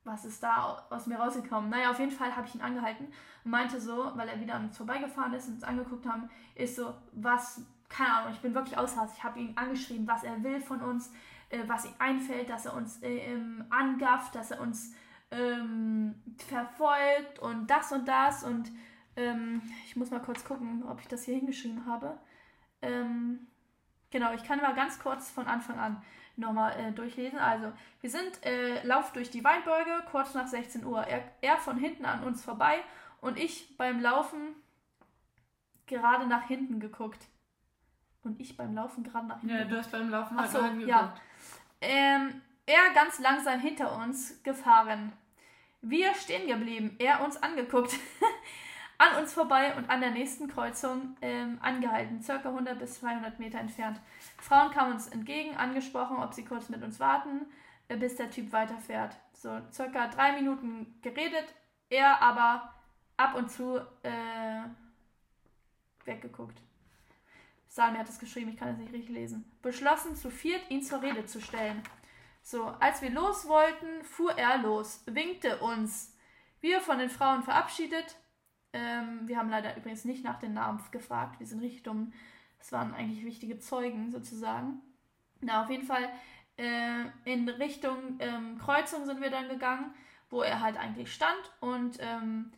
was 0.08 0.24
ist 0.24 0.42
da 0.42 0.84
aus 0.90 1.06
mir 1.06 1.18
rausgekommen? 1.18 1.70
Naja, 1.70 1.90
auf 1.90 1.98
jeden 1.98 2.10
Fall 2.10 2.34
habe 2.34 2.46
ich 2.46 2.54
ihn 2.54 2.60
angehalten 2.60 3.06
und 3.44 3.50
meinte 3.50 3.80
so, 3.80 4.12
weil 4.14 4.28
er 4.28 4.40
wieder 4.40 4.54
an 4.54 4.66
uns 4.66 4.76
vorbeigefahren 4.76 5.32
ist 5.34 5.48
und 5.48 5.54
uns 5.54 5.64
angeguckt 5.64 6.06
haben, 6.06 6.28
ist 6.54 6.76
so, 6.76 6.94
was, 7.12 7.62
keine 7.88 8.12
Ahnung, 8.12 8.32
ich 8.32 8.40
bin 8.40 8.54
wirklich 8.54 8.76
außer 8.76 9.08
Ich 9.14 9.22
habe 9.22 9.38
ihn 9.38 9.56
angeschrieben, 9.56 10.06
was 10.06 10.24
er 10.24 10.42
will 10.42 10.60
von 10.60 10.80
uns, 10.80 11.12
äh, 11.50 11.60
was 11.66 11.84
ihm 11.84 11.94
einfällt, 11.98 12.50
dass 12.50 12.66
er 12.66 12.74
uns 12.74 13.02
äh, 13.02 13.32
ähm, 13.32 13.64
angafft, 13.70 14.34
dass 14.34 14.50
er 14.50 14.60
uns 14.60 14.94
ähm, 15.30 16.14
verfolgt 16.48 17.38
und 17.40 17.68
das 17.68 17.92
und 17.92 18.08
das 18.08 18.44
und 18.44 18.70
ähm, 19.16 19.62
ich 19.84 19.96
muss 19.96 20.10
mal 20.10 20.22
kurz 20.22 20.44
gucken, 20.44 20.84
ob 20.88 21.00
ich 21.00 21.08
das 21.08 21.24
hier 21.24 21.34
hingeschrieben 21.34 21.86
habe. 21.86 22.18
Ähm, 22.80 23.46
genau, 24.10 24.32
ich 24.32 24.44
kann 24.44 24.60
mal 24.60 24.74
ganz 24.74 24.98
kurz 25.00 25.30
von 25.30 25.46
Anfang 25.46 25.78
an 25.78 26.02
nochmal 26.38 26.78
äh, 26.78 26.92
durchlesen. 26.92 27.38
Also, 27.38 27.72
wir 28.00 28.10
sind 28.10 28.44
äh, 28.44 28.82
Lauf 28.86 29.12
durch 29.12 29.30
die 29.30 29.44
Weinberge, 29.44 30.02
kurz 30.10 30.34
nach 30.34 30.46
16 30.46 30.84
Uhr. 30.84 31.00
Er, 31.02 31.22
er 31.40 31.56
von 31.58 31.76
hinten 31.76 32.04
an 32.04 32.22
uns 32.24 32.44
vorbei 32.44 32.78
und 33.20 33.38
ich 33.38 33.76
beim 33.76 34.00
Laufen 34.00 34.54
gerade 35.86 36.26
nach 36.26 36.46
hinten 36.46 36.80
geguckt. 36.80 37.26
Und 38.22 38.40
ich 38.40 38.56
beim 38.56 38.74
Laufen 38.74 39.04
gerade 39.04 39.26
nach 39.26 39.40
hinten. 39.40 39.56
Ja, 39.56 39.64
du 39.64 39.78
hast 39.78 39.90
beim 39.90 40.10
Laufen 40.10 40.38
halt 40.38 40.50
so, 40.50 40.58
ja. 40.86 41.14
Ähm, 41.80 42.42
er 42.66 42.92
ganz 42.94 43.18
langsam 43.18 43.60
hinter 43.60 43.96
uns 43.96 44.42
gefahren. 44.42 45.12
Wir 45.80 46.12
stehen 46.14 46.48
geblieben, 46.48 46.96
er 46.98 47.24
uns 47.24 47.42
angeguckt. 47.42 47.92
an 48.98 49.16
uns 49.16 49.32
vorbei 49.32 49.74
und 49.76 49.88
an 49.88 50.00
der 50.00 50.10
nächsten 50.10 50.48
Kreuzung 50.48 51.16
ähm, 51.22 51.58
angehalten, 51.62 52.20
circa 52.20 52.48
100 52.48 52.78
bis 52.78 52.98
200 52.98 53.38
Meter 53.38 53.58
entfernt. 53.58 54.00
Frauen 54.38 54.72
kamen 54.72 54.94
uns 54.94 55.06
entgegen, 55.06 55.56
angesprochen, 55.56 56.16
ob 56.18 56.34
sie 56.34 56.44
kurz 56.44 56.68
mit 56.68 56.82
uns 56.82 56.98
warten, 56.98 57.46
äh, 57.86 57.96
bis 57.96 58.16
der 58.16 58.30
Typ 58.30 58.52
weiterfährt. 58.52 59.16
So 59.32 59.60
circa 59.72 60.08
drei 60.08 60.32
Minuten 60.32 60.98
geredet, 61.00 61.54
er 61.90 62.20
aber 62.20 62.74
ab 63.16 63.36
und 63.36 63.50
zu 63.50 63.76
äh, 64.02 64.62
weggeguckt. 66.04 66.60
Salmi 67.68 67.98
hat 67.98 68.08
es 68.08 68.18
geschrieben, 68.18 68.50
ich 68.50 68.56
kann 68.56 68.70
es 68.70 68.78
nicht 68.78 68.92
richtig 68.92 69.10
lesen. 69.10 69.44
Beschlossen, 69.62 70.16
zu 70.16 70.30
viert 70.30 70.68
ihn 70.70 70.82
zur 70.82 71.02
Rede 71.02 71.24
zu 71.26 71.40
stellen. 71.40 71.82
So, 72.42 72.64
als 72.80 73.02
wir 73.02 73.10
los 73.10 73.46
wollten, 73.46 74.02
fuhr 74.04 74.36
er 74.36 74.58
los, 74.58 75.02
winkte 75.06 75.58
uns. 75.58 76.16
Wir 76.60 76.80
von 76.80 76.98
den 76.98 77.10
Frauen 77.10 77.42
verabschiedet, 77.42 78.16
ähm, 78.72 79.20
wir 79.26 79.38
haben 79.38 79.50
leider 79.50 79.76
übrigens 79.76 80.04
nicht 80.04 80.24
nach 80.24 80.38
den 80.38 80.54
Namen 80.54 80.80
gefragt. 80.90 81.38
Wir 81.38 81.46
sind 81.46 81.60
richtig 81.60 81.82
dumm. 81.82 82.12
Das 82.58 82.72
waren 82.72 82.94
eigentlich 82.94 83.24
wichtige 83.24 83.58
Zeugen 83.58 84.10
sozusagen. 84.10 84.80
Na, 85.40 85.62
auf 85.62 85.70
jeden 85.70 85.86
Fall 85.86 86.08
äh, 86.56 87.04
in 87.24 87.48
Richtung 87.48 88.16
ähm, 88.18 88.58
Kreuzung 88.58 89.06
sind 89.06 89.20
wir 89.20 89.30
dann 89.30 89.48
gegangen, 89.48 89.94
wo 90.30 90.42
er 90.42 90.60
halt 90.60 90.76
eigentlich 90.76 91.12
stand 91.12 91.52
und 91.60 91.98
ähm, 92.00 92.52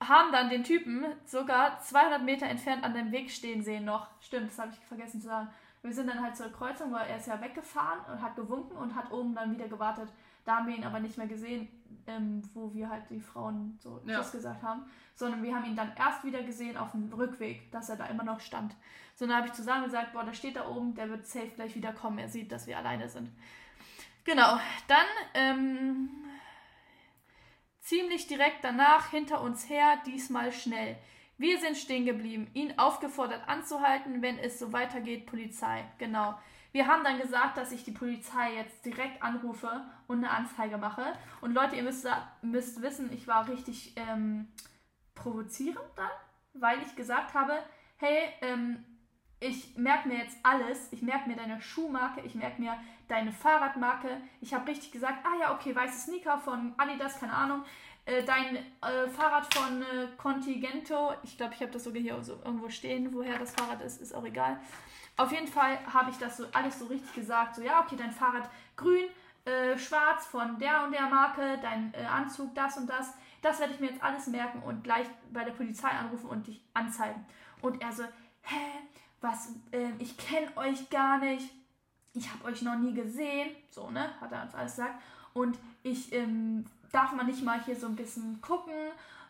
haben 0.00 0.32
dann 0.32 0.50
den 0.50 0.64
Typen 0.64 1.06
sogar 1.24 1.80
200 1.80 2.22
Meter 2.22 2.46
entfernt 2.46 2.84
an 2.84 2.94
dem 2.94 3.10
Weg 3.12 3.30
stehen 3.30 3.62
sehen 3.62 3.84
noch. 3.84 4.08
Stimmt, 4.20 4.50
das 4.50 4.58
habe 4.58 4.72
ich 4.72 4.78
vergessen 4.86 5.20
zu 5.20 5.28
sagen. 5.28 5.48
Wir 5.82 5.92
sind 5.92 6.08
dann 6.08 6.22
halt 6.22 6.36
zur 6.36 6.52
Kreuzung, 6.52 6.92
weil 6.92 7.08
er 7.08 7.16
ist 7.16 7.28
ja 7.28 7.40
weggefahren 7.40 8.00
und 8.12 8.20
hat 8.20 8.36
gewunken 8.36 8.76
und 8.76 8.94
hat 8.94 9.12
oben 9.12 9.34
dann 9.34 9.52
wieder 9.52 9.68
gewartet. 9.68 10.12
Da 10.44 10.56
haben 10.56 10.66
wir 10.66 10.76
ihn 10.76 10.84
aber 10.84 11.00
nicht 11.00 11.18
mehr 11.18 11.26
gesehen, 11.26 11.68
ähm, 12.06 12.42
wo 12.54 12.72
wir 12.74 12.88
halt 12.88 13.10
die 13.10 13.20
Frauen 13.20 13.78
so 13.80 14.00
Ja. 14.04 14.18
Tschüss 14.18 14.32
gesagt 14.32 14.62
haben, 14.62 14.82
sondern 15.14 15.42
wir 15.42 15.54
haben 15.54 15.64
ihn 15.64 15.76
dann 15.76 15.92
erst 15.96 16.24
wieder 16.24 16.42
gesehen 16.42 16.76
auf 16.76 16.92
dem 16.92 17.12
Rückweg, 17.12 17.70
dass 17.70 17.88
er 17.88 17.96
da 17.96 18.06
immer 18.06 18.24
noch 18.24 18.40
stand. 18.40 18.74
So, 19.14 19.26
dann 19.26 19.36
habe 19.36 19.48
ich 19.48 19.52
zusammen 19.52 19.84
gesagt, 19.84 20.12
boah, 20.12 20.24
der 20.24 20.32
steht 20.32 20.56
da 20.56 20.68
oben, 20.68 20.94
der 20.94 21.08
wird 21.10 21.26
safe 21.26 21.48
gleich 21.48 21.74
wieder 21.74 21.92
kommen. 21.92 22.18
Er 22.18 22.28
sieht, 22.28 22.52
dass 22.52 22.66
wir 22.66 22.78
alleine 22.78 23.08
sind. 23.08 23.30
Genau, 24.24 24.58
dann 24.86 25.06
ähm, 25.34 26.10
ziemlich 27.80 28.26
direkt 28.26 28.62
danach 28.62 29.10
hinter 29.10 29.40
uns 29.40 29.68
her, 29.68 29.98
diesmal 30.06 30.52
schnell. 30.52 30.96
Wir 31.38 31.58
sind 31.60 31.76
stehen 31.76 32.04
geblieben, 32.04 32.50
ihn 32.52 32.78
aufgefordert 32.78 33.48
anzuhalten, 33.48 34.22
wenn 34.22 34.38
es 34.38 34.58
so 34.58 34.72
weitergeht, 34.72 35.26
Polizei. 35.26 35.84
Genau. 35.98 36.36
Wir 36.72 36.86
haben 36.86 37.02
dann 37.02 37.18
gesagt, 37.18 37.56
dass 37.56 37.72
ich 37.72 37.84
die 37.84 37.92
Polizei 37.92 38.54
jetzt 38.54 38.84
direkt 38.84 39.22
anrufe 39.22 39.84
und 40.06 40.18
eine 40.18 40.30
Anzeige 40.30 40.76
mache. 40.76 41.14
Und 41.40 41.54
Leute, 41.54 41.76
ihr 41.76 41.82
müsst, 41.82 42.06
müsst 42.42 42.82
wissen, 42.82 43.12
ich 43.12 43.26
war 43.26 43.48
richtig 43.48 43.94
ähm, 43.96 44.48
provozierend 45.14 45.80
dann, 45.96 46.10
weil 46.54 46.82
ich 46.82 46.94
gesagt 46.94 47.34
habe, 47.34 47.58
hey, 47.96 48.28
ähm, 48.42 48.84
ich 49.40 49.76
merke 49.76 50.08
mir 50.08 50.18
jetzt 50.18 50.36
alles. 50.42 50.92
Ich 50.92 51.02
merke 51.02 51.28
mir 51.28 51.36
deine 51.36 51.60
Schuhmarke, 51.60 52.20
ich 52.22 52.34
merke 52.34 52.60
mir 52.60 52.76
deine 53.06 53.32
Fahrradmarke. 53.32 54.20
Ich 54.40 54.52
habe 54.52 54.66
richtig 54.68 54.92
gesagt, 54.92 55.24
ah 55.24 55.40
ja, 55.40 55.54
okay, 55.54 55.74
weiße 55.74 56.00
Sneaker 56.00 56.38
von 56.38 56.74
Adidas, 56.76 57.20
keine 57.20 57.34
Ahnung. 57.34 57.64
Äh, 58.04 58.24
dein 58.24 58.56
äh, 58.56 59.08
Fahrrad 59.08 59.52
von 59.52 59.82
äh, 59.82 60.08
Contingento, 60.16 61.12
ich 61.22 61.36
glaube, 61.36 61.54
ich 61.54 61.60
habe 61.60 61.70
das 61.70 61.84
sogar 61.84 62.02
hier 62.02 62.22
so 62.22 62.40
irgendwo 62.44 62.68
stehen, 62.68 63.12
woher 63.12 63.38
das 63.38 63.54
Fahrrad 63.54 63.82
ist, 63.82 64.00
ist 64.00 64.14
auch 64.14 64.24
egal. 64.24 64.58
Auf 65.18 65.32
jeden 65.32 65.48
Fall 65.48 65.78
habe 65.92 66.10
ich 66.10 66.16
das 66.16 66.36
so 66.36 66.46
alles 66.52 66.78
so 66.78 66.86
richtig 66.86 67.12
gesagt. 67.12 67.56
So, 67.56 67.62
ja, 67.62 67.80
okay, 67.80 67.96
dein 67.96 68.12
Fahrrad 68.12 68.48
grün, 68.76 69.04
äh, 69.44 69.76
schwarz 69.76 70.26
von 70.26 70.58
der 70.58 70.84
und 70.84 70.92
der 70.92 71.08
Marke, 71.08 71.58
dein 71.60 71.92
äh, 71.92 72.04
Anzug, 72.04 72.54
das 72.54 72.76
und 72.76 72.88
das. 72.88 73.12
Das 73.42 73.58
werde 73.58 73.74
ich 73.74 73.80
mir 73.80 73.90
jetzt 73.90 74.02
alles 74.02 74.28
merken 74.28 74.62
und 74.62 74.84
gleich 74.84 75.06
bei 75.32 75.44
der 75.44 75.52
Polizei 75.52 75.88
anrufen 75.88 76.28
und 76.28 76.46
dich 76.46 76.62
anzeigen. 76.72 77.26
Und 77.60 77.82
er 77.82 77.92
so, 77.92 78.04
hä, 78.42 78.66
was, 79.20 79.54
äh, 79.72 79.90
ich 79.98 80.16
kenne 80.16 80.56
euch 80.56 80.88
gar 80.88 81.18
nicht. 81.18 81.50
Ich 82.14 82.32
habe 82.32 82.44
euch 82.44 82.62
noch 82.62 82.76
nie 82.76 82.94
gesehen. 82.94 83.50
So, 83.70 83.90
ne, 83.90 84.10
hat 84.20 84.32
er 84.32 84.42
uns 84.42 84.54
alles 84.54 84.76
gesagt. 84.76 85.02
Und 85.34 85.58
ich, 85.82 86.12
ähm, 86.12 86.64
darf 86.92 87.12
man 87.12 87.26
nicht 87.26 87.42
mal 87.42 87.62
hier 87.64 87.76
so 87.76 87.86
ein 87.86 87.96
bisschen 87.96 88.40
gucken 88.40 88.72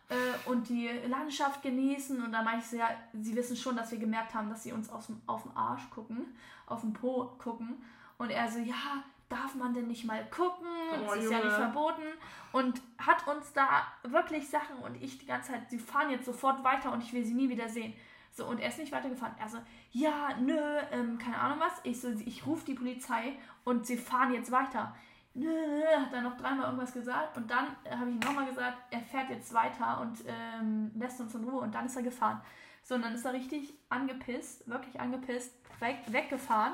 äh, 0.09 0.49
und 0.49 0.67
die 0.69 0.89
Landschaft 1.07 1.61
genießen? 1.61 2.23
Und 2.23 2.31
dann 2.31 2.43
meinte 2.43 2.63
ich 2.63 2.69
so, 2.71 2.77
ja, 2.77 2.89
sie 3.13 3.35
wissen 3.35 3.55
schon, 3.55 3.75
dass 3.75 3.91
wir 3.91 3.99
gemerkt 3.99 4.33
haben, 4.33 4.49
dass 4.49 4.63
sie 4.63 4.71
uns 4.71 4.89
auf 4.89 5.07
den 5.07 5.21
Arsch 5.55 5.89
gucken, 5.89 6.25
auf 6.65 6.81
den 6.81 6.93
Po 6.93 7.31
gucken. 7.37 7.81
Und 8.17 8.31
er 8.31 8.51
so, 8.51 8.59
ja, 8.59 9.03
darf 9.29 9.55
man 9.55 9.73
denn 9.73 9.87
nicht 9.87 10.05
mal 10.05 10.25
gucken? 10.29 10.67
Oh, 10.91 11.13
das 11.13 11.23
ist 11.23 11.31
ja 11.31 11.37
Junge. 11.37 11.49
nicht 11.49 11.55
verboten. 11.55 12.03
Und 12.51 12.81
hat 12.97 13.27
uns 13.27 13.53
da 13.53 13.83
wirklich 14.03 14.49
Sachen 14.49 14.77
und 14.79 15.01
ich 15.01 15.19
die 15.19 15.27
ganze 15.27 15.51
Zeit, 15.51 15.69
sie 15.69 15.79
fahren 15.79 16.09
jetzt 16.09 16.25
sofort 16.25 16.63
weiter 16.63 16.91
und 16.91 17.03
ich 17.03 17.13
will 17.13 17.23
sie 17.23 17.35
nie 17.35 17.49
wieder 17.49 17.69
sehen. 17.69 17.93
So, 18.31 18.45
und 18.45 18.59
er 18.59 18.69
ist 18.69 18.79
nicht 18.79 18.91
weitergefahren. 18.91 19.35
Er 19.39 19.49
so, 19.49 19.57
ja, 19.91 20.35
nö, 20.39 20.57
ähm, 20.91 21.17
keine 21.17 21.37
Ahnung 21.37 21.59
was. 21.59 21.73
Ich 21.83 21.99
so, 22.01 22.09
ich 22.25 22.45
rufe 22.45 22.65
die 22.65 22.73
Polizei 22.73 23.37
und 23.63 23.85
sie 23.85 23.97
fahren 23.97 24.33
jetzt 24.33 24.51
weiter. 24.51 24.95
Hat 25.35 26.13
er 26.13 26.21
noch 26.21 26.37
dreimal 26.37 26.65
irgendwas 26.65 26.93
gesagt 26.93 27.37
und 27.37 27.49
dann 27.49 27.75
äh, 27.83 27.95
habe 27.95 28.09
ich 28.09 28.15
ihm 28.15 28.19
nochmal 28.19 28.47
gesagt, 28.47 28.77
er 28.91 28.99
fährt 29.01 29.29
jetzt 29.29 29.53
weiter 29.53 30.01
und 30.01 30.23
ähm, 30.27 30.91
lässt 30.95 31.21
uns 31.21 31.35
in 31.35 31.43
Ruhe 31.43 31.61
und 31.61 31.73
dann 31.73 31.85
ist 31.85 31.95
er 31.95 32.01
gefahren. 32.01 32.41
So, 32.83 32.95
und 32.95 33.03
dann 33.03 33.13
ist 33.13 33.25
er 33.25 33.33
richtig 33.33 33.73
angepisst, 33.89 34.67
wirklich 34.67 34.99
angepisst, 34.99 35.53
weg, 35.79 35.99
weggefahren. 36.07 36.73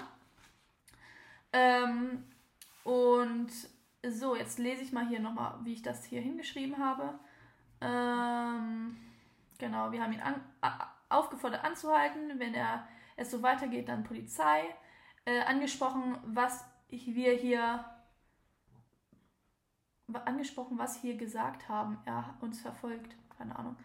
Ähm, 1.52 2.24
und 2.84 3.52
so, 4.08 4.36
jetzt 4.36 4.60
lese 4.60 4.84
ich 4.84 4.92
mal 4.94 5.08
hier 5.08 5.20
nochmal, 5.20 5.56
wie 5.64 5.74
ich 5.74 5.82
das 5.82 6.06
hier 6.06 6.22
hingeschrieben 6.22 6.78
habe. 6.78 7.20
Ähm, 7.82 8.98
genau, 9.58 9.92
wir 9.92 10.02
haben 10.02 10.14
ihn 10.14 10.22
an, 10.22 10.42
aufgefordert 11.10 11.64
anzuhalten. 11.64 12.40
Wenn 12.40 12.54
er 12.54 12.88
es 13.16 13.32
so 13.32 13.42
weitergeht, 13.42 13.90
dann 13.90 14.04
Polizei. 14.04 14.64
Äh, 15.26 15.42
angesprochen, 15.42 16.18
was 16.24 16.64
ich- 16.88 17.16
wir 17.16 17.34
hier 17.34 17.84
angesprochen, 20.14 20.78
was 20.78 21.02
hier 21.02 21.16
gesagt 21.18 21.68
haben. 21.68 21.98
Er 22.06 22.28
hat 22.28 22.42
uns 22.42 22.62
verfolgt. 22.62 23.16
Keine 23.38 23.58
Ahnung. 23.58 23.76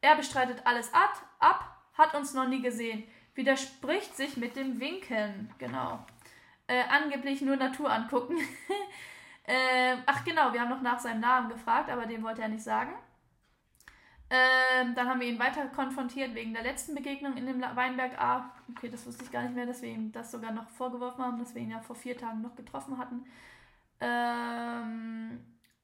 Er 0.00 0.16
bestreitet 0.16 0.62
alles 0.64 0.92
ab, 0.94 1.22
ab, 1.38 1.82
hat 1.94 2.14
uns 2.14 2.34
noch 2.34 2.48
nie 2.48 2.62
gesehen. 2.62 3.04
Widerspricht 3.34 4.16
sich 4.16 4.36
mit 4.36 4.56
dem 4.56 4.80
Winken. 4.80 5.52
Genau. 5.58 6.04
Äh, 6.68 6.82
angeblich 6.88 7.42
nur 7.42 7.56
Natur 7.56 7.92
angucken. 7.92 8.38
ähm, 9.46 10.02
ach 10.06 10.24
genau, 10.24 10.52
wir 10.52 10.60
haben 10.60 10.70
noch 10.70 10.82
nach 10.82 10.98
seinem 10.98 11.20
Namen 11.20 11.48
gefragt, 11.48 11.90
aber 11.90 12.06
den 12.06 12.22
wollte 12.22 12.42
er 12.42 12.48
nicht 12.48 12.64
sagen. 12.64 12.92
Ähm, 14.28 14.94
dann 14.96 15.08
haben 15.08 15.20
wir 15.20 15.28
ihn 15.28 15.38
weiter 15.38 15.66
konfrontiert 15.68 16.34
wegen 16.34 16.52
der 16.52 16.64
letzten 16.64 16.96
Begegnung 16.96 17.36
in 17.36 17.46
dem 17.46 17.60
Weinberg 17.60 18.18
A. 18.20 18.52
Okay, 18.70 18.88
das 18.88 19.06
wusste 19.06 19.24
ich 19.24 19.30
gar 19.30 19.42
nicht 19.42 19.54
mehr, 19.54 19.66
dass 19.66 19.82
wir 19.82 19.88
ihm 19.88 20.10
das 20.10 20.32
sogar 20.32 20.50
noch 20.50 20.68
vorgeworfen 20.70 21.24
haben, 21.24 21.38
dass 21.38 21.54
wir 21.54 21.62
ihn 21.62 21.70
ja 21.70 21.80
vor 21.80 21.94
vier 21.94 22.16
Tagen 22.16 22.42
noch 22.42 22.56
getroffen 22.56 22.98
hatten. 22.98 23.24
Ähm, 24.00 25.40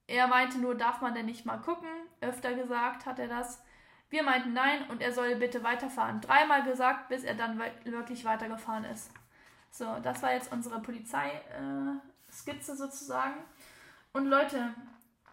er 0.07 0.27
meinte 0.27 0.59
nur, 0.59 0.75
darf 0.75 1.01
man 1.01 1.13
denn 1.13 1.25
nicht 1.25 1.45
mal 1.45 1.57
gucken? 1.57 1.89
Öfter 2.21 2.53
gesagt 2.53 3.05
hat 3.05 3.19
er 3.19 3.27
das. 3.27 3.63
Wir 4.09 4.23
meinten 4.23 4.53
nein 4.53 4.89
und 4.89 5.01
er 5.01 5.11
soll 5.11 5.35
bitte 5.35 5.63
weiterfahren. 5.63 6.21
Dreimal 6.21 6.63
gesagt, 6.63 7.09
bis 7.09 7.23
er 7.23 7.35
dann 7.35 7.59
wirklich 7.83 8.25
weitergefahren 8.25 8.83
ist. 8.85 9.11
So, 9.71 9.97
das 10.03 10.21
war 10.21 10.33
jetzt 10.33 10.51
unsere 10.51 10.81
Polizeiskizze 10.81 12.75
sozusagen. 12.75 13.37
Und 14.11 14.27
Leute, 14.27 14.75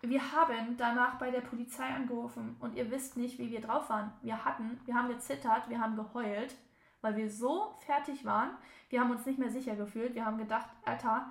wir 0.01 0.33
haben 0.33 0.79
danach 0.79 1.19
bei 1.19 1.31
der 1.31 1.43
Polizei 1.43 1.85
angerufen 1.85 2.57
und 2.61 2.75
ihr 2.75 2.91
wisst 2.91 3.19
nicht, 3.19 3.39
wie 3.39 3.51
wir 3.51 3.61
drauf 3.61 3.91
waren. 3.91 4.13
Wir 4.23 4.47
hatten, 4.47 4.81
wir 4.87 4.95
haben 4.95 5.09
gezittert, 5.09 5.69
wir 5.69 5.79
haben 5.79 5.95
geheult, 5.95 6.57
weil 7.03 7.17
wir 7.17 7.29
so 7.29 7.75
fertig 7.85 8.25
waren. 8.25 8.53
Wir 8.89 9.01
haben 9.01 9.11
uns 9.11 9.27
nicht 9.27 9.39
mehr 9.39 9.51
sicher 9.51 9.77
gefühlt. 9.77 10.15
Wir 10.15 10.25
haben 10.25 10.39
gedacht, 10.39 10.71
Alter, 10.87 11.31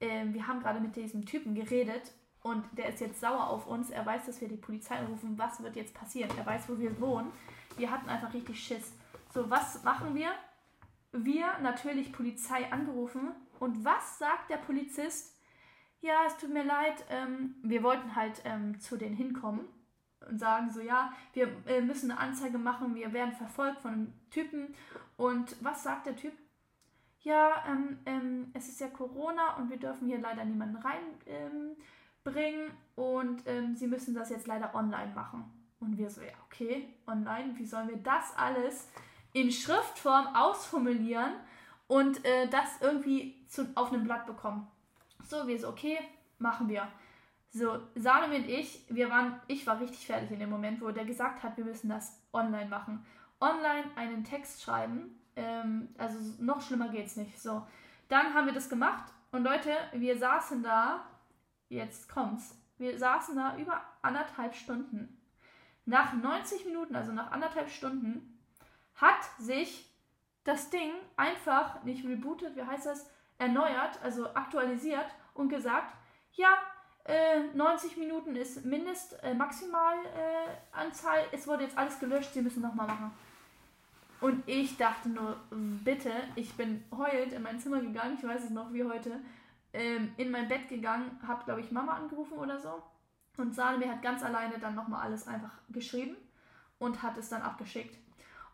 ähm, 0.00 0.34
wir 0.34 0.46
haben 0.46 0.60
gerade 0.60 0.80
mit 0.80 0.96
diesem 0.96 1.24
Typen 1.24 1.54
geredet 1.54 2.12
und 2.42 2.64
der 2.72 2.88
ist 2.88 3.00
jetzt 3.00 3.20
sauer 3.20 3.48
auf 3.48 3.66
uns. 3.66 3.90
Er 3.90 4.04
weiß, 4.06 4.26
dass 4.26 4.40
wir 4.40 4.48
die 4.48 4.56
Polizei 4.56 4.96
anrufen. 4.96 5.36
Was 5.36 5.62
wird 5.62 5.76
jetzt 5.76 5.94
passieren? 5.94 6.30
Er 6.38 6.46
weiß, 6.46 6.68
wo 6.68 6.78
wir 6.78 6.98
wohnen. 7.00 7.30
Wir 7.76 7.90
hatten 7.90 8.08
einfach 8.08 8.32
richtig 8.32 8.62
Schiss. 8.62 8.94
So, 9.32 9.48
was 9.50 9.82
machen 9.84 10.14
wir? 10.14 10.30
Wir 11.12 11.58
natürlich 11.60 12.12
Polizei 12.12 12.70
angerufen. 12.72 13.32
Und 13.58 13.84
was 13.84 14.18
sagt 14.18 14.50
der 14.50 14.56
Polizist? 14.56 15.36
Ja, 16.00 16.24
es 16.26 16.36
tut 16.38 16.50
mir 16.50 16.64
leid. 16.64 17.04
Ähm, 17.10 17.56
wir 17.62 17.82
wollten 17.82 18.16
halt 18.16 18.40
ähm, 18.44 18.80
zu 18.80 18.96
denen 18.96 19.16
hinkommen 19.16 19.66
und 20.26 20.38
sagen 20.38 20.70
so, 20.70 20.80
ja, 20.80 21.12
wir 21.34 21.48
äh, 21.66 21.82
müssen 21.82 22.10
eine 22.10 22.20
Anzeige 22.20 22.56
machen. 22.56 22.94
Wir 22.94 23.12
werden 23.12 23.32
verfolgt 23.32 23.80
von 23.80 23.92
einem 23.92 24.12
Typen. 24.30 24.74
Und 25.18 25.56
was 25.62 25.82
sagt 25.82 26.06
der 26.06 26.16
Typ? 26.16 26.32
Ja, 27.20 27.64
ähm, 27.68 27.98
ähm, 28.06 28.50
es 28.54 28.70
ist 28.70 28.80
ja 28.80 28.88
Corona 28.88 29.56
und 29.56 29.68
wir 29.68 29.76
dürfen 29.76 30.08
hier 30.08 30.18
leider 30.18 30.42
niemanden 30.46 30.76
reinbringen 30.76 31.76
bringen 32.24 32.70
und 32.96 33.42
ähm, 33.46 33.76
sie 33.76 33.86
müssen 33.86 34.14
das 34.14 34.30
jetzt 34.30 34.46
leider 34.46 34.74
online 34.74 35.12
machen. 35.14 35.44
Und 35.80 35.96
wir 35.96 36.10
so, 36.10 36.20
ja, 36.20 36.32
okay, 36.46 36.88
online, 37.06 37.54
wie 37.56 37.64
sollen 37.64 37.88
wir 37.88 37.96
das 37.96 38.36
alles 38.36 38.88
in 39.32 39.50
Schriftform 39.50 40.34
ausformulieren 40.34 41.32
und 41.88 42.24
äh, 42.24 42.48
das 42.48 42.80
irgendwie 42.80 43.46
zu, 43.48 43.66
auf 43.74 43.92
einem 43.92 44.04
Blatt 44.04 44.26
bekommen? 44.26 44.66
So, 45.26 45.46
wir 45.46 45.58
so, 45.58 45.68
okay, 45.68 45.98
machen 46.38 46.68
wir. 46.68 46.86
So, 47.52 47.80
Salome 47.96 48.36
und 48.36 48.48
ich, 48.48 48.84
wir 48.88 49.10
waren, 49.10 49.40
ich 49.48 49.66
war 49.66 49.80
richtig 49.80 50.06
fertig 50.06 50.30
in 50.30 50.38
dem 50.38 50.50
Moment, 50.50 50.80
wo 50.80 50.90
der 50.90 51.04
gesagt 51.04 51.42
hat, 51.42 51.56
wir 51.56 51.64
müssen 51.64 51.88
das 51.88 52.20
online 52.32 52.68
machen. 52.68 53.04
Online 53.40 53.84
einen 53.96 54.22
Text 54.22 54.62
schreiben, 54.62 55.18
ähm, 55.34 55.88
also 55.98 56.18
noch 56.38 56.60
schlimmer 56.60 56.90
geht's 56.90 57.16
nicht. 57.16 57.40
So, 57.40 57.66
dann 58.08 58.34
haben 58.34 58.46
wir 58.46 58.52
das 58.52 58.68
gemacht 58.68 59.12
und 59.32 59.44
Leute, 59.44 59.70
wir 59.92 60.18
saßen 60.18 60.62
da, 60.62 61.04
jetzt 61.70 62.08
kommt's, 62.08 62.54
wir 62.76 62.98
saßen 62.98 63.36
da 63.36 63.56
über 63.56 63.80
anderthalb 64.02 64.54
Stunden. 64.54 65.16
Nach 65.86 66.12
90 66.12 66.66
Minuten, 66.66 66.94
also 66.94 67.12
nach 67.12 67.30
anderthalb 67.30 67.70
Stunden, 67.70 68.38
hat 68.96 69.24
sich 69.38 69.90
das 70.44 70.68
Ding 70.70 70.92
einfach 71.16 71.82
nicht 71.84 72.04
rebootet, 72.04 72.56
wie 72.56 72.62
heißt 72.62 72.86
das, 72.86 73.08
erneuert, 73.38 73.98
also 74.02 74.34
aktualisiert 74.34 75.06
und 75.34 75.48
gesagt, 75.48 75.94
ja, 76.34 76.58
äh, 77.04 77.40
90 77.54 77.96
Minuten 77.96 78.36
ist 78.36 78.64
Mindest, 78.64 79.22
äh, 79.22 79.34
Maximalanzahl, 79.34 81.20
äh, 81.20 81.32
es 81.32 81.46
wurde 81.46 81.64
jetzt 81.64 81.78
alles 81.78 81.98
gelöscht, 81.98 82.34
sie 82.34 82.42
müssen 82.42 82.62
nochmal 82.62 82.86
machen. 82.86 83.10
Und 84.20 84.46
ich 84.46 84.76
dachte 84.76 85.08
nur, 85.08 85.40
bitte, 85.50 86.12
ich 86.34 86.52
bin 86.54 86.84
heulend 86.94 87.32
in 87.32 87.42
mein 87.42 87.58
Zimmer 87.58 87.80
gegangen, 87.80 88.18
ich 88.18 88.28
weiß 88.28 88.44
es 88.44 88.50
noch 88.50 88.70
wie 88.70 88.84
heute, 88.84 89.18
ähm, 89.72 90.12
in 90.16 90.30
mein 90.30 90.48
Bett 90.48 90.68
gegangen, 90.68 91.18
habe, 91.26 91.44
glaube 91.44 91.60
ich, 91.60 91.70
Mama 91.70 91.94
angerufen 91.94 92.38
oder 92.38 92.58
so. 92.58 92.82
Und 93.36 93.54
Salome 93.54 93.88
hat 93.88 94.02
ganz 94.02 94.22
alleine 94.22 94.58
dann 94.58 94.74
nochmal 94.74 95.02
alles 95.02 95.26
einfach 95.26 95.52
geschrieben 95.68 96.16
und 96.78 97.02
hat 97.02 97.16
es 97.16 97.28
dann 97.28 97.42
abgeschickt. 97.42 97.96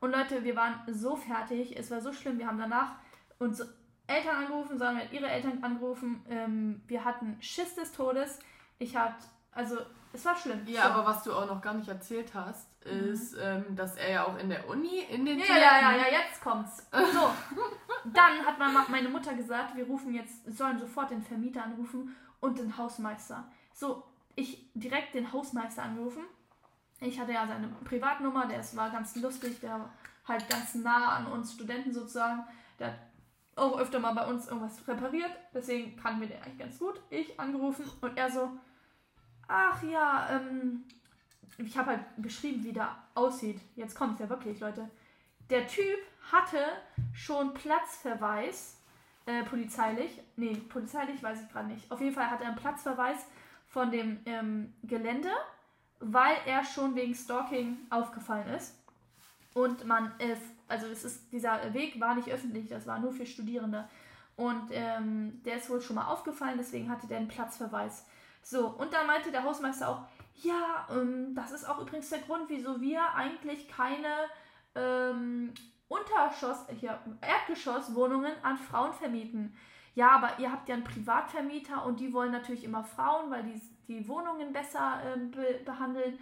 Und 0.01 0.13
Leute, 0.13 0.45
wir 0.45 0.57
waren 0.57 0.81
so 0.93 1.17
fertig, 1.17 1.77
es 1.77 1.91
war 1.91 2.01
so 2.01 2.13
schlimm, 2.13 2.39
wir 2.39 2.47
haben 2.47 2.59
danach 2.59 2.97
unsere 3.39 3.73
Eltern 4.07 4.37
angerufen, 4.37 4.79
sondern 4.79 4.99
hat 4.99 5.13
ihre 5.13 5.29
Eltern 5.29 5.65
angerufen. 5.65 6.25
Ähm, 6.29 6.83
wir 6.87 7.05
hatten 7.05 7.37
Schiss 7.41 7.75
des 7.75 7.93
Todes. 7.93 8.39
Ich 8.79 8.97
hatte, 8.97 9.25
also 9.53 9.79
es 10.17 10.25
war 10.25 10.37
schlimm. 10.37 10.61
Ja, 10.67 10.83
so. 10.83 10.89
aber 10.89 11.07
was 11.07 11.23
du 11.23 11.33
auch 11.33 11.47
noch 11.47 11.61
gar 11.61 11.75
nicht 11.75 11.89
erzählt 11.89 12.35
hast, 12.35 12.69
mhm. 12.85 13.13
ist, 13.13 13.35
mhm. 13.35 13.43
ähm, 13.43 13.77
dass 13.77 13.97
er 13.97 14.11
ja 14.11 14.27
auch 14.27 14.39
in 14.39 14.49
der 14.49 14.69
Uni, 14.69 15.01
in 15.11 15.25
den 15.25 15.39
Ja, 15.39 15.57
ja, 15.57 15.81
ja, 15.81 15.97
ja, 15.97 16.07
jetzt 16.07 16.41
kommt's. 16.43 16.79
So, 16.91 17.31
dann 18.13 18.45
hat 18.45 18.89
meine 18.89 19.09
Mutter 19.09 19.35
gesagt, 19.35 19.77
wir 19.77 19.87
rufen 19.87 20.15
jetzt, 20.15 20.57
sollen 20.57 20.79
sofort 20.79 21.11
den 21.11 21.23
Vermieter 21.23 21.63
anrufen 21.63 22.17
und 22.41 22.59
den 22.59 22.77
Hausmeister. 22.77 23.45
So, 23.73 24.05
ich 24.35 24.71
direkt 24.75 25.15
den 25.15 25.33
Hausmeister 25.33 25.83
angerufen. 25.83 26.25
Ich 27.01 27.21
hatte 27.21 27.33
ja 27.33 27.47
seine 27.47 27.69
Privatnummer, 27.85 28.47
der 28.47 28.65
war 28.75 28.91
ganz 28.91 29.17
lustig, 29.17 29.61
der 29.61 29.73
war 29.73 29.91
halt 30.27 30.49
ganz 30.49 30.75
nah 30.75 31.11
an 31.17 31.27
uns 31.27 31.53
Studenten 31.53 31.93
sozusagen. 31.93 32.45
Der 32.79 32.89
hat 32.89 32.99
auch 33.55 33.79
öfter 33.79 33.99
mal 34.01 34.15
bei 34.15 34.27
uns 34.27 34.49
irgendwas 34.49 34.87
repariert, 34.87 35.31
deswegen 35.55 35.97
kannten 35.97 36.21
wir 36.21 36.29
den 36.29 36.43
eigentlich 36.43 36.59
ganz 36.59 36.79
gut. 36.79 37.01
Ich 37.11 37.39
angerufen 37.39 37.85
und 38.01 38.17
er 38.17 38.31
so, 38.31 38.51
ach 39.49 39.83
ja, 39.83 40.29
ähm, 40.31 40.85
ich 41.59 41.77
habe 41.77 41.91
halt 41.91 42.01
beschrieben, 42.17 42.65
wie 42.65 42.73
der 42.73 42.97
aussieht. 43.15 43.61
Jetzt 43.77 43.95
kommt 43.95 44.15
es 44.15 44.21
ja 44.21 44.29
wirklich, 44.29 44.61
Leute. 44.61 44.89
Der 45.51 45.67
Typ 45.67 45.99
hatte 46.33 46.59
schon 47.15 47.55
Platzverweis, 47.55 48.77
äh, 49.27 49.43
polizeilich. 49.45 50.21
Nee, 50.37 50.57
polizeilich 50.69 51.23
weiß 51.23 51.43
ich 51.43 51.53
gerade 51.53 51.69
nicht. 51.69 51.91
Auf 51.91 52.01
jeden 52.01 52.15
Fall 52.15 52.31
hat 52.31 52.41
er 52.41 52.49
einen 52.49 52.57
Platzverweis 52.57 53.27
von 53.69 53.91
dem 53.91 54.21
ähm, 54.27 54.75
Gelände, 54.83 55.31
weil 56.01 56.37
er 56.47 56.65
schon 56.65 56.95
wegen 56.95 57.15
Stalking 57.15 57.79
aufgefallen 57.91 58.49
ist. 58.49 58.75
Und 59.55 59.87
man, 59.87 60.13
äh, 60.19 60.37
also 60.69 60.87
es 60.87 61.05
ist, 61.05 61.33
dieser 61.33 61.73
Weg 61.73 61.99
war 62.01 62.15
nicht 62.15 62.29
öffentlich, 62.29 62.69
das 62.69 62.87
war 62.87 62.99
nur 62.99 63.13
für 63.13 63.25
Studierende. 63.25 63.89
Und 64.37 64.69
ähm, 64.71 65.41
der 65.45 65.57
ist 65.57 65.71
wohl 65.71 65.81
schon 65.81 65.97
mal 65.97 66.09
aufgefallen, 66.09 66.59
deswegen 66.59 66.91
hatte 66.91 67.07
der 67.07 67.19
einen 67.19 67.29
Platzverweis. 67.29 68.05
So, 68.49 68.69
und 68.69 68.93
dann 68.93 69.09
meinte 69.09 69.33
der 69.33 69.43
Hausmeister 69.43 69.89
auch, 69.89 70.03
ja, 70.37 70.87
ähm, 70.89 71.35
das 71.35 71.51
ist 71.51 71.69
auch 71.69 71.81
übrigens 71.81 72.11
der 72.11 72.21
Grund, 72.21 72.45
wieso 72.47 72.81
wir 72.81 73.13
eigentlich 73.13 73.69
keine 73.69 74.07
ähm, 74.77 75.53
Unterschoss, 75.89 76.65
hier, 76.79 76.97
Erdgeschosswohnungen 77.23 78.33
an 78.45 78.57
Frauen 78.57 78.93
vermieten. 78.93 79.57
Ja, 79.97 80.11
aber 80.11 80.39
ihr 80.39 80.53
habt 80.53 80.69
ja 80.69 80.77
einen 80.77 80.85
Privatvermieter 80.85 81.85
und 81.85 81.99
die 81.99 82.13
wollen 82.13 82.31
natürlich 82.31 82.63
immer 82.63 82.85
Frauen, 82.85 83.33
weil 83.33 83.43
die 83.43 83.61
die 83.89 84.07
Wohnungen 84.07 84.53
besser 84.53 85.01
ähm, 85.05 85.33
be 85.33 85.61
behandeln. 85.65 86.17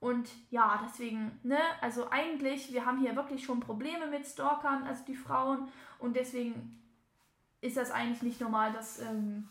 Und 0.00 0.30
ja, 0.50 0.82
deswegen, 0.82 1.38
ne, 1.42 1.58
also 1.82 2.08
eigentlich, 2.10 2.72
wir 2.72 2.86
haben 2.86 3.00
hier 3.00 3.16
wirklich 3.16 3.44
schon 3.44 3.60
Probleme 3.60 4.06
mit 4.06 4.26
Stalkern, 4.26 4.84
also 4.84 5.04
die 5.04 5.16
Frauen. 5.16 5.68
Und 5.98 6.16
deswegen 6.16 6.82
ist 7.60 7.76
das 7.76 7.90
eigentlich 7.90 8.22
nicht 8.22 8.40
normal, 8.40 8.72
dass 8.72 8.98
ähm, 9.00 9.50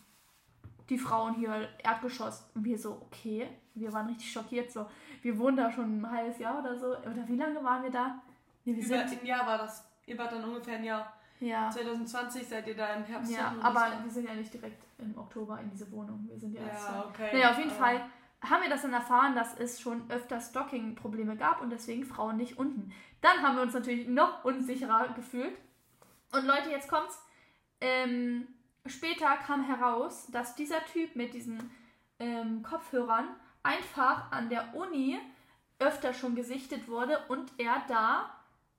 die 0.90 0.98
Frauen 0.98 1.36
hier 1.36 1.70
Erdgeschoss. 1.84 2.50
Und 2.54 2.64
wir 2.64 2.78
so, 2.78 3.02
okay, 3.02 3.48
wir 3.74 3.92
waren 3.94 4.08
richtig 4.08 4.32
schockiert. 4.32 4.72
So, 4.72 4.88
wir 5.22 5.38
wohnen 5.38 5.58
da 5.58 5.72
schon 5.72 6.02
ein 6.02 6.12
halbes 6.12 6.40
Jahr 6.40 6.60
oder 6.60 6.78
so. 6.78 6.98
Oder 6.98 7.28
wie 7.28 7.36
lange 7.36 7.64
waren 7.64 7.84
wir 7.84 7.92
da? 7.92 8.22
Nee, 8.64 8.76
wir 8.76 8.86
Über 8.86 9.00
ein 9.00 9.26
Jahr 9.26 9.46
war 9.46 9.58
das. 9.60 9.88
Ihr 10.06 10.18
wart 10.18 10.32
dann 10.32 10.44
ungefähr 10.44 10.78
ein 10.78 10.84
Jahr. 10.84 11.14
Ja. 11.40 11.70
2020 11.70 12.48
seid 12.48 12.68
ihr 12.68 12.76
da 12.76 12.94
im 12.94 13.04
Herbst. 13.04 13.32
Ja, 13.32 13.54
aber 13.62 13.92
wir 14.04 14.12
sind 14.12 14.28
ja 14.28 14.34
nicht 14.34 14.54
direkt 14.54 14.84
im 14.98 15.18
Oktober 15.18 15.60
in 15.60 15.70
diese 15.70 15.92
Wohnung. 15.92 16.26
Wir 16.30 16.40
sind 16.40 16.54
ja, 16.54 16.62
ja 16.62 16.68
erst. 16.68 16.90
Okay. 17.10 17.30
Naja, 17.34 17.52
auf 17.52 17.58
jeden 17.58 17.72
aber 17.72 17.80
Fall 17.80 18.10
haben 18.42 18.62
wir 18.62 18.70
das 18.70 18.84
dann 18.84 18.94
erfahren, 18.94 19.36
dass 19.36 19.58
es 19.58 19.82
schon 19.82 20.10
öfter 20.10 20.40
Stocking-Probleme 20.40 21.36
gab 21.36 21.62
und 21.62 21.72
deswegen 21.72 22.06
Frauen 22.06 22.38
nicht 22.38 22.58
unten. 22.58 22.94
Dann 23.22 23.42
haben 23.42 23.56
wir 23.56 23.64
uns 23.64 23.74
natürlich 23.74 24.08
noch 24.08 24.46
unsicherer 24.46 25.10
gefühlt. 25.14 25.58
Und 26.32 26.46
Leute, 26.46 26.70
jetzt 26.70 26.88
kommt's. 26.88 27.22
Ähm, 27.82 28.48
später 28.86 29.36
kam 29.38 29.64
heraus, 29.64 30.28
dass 30.32 30.56
dieser 30.56 30.84
Typ 30.86 31.16
mit 31.16 31.34
diesen 31.34 31.72
ähm, 32.20 32.64
Kopfhörern 32.64 33.28
einfach 33.64 34.32
an 34.32 34.50
der 34.50 34.76
Uni 34.76 35.20
öfter 35.80 36.14
schon 36.14 36.36
gesichtet 36.36 36.88
wurde 36.88 37.20
und 37.28 37.52
er 37.58 37.84
da 37.88 38.30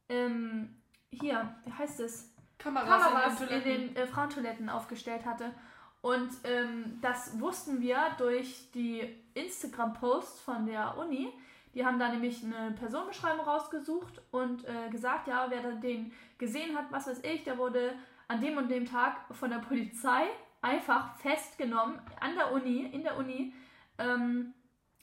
ähm, 0.08 0.76
hier, 1.10 1.54
wie 1.64 1.72
heißt 1.72 2.00
es? 2.00 2.32
Kameras, 2.58 3.02
Kameras 3.02 3.40
in, 3.42 3.48
in, 3.48 3.64
den 3.64 3.96
äh, 3.96 4.06
Frauentoiletten 4.06 4.70
aufgestellt 4.70 5.26
hatte. 5.26 5.52
Und 6.00 6.30
ähm, 6.44 6.98
das 7.02 7.38
wussten 7.40 7.80
wir 7.80 7.98
durch 8.16 8.70
die 8.72 9.02
Instagram-Posts 9.34 10.40
von 10.40 10.64
der 10.66 10.96
Uni. 10.96 11.32
Die 11.74 11.84
haben 11.84 11.98
da 11.98 12.08
nämlich 12.08 12.42
eine 12.42 12.72
Personenbeschreibung 12.72 13.44
rausgesucht 13.44 14.22
und 14.30 14.64
äh, 14.64 14.88
gesagt, 14.90 15.28
ja, 15.28 15.46
wer 15.50 15.72
den 15.72 16.12
gesehen 16.38 16.76
hat, 16.76 16.86
was 16.90 17.06
weiß 17.06 17.22
ich, 17.24 17.44
der 17.44 17.58
wurde 17.58 17.92
an 18.28 18.40
dem 18.40 18.58
und 18.58 18.68
dem 18.68 18.84
Tag 18.84 19.18
von 19.32 19.50
der 19.50 19.58
Polizei 19.58 20.26
einfach 20.62 21.16
festgenommen 21.16 21.98
an 22.20 22.34
der 22.34 22.52
Uni, 22.52 22.86
in 22.86 23.02
der 23.02 23.16
Uni, 23.16 23.54
ähm, 23.98 24.52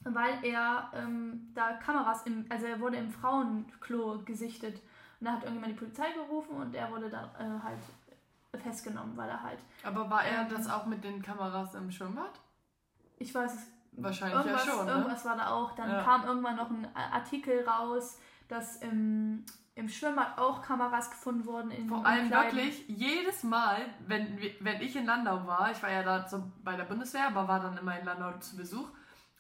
weil 0.03 0.43
er 0.43 0.91
ähm, 0.93 1.51
da 1.53 1.73
Kameras 1.73 2.23
im, 2.23 2.45
also 2.49 2.65
er 2.65 2.79
wurde 2.79 2.97
im 2.97 3.09
Frauenklo 3.11 4.23
gesichtet. 4.25 4.81
Und 5.19 5.27
da 5.27 5.33
hat 5.33 5.43
irgendjemand 5.43 5.73
die 5.73 5.79
Polizei 5.79 6.11
gerufen 6.11 6.57
und 6.57 6.75
er 6.75 6.91
wurde 6.91 7.09
dann 7.09 7.29
äh, 7.39 7.63
halt 7.63 7.79
festgenommen, 8.61 9.15
weil 9.15 9.29
er 9.29 9.41
halt. 9.41 9.59
Aber 9.83 10.09
war 10.09 10.23
er 10.25 10.41
ähm, 10.41 10.49
das 10.49 10.69
auch 10.69 10.85
mit 10.85 11.03
den 11.03 11.21
Kameras 11.21 11.73
im 11.75 11.89
Schwimmbad? 11.89 12.39
Ich 13.17 13.33
weiß 13.33 13.53
es. 13.53 13.71
Wahrscheinlich 13.93 14.45
ja 14.45 14.57
schon. 14.57 14.85
Ne? 14.85 14.91
Irgendwas 14.91 15.23
war 15.23 15.37
da 15.37 15.51
auch. 15.51 15.71
Dann 15.75 15.89
ja. 15.89 16.01
kam 16.01 16.25
irgendwann 16.25 16.55
noch 16.55 16.69
ein 16.69 16.87
Artikel 16.95 17.63
raus, 17.67 18.19
dass 18.47 18.77
im, 18.77 19.45
im 19.75 19.89
Schwimmbad 19.89 20.37
auch 20.37 20.61
Kameras 20.61 21.09
gefunden 21.09 21.45
wurden. 21.45 21.71
In 21.71 21.89
Vor 21.89 22.05
allem 22.05 22.27
Kleiden. 22.27 22.57
wirklich 22.57 22.87
jedes 22.87 23.43
Mal, 23.43 23.77
wenn, 24.07 24.39
wenn 24.59 24.81
ich 24.81 24.95
in 24.95 25.05
Landau 25.05 25.47
war, 25.47 25.71
ich 25.71 25.81
war 25.81 25.91
ja 25.91 26.03
da 26.03 26.27
so 26.27 26.43
bei 26.63 26.75
der 26.75 26.83
Bundeswehr, 26.83 27.27
aber 27.27 27.47
war 27.47 27.59
dann 27.59 27.77
immer 27.77 27.97
in 27.99 28.05
Landau 28.05 28.37
zu 28.39 28.55
Besuch 28.55 28.87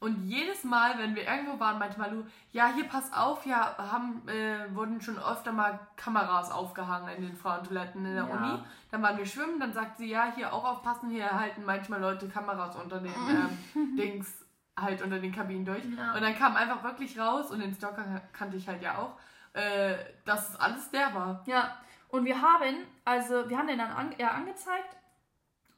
und 0.03 0.27
jedes 0.27 0.65
Mal, 0.65 0.99
wenn 0.99 1.15
wir 1.15 1.25
irgendwo 1.25 1.57
waren, 1.61 1.79
meinte 1.79 1.97
Malu, 1.97 2.25
ja, 2.51 2.73
hier 2.75 2.83
pass 2.89 3.13
auf, 3.13 3.45
ja, 3.45 3.73
haben, 3.77 4.27
äh, 4.27 4.75
wurden 4.75 4.99
schon 4.99 5.17
öfter 5.17 5.53
mal 5.53 5.79
Kameras 5.95 6.51
aufgehangen 6.51 7.15
in 7.15 7.23
den 7.23 7.37
Frauentoiletten 7.37 8.05
in 8.05 8.15
der 8.15 8.27
ja. 8.27 8.35
Uni. 8.35 8.63
Dann 8.91 9.01
waren 9.01 9.17
wir 9.17 9.25
schwimmen, 9.25 9.61
dann 9.61 9.71
sagt 9.71 9.99
sie, 9.99 10.09
ja, 10.09 10.33
hier 10.35 10.51
auch 10.51 10.65
aufpassen, 10.65 11.09
hier 11.09 11.31
halten 11.31 11.63
manchmal 11.63 12.01
Leute 12.01 12.27
Kameras 12.27 12.75
unter 12.75 12.99
den 12.99 13.13
ähm, 13.75 13.95
Dings, 13.95 14.45
halt 14.77 15.01
unter 15.01 15.19
den 15.19 15.31
Kabinen 15.31 15.63
durch. 15.63 15.85
Ja. 15.97 16.13
Und 16.13 16.21
dann 16.21 16.35
kam 16.37 16.57
einfach 16.57 16.83
wirklich 16.83 17.17
raus, 17.17 17.49
und 17.49 17.61
den 17.61 17.73
Stalker 17.73 18.03
kannte 18.33 18.57
ich 18.57 18.67
halt 18.67 18.81
ja 18.81 18.97
auch, 18.97 19.13
äh, 19.53 19.95
dass 20.25 20.55
alles 20.59 20.89
der 20.91 21.13
war. 21.13 21.43
Ja, 21.45 21.77
und 22.09 22.25
wir 22.25 22.41
haben, 22.41 22.85
also 23.05 23.49
wir 23.49 23.57
haben 23.57 23.67
den 23.67 23.77
dann 23.77 23.91
an, 23.91 24.11
eher 24.13 24.33
angezeigt 24.33 24.97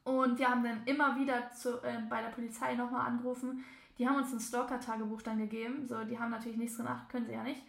und 0.04 0.38
wir 0.38 0.48
haben 0.48 0.64
dann 0.64 0.84
immer 0.84 1.16
wieder 1.16 1.50
zu, 1.52 1.82
äh, 1.82 1.98
bei 2.08 2.20
der 2.20 2.28
Polizei 2.28 2.74
nochmal 2.74 3.06
angerufen 3.06 3.64
die 3.98 4.06
haben 4.06 4.16
uns 4.16 4.32
ein 4.32 4.40
Stalker-Tagebuch 4.40 5.22
dann 5.22 5.38
gegeben. 5.38 5.86
So, 5.86 6.04
die 6.04 6.18
haben 6.18 6.30
natürlich 6.30 6.58
nichts 6.58 6.76
gemacht, 6.76 7.08
können 7.08 7.26
sie 7.26 7.32
ja 7.32 7.42
nicht. 7.42 7.62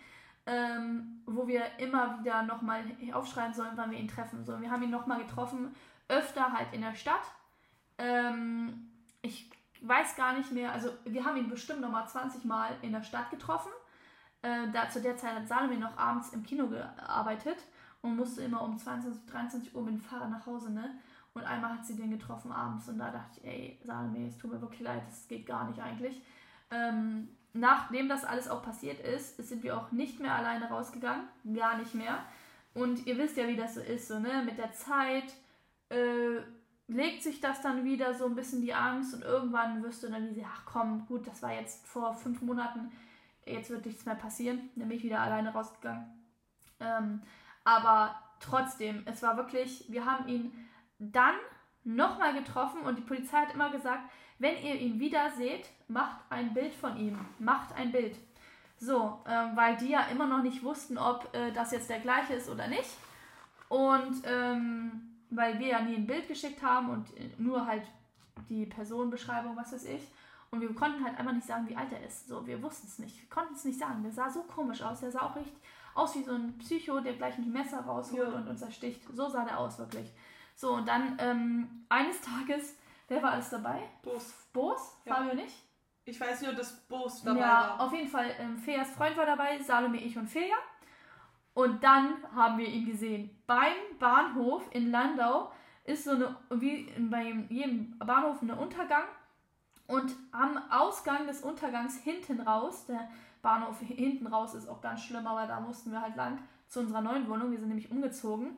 Ähm, 0.45 1.21
wo 1.25 1.47
wir 1.47 1.63
immer 1.77 2.19
wieder 2.19 2.43
nochmal 2.43 2.83
aufschreiben 3.13 3.53
sollen, 3.53 3.73
wann 3.75 3.91
wir 3.91 3.99
ihn 3.99 4.07
treffen. 4.07 4.45
So, 4.45 4.59
wir 4.61 4.71
haben 4.71 4.83
ihn 4.83 4.89
nochmal 4.89 5.19
getroffen, 5.19 5.75
öfter 6.07 6.53
halt 6.53 6.67
in 6.71 6.81
der 6.81 6.95
Stadt. 6.95 7.21
Ähm, 7.97 8.89
ich 9.21 9.49
weiß 9.81 10.15
gar 10.15 10.33
nicht 10.33 10.51
mehr, 10.51 10.71
also 10.71 10.89
wir 11.03 11.25
haben 11.25 11.37
ihn 11.37 11.49
bestimmt 11.49 11.81
nochmal 11.81 12.07
20 12.07 12.45
Mal 12.45 12.77
in 12.81 12.93
der 12.93 13.03
Stadt 13.03 13.29
getroffen. 13.29 13.71
Äh, 14.47 14.71
da, 14.71 14.89
zu 14.89 15.01
der 15.01 15.17
Zeit 15.17 15.35
hat 15.35 15.47
Salome 15.47 15.77
noch 15.77 15.97
abends 15.97 16.29
im 16.29 16.43
Kino 16.43 16.67
gearbeitet 16.67 17.57
und 18.01 18.15
musste 18.15 18.43
immer 18.43 18.61
um 18.61 18.77
22, 18.77 19.25
23 19.29 19.75
Uhr 19.75 19.81
mit 19.83 19.95
dem 19.95 20.01
Fahrrad 20.01 20.29
nach 20.29 20.45
Hause, 20.45 20.71
ne? 20.71 20.95
Und 21.33 21.43
einmal 21.43 21.73
hat 21.73 21.85
sie 21.85 21.95
den 21.95 22.11
getroffen 22.11 22.51
abends 22.51 22.87
und 22.87 22.97
da 22.97 23.11
dachte 23.11 23.39
ich, 23.39 23.45
ey, 23.45 23.79
Salome, 23.83 24.25
es 24.25 24.37
tut 24.37 24.53
mir 24.53 24.61
wirklich 24.61 24.79
leid, 24.79 25.03
das 25.05 25.27
geht 25.27 25.45
gar 25.45 25.67
nicht 25.67 25.79
eigentlich. 25.81 26.21
Ähm, 26.71 27.27
nachdem 27.53 28.07
das 28.07 28.23
alles 28.23 28.47
auch 28.47 28.63
passiert 28.63 28.99
ist, 29.01 29.37
sind 29.37 29.63
wir 29.63 29.77
auch 29.77 29.91
nicht 29.91 30.19
mehr 30.19 30.33
alleine 30.33 30.69
rausgegangen, 30.69 31.27
gar 31.53 31.77
nicht 31.77 31.93
mehr. 31.93 32.19
Und 32.73 33.05
ihr 33.05 33.17
wisst 33.17 33.35
ja, 33.35 33.47
wie 33.47 33.57
das 33.57 33.75
so 33.75 33.81
ist, 33.81 34.07
so, 34.07 34.19
ne? 34.19 34.43
Mit 34.45 34.57
der 34.57 34.71
Zeit 34.71 35.33
äh, 35.89 36.39
legt 36.87 37.21
sich 37.21 37.41
das 37.41 37.61
dann 37.61 37.83
wieder 37.83 38.13
so 38.13 38.25
ein 38.25 38.35
bisschen 38.35 38.61
die 38.61 38.73
Angst 38.73 39.13
und 39.13 39.23
irgendwann 39.23 39.83
wirst 39.83 40.03
du 40.03 40.07
dann 40.07 40.33
wie, 40.35 40.45
ach 40.45 40.61
komm, 40.65 41.05
gut, 41.05 41.27
das 41.27 41.41
war 41.41 41.53
jetzt 41.53 41.85
vor 41.85 42.13
fünf 42.13 42.41
Monaten, 42.41 42.91
jetzt 43.47 43.69
wird 43.69 43.85
nichts 43.85 44.05
mehr 44.05 44.15
passieren, 44.15 44.69
nämlich 44.75 45.03
wieder 45.03 45.19
alleine 45.19 45.53
rausgegangen. 45.53 46.05
Ähm, 46.79 47.21
aber 47.63 48.15
trotzdem, 48.39 49.03
es 49.05 49.21
war 49.21 49.37
wirklich, 49.37 49.85
wir 49.89 50.05
haben 50.05 50.27
ihn 50.27 50.51
dann 50.99 51.35
nochmal 51.83 52.33
getroffen 52.33 52.81
und 52.81 52.97
die 52.97 53.03
Polizei 53.03 53.37
hat 53.37 53.53
immer 53.53 53.69
gesagt, 53.69 54.09
wenn 54.39 54.61
ihr 54.63 54.75
ihn 54.75 54.99
wieder 54.99 55.31
seht, 55.31 55.69
macht 55.87 56.17
ein 56.29 56.53
Bild 56.53 56.73
von 56.73 56.97
ihm. 56.97 57.17
Macht 57.39 57.75
ein 57.75 57.91
Bild. 57.91 58.15
So, 58.77 59.23
ähm, 59.27 59.55
weil 59.55 59.75
die 59.77 59.89
ja 59.89 60.01
immer 60.11 60.27
noch 60.27 60.43
nicht 60.43 60.63
wussten, 60.63 60.97
ob 60.97 61.33
äh, 61.33 61.51
das 61.51 61.71
jetzt 61.71 61.89
der 61.89 61.99
gleiche 61.99 62.33
ist 62.33 62.49
oder 62.49 62.67
nicht. 62.67 62.89
Und 63.69 64.21
ähm, 64.25 65.17
weil 65.29 65.59
wir 65.59 65.67
ja 65.67 65.81
nie 65.81 65.95
ein 65.95 66.05
Bild 66.05 66.27
geschickt 66.27 66.61
haben 66.61 66.89
und 66.89 67.09
äh, 67.17 67.29
nur 67.37 67.65
halt 67.65 67.83
die 68.49 68.65
Personenbeschreibung, 68.65 69.55
was 69.57 69.73
weiß 69.73 69.85
ich. 69.85 70.01
Und 70.51 70.61
wir 70.61 70.73
konnten 70.73 71.03
halt 71.03 71.17
einfach 71.19 71.33
nicht 71.33 71.47
sagen, 71.47 71.67
wie 71.67 71.75
alt 71.75 71.91
er 71.91 72.05
ist. 72.05 72.27
So, 72.27 72.45
wir 72.47 72.61
wussten 72.63 72.87
es 72.87 72.99
nicht. 72.99 73.21
Wir 73.21 73.29
konnten 73.29 73.53
es 73.53 73.65
nicht 73.65 73.79
sagen. 73.79 74.01
Der 74.03 74.11
sah 74.11 74.29
so 74.29 74.43
komisch 74.43 74.81
aus. 74.81 75.01
Der 75.01 75.11
sah 75.11 75.21
auch 75.21 75.35
richtig 75.35 75.57
aus 75.97 76.15
wie 76.15 76.23
so 76.23 76.33
ein 76.33 76.57
Psycho, 76.59 76.99
der 76.99 77.13
gleich 77.13 77.37
ein 77.37 77.51
Messer 77.51 77.81
rausholt 77.81 78.31
ja. 78.31 78.35
und 78.35 78.47
uns 78.47 78.61
ersticht. 78.61 79.01
So 79.13 79.27
sah 79.29 79.43
der 79.43 79.59
aus, 79.59 79.79
wirklich. 79.79 80.11
So, 80.55 80.73
und 80.73 80.87
dann 80.87 81.17
ähm, 81.19 81.85
eines 81.89 82.21
Tages, 82.21 82.77
wer 83.07 83.21
war 83.21 83.31
alles 83.31 83.49
dabei? 83.49 83.81
Bos. 84.03 84.47
Bos? 84.53 84.97
Ja. 85.05 85.15
Fabio 85.15 85.35
nicht? 85.35 85.55
Ich 86.05 86.19
weiß 86.19 86.41
nur, 86.43 86.53
dass 86.53 86.73
Bos 86.87 87.23
dabei 87.23 87.39
ja, 87.39 87.47
war. 87.47 87.77
Ja, 87.77 87.77
auf 87.79 87.93
jeden 87.93 88.07
Fall. 88.07 88.31
Ähm, 88.39 88.57
Feas 88.57 88.91
Freund 88.91 89.17
war 89.17 89.25
dabei, 89.25 89.59
Salome, 89.59 89.97
ich 89.97 90.17
und 90.17 90.27
Feja. 90.27 90.55
Und 91.53 91.83
dann 91.83 92.15
haben 92.35 92.59
wir 92.59 92.67
ihn 92.67 92.85
gesehen. 92.85 93.29
Beim 93.47 93.73
Bahnhof 93.99 94.63
in 94.71 94.91
Landau 94.91 95.51
ist 95.83 96.03
so 96.03 96.11
eine, 96.11 96.35
wie 96.51 96.83
bei 97.09 97.23
jedem 97.49 97.97
Bahnhof, 97.97 98.41
ein 98.41 98.51
Untergang. 98.51 99.03
Und 99.87 100.13
am 100.31 100.59
Ausgang 100.69 101.27
des 101.27 101.41
Untergangs 101.41 101.97
hinten 101.99 102.41
raus, 102.41 102.85
der 102.85 103.09
Bahnhof 103.41 103.79
hinten 103.79 104.27
raus 104.27 104.53
ist 104.53 104.67
auch 104.67 104.81
ganz 104.81 105.03
schlimm, 105.03 105.25
aber 105.25 105.47
da 105.47 105.59
mussten 105.59 105.91
wir 105.91 106.01
halt 106.01 106.15
lang 106.15 106.39
zu 106.67 106.81
unserer 106.81 107.01
neuen 107.01 107.27
Wohnung. 107.29 107.51
Wir 107.51 107.59
sind 107.59 107.69
nämlich 107.69 107.89
umgezogen. 107.89 108.49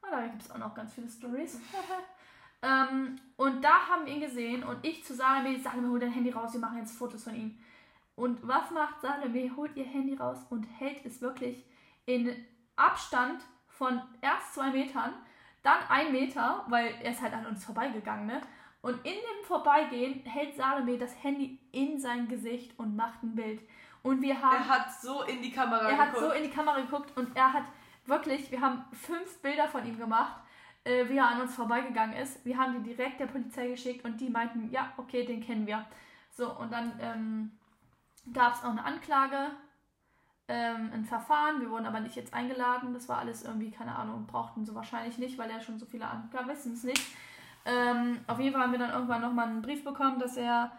Und 0.00 0.10
da 0.10 0.26
gibt 0.26 0.42
es 0.42 0.50
auch 0.50 0.58
noch 0.58 0.74
ganz 0.74 0.94
viele 0.94 1.08
Stories. 1.08 1.60
ähm, 2.62 3.16
und 3.36 3.62
da 3.62 3.88
haben 3.88 4.06
wir 4.06 4.14
ihn 4.14 4.20
gesehen 4.20 4.64
und 4.64 4.84
ich 4.84 5.04
zu 5.04 5.14
Salome, 5.14 5.58
Salome, 5.60 5.90
hol 5.90 6.00
dein 6.00 6.12
Handy 6.12 6.30
raus, 6.30 6.52
wir 6.54 6.60
machen 6.60 6.78
jetzt 6.78 6.96
Fotos 6.96 7.24
von 7.24 7.34
ihm. 7.34 7.58
Und 8.16 8.46
was 8.46 8.70
macht 8.70 9.00
Salome? 9.00 9.54
Holt 9.56 9.76
ihr 9.76 9.84
Handy 9.84 10.14
raus 10.14 10.38
und 10.50 10.64
hält 10.64 11.04
es 11.04 11.20
wirklich 11.20 11.64
in 12.06 12.34
Abstand 12.76 13.42
von 13.68 14.00
erst 14.22 14.54
zwei 14.54 14.70
Metern, 14.70 15.12
dann 15.62 15.78
ein 15.88 16.12
Meter, 16.12 16.64
weil 16.68 16.94
er 17.02 17.12
ist 17.12 17.20
halt 17.20 17.34
an 17.34 17.46
uns 17.46 17.64
vorbeigegangen, 17.64 18.26
ne? 18.26 18.40
Und 18.80 18.96
in 18.98 19.14
dem 19.14 19.44
Vorbeigehen 19.44 20.24
hält 20.24 20.56
Salome 20.56 20.98
das 20.98 21.22
Handy 21.22 21.58
in 21.72 21.98
sein 21.98 22.28
Gesicht 22.28 22.78
und 22.78 22.96
macht 22.96 23.22
ein 23.22 23.34
Bild. 23.34 23.60
Und 24.02 24.22
wir 24.22 24.40
haben. 24.40 24.56
Er 24.56 24.68
hat 24.68 24.92
so 25.00 25.22
in 25.22 25.42
die 25.42 25.50
Kamera 25.50 25.90
er 25.90 25.96
geguckt. 25.96 26.00
Er 26.00 26.06
hat 26.06 26.18
so 26.18 26.32
in 26.32 26.42
die 26.44 26.50
Kamera 26.50 26.80
geguckt 26.80 27.16
und 27.16 27.36
er 27.36 27.52
hat 27.52 27.64
wirklich, 28.06 28.50
wir 28.50 28.60
haben 28.60 28.84
fünf 28.92 29.42
Bilder 29.42 29.68
von 29.68 29.84
ihm 29.84 29.98
gemacht, 29.98 30.36
äh, 30.84 31.08
wie 31.08 31.16
er 31.16 31.28
an 31.28 31.40
uns 31.40 31.54
vorbeigegangen 31.54 32.16
ist. 32.16 32.44
Wir 32.44 32.56
haben 32.56 32.82
die 32.82 32.94
direkt 32.94 33.20
der 33.20 33.26
Polizei 33.26 33.68
geschickt 33.68 34.04
und 34.04 34.20
die 34.20 34.30
meinten, 34.30 34.70
ja, 34.70 34.92
okay, 34.96 35.24
den 35.24 35.40
kennen 35.40 35.66
wir. 35.66 35.84
So, 36.30 36.56
und 36.56 36.72
dann 36.72 36.92
ähm, 37.00 37.50
gab 38.32 38.54
es 38.54 38.62
auch 38.62 38.70
eine 38.70 38.84
Anklage 38.84 39.50
ähm, 40.48 40.90
ein 40.92 41.04
Verfahren. 41.04 41.60
Wir 41.60 41.70
wurden 41.70 41.86
aber 41.86 42.00
nicht 42.00 42.16
jetzt 42.16 42.32
eingeladen. 42.32 42.94
Das 42.94 43.08
war 43.08 43.18
alles 43.18 43.42
irgendwie, 43.42 43.70
keine 43.70 43.94
Ahnung, 43.94 44.26
brauchten 44.26 44.64
sie 44.64 44.74
wahrscheinlich 44.74 45.18
nicht, 45.18 45.36
weil 45.36 45.50
er 45.50 45.60
schon 45.60 45.78
so 45.78 45.86
viele 45.86 46.06
Angaben 46.06 46.48
wissen 46.48 46.72
es 46.72 46.84
nicht. 46.84 47.04
Ähm, 47.68 48.20
auf 48.26 48.40
jeden 48.40 48.54
Fall 48.54 48.62
haben 48.62 48.72
wir 48.72 48.78
dann 48.78 48.92
irgendwann 48.92 49.20
nochmal 49.20 49.46
einen 49.46 49.60
Brief 49.60 49.84
bekommen, 49.84 50.18
dass 50.18 50.38
er 50.38 50.72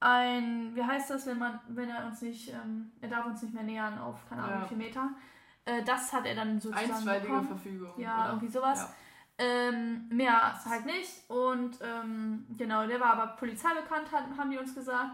ein, 0.00 0.74
wie 0.74 0.82
heißt 0.82 1.10
das, 1.10 1.26
wenn 1.26 1.38
man, 1.38 1.60
wenn 1.68 1.88
er 1.88 2.06
uns 2.06 2.20
nicht, 2.22 2.52
ähm, 2.52 2.90
er 3.00 3.08
darf 3.08 3.26
uns 3.26 3.42
nicht 3.42 3.54
mehr 3.54 3.62
nähern 3.62 3.98
auf, 3.98 4.16
keine 4.28 4.42
Ahnung, 4.42 4.56
ja. 4.56 4.64
wie 4.64 4.68
viel 4.68 4.76
Meter. 4.76 5.10
Äh, 5.64 5.84
das 5.84 6.12
hat 6.12 6.26
er 6.26 6.34
dann 6.34 6.60
sozusagen 6.60 6.92
Einstweilige 6.92 7.28
bekommen. 7.28 7.48
Verfügung. 7.48 7.92
Ja, 7.98 8.20
oder? 8.20 8.28
irgendwie 8.30 8.48
sowas. 8.48 8.80
Ja. 8.80 8.94
Ähm, 9.40 10.08
mehr 10.08 10.64
halt 10.64 10.86
nicht. 10.86 11.30
Und 11.30 11.78
ähm, 11.80 12.46
genau, 12.56 12.84
der 12.86 12.98
war 12.98 13.12
aber 13.12 13.36
Polizei 13.36 13.68
bekannt, 13.74 14.08
haben 14.12 14.50
die 14.50 14.58
uns 14.58 14.74
gesagt. 14.74 15.12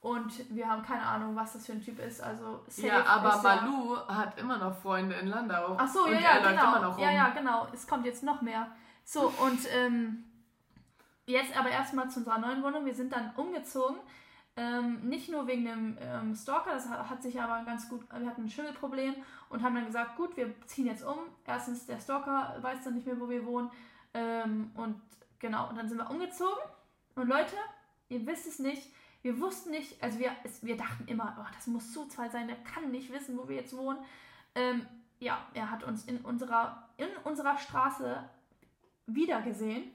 Und 0.00 0.54
wir 0.54 0.68
haben 0.70 0.82
keine 0.82 1.02
Ahnung, 1.02 1.36
was 1.36 1.54
das 1.54 1.66
für 1.66 1.72
ein 1.72 1.82
Typ 1.82 1.98
ist. 1.98 2.22
Also 2.22 2.64
ja, 2.76 3.04
aber 3.04 3.42
Malu 3.42 3.96
ja, 3.96 4.14
hat 4.14 4.38
immer 4.38 4.56
noch 4.56 4.74
Freunde 4.78 5.16
in 5.16 5.26
Landau. 5.26 5.76
Ach 5.78 5.88
so, 5.88 6.06
ja, 6.06 6.20
ja, 6.20 6.38
genau. 6.38 6.98
Ja, 6.98 7.10
ja, 7.10 7.28
genau. 7.30 7.66
Es 7.74 7.86
kommt 7.86 8.06
jetzt 8.06 8.22
noch 8.22 8.40
mehr. 8.40 8.68
So, 9.04 9.32
und 9.38 9.60
ähm, 9.74 10.24
jetzt 11.26 11.56
aber 11.56 11.70
erstmal 11.70 12.08
zu 12.10 12.20
unserer 12.20 12.38
neuen 12.38 12.62
Wohnung. 12.62 12.84
Wir 12.84 12.94
sind 12.94 13.12
dann 13.12 13.34
umgezogen. 13.36 13.96
Ähm, 14.58 15.06
nicht 15.06 15.28
nur 15.28 15.46
wegen 15.46 15.66
dem 15.66 15.98
ähm, 16.00 16.34
Stalker, 16.34 16.70
das 16.72 16.88
hat 16.88 17.22
sich 17.22 17.38
aber 17.38 17.62
ganz 17.66 17.90
gut, 17.90 18.00
wir 18.10 18.26
hatten 18.26 18.44
ein 18.44 18.48
Schimmelproblem 18.48 19.14
und 19.50 19.62
haben 19.62 19.74
dann 19.74 19.84
gesagt, 19.84 20.16
gut, 20.16 20.34
wir 20.38 20.54
ziehen 20.66 20.86
jetzt 20.86 21.04
um. 21.04 21.18
Erstens, 21.44 21.84
der 21.84 22.00
Stalker 22.00 22.56
weiß 22.62 22.82
dann 22.84 22.94
nicht 22.94 23.06
mehr, 23.06 23.20
wo 23.20 23.28
wir 23.28 23.44
wohnen. 23.44 23.70
Ähm, 24.14 24.70
und 24.74 24.98
genau, 25.38 25.68
und 25.68 25.76
dann 25.76 25.90
sind 25.90 25.98
wir 25.98 26.08
umgezogen. 26.08 26.62
Und 27.16 27.28
Leute, 27.28 27.54
ihr 28.08 28.26
wisst 28.26 28.46
es 28.46 28.58
nicht, 28.58 28.90
wir 29.20 29.38
wussten 29.40 29.72
nicht, 29.72 30.02
also 30.02 30.18
wir, 30.18 30.30
es, 30.44 30.64
wir 30.64 30.76
dachten 30.76 31.06
immer, 31.06 31.36
oh, 31.38 31.52
das 31.54 31.66
muss 31.66 31.92
Zufall 31.92 32.30
sein, 32.30 32.46
der 32.46 32.56
kann 32.58 32.90
nicht 32.90 33.12
wissen, 33.12 33.36
wo 33.36 33.48
wir 33.48 33.56
jetzt 33.56 33.76
wohnen. 33.76 33.98
Ähm, 34.54 34.86
ja, 35.18 35.38
er 35.52 35.70
hat 35.70 35.84
uns 35.84 36.04
in 36.04 36.18
unserer, 36.18 36.88
in 36.96 37.08
unserer 37.24 37.58
Straße 37.58 38.22
wiedergesehen. 39.06 39.90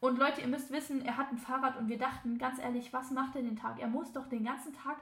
Und 0.00 0.18
Leute, 0.18 0.40
ihr 0.40 0.48
müsst 0.48 0.70
wissen, 0.70 1.04
er 1.04 1.18
hat 1.18 1.30
ein 1.30 1.38
Fahrrad 1.38 1.76
und 1.76 1.88
wir 1.88 1.98
dachten, 1.98 2.38
ganz 2.38 2.58
ehrlich, 2.58 2.92
was 2.92 3.10
macht 3.10 3.36
er 3.36 3.42
den 3.42 3.56
Tag? 3.56 3.78
Er 3.78 3.88
muss 3.88 4.12
doch 4.12 4.28
den 4.28 4.44
ganzen 4.44 4.74
Tag 4.74 4.96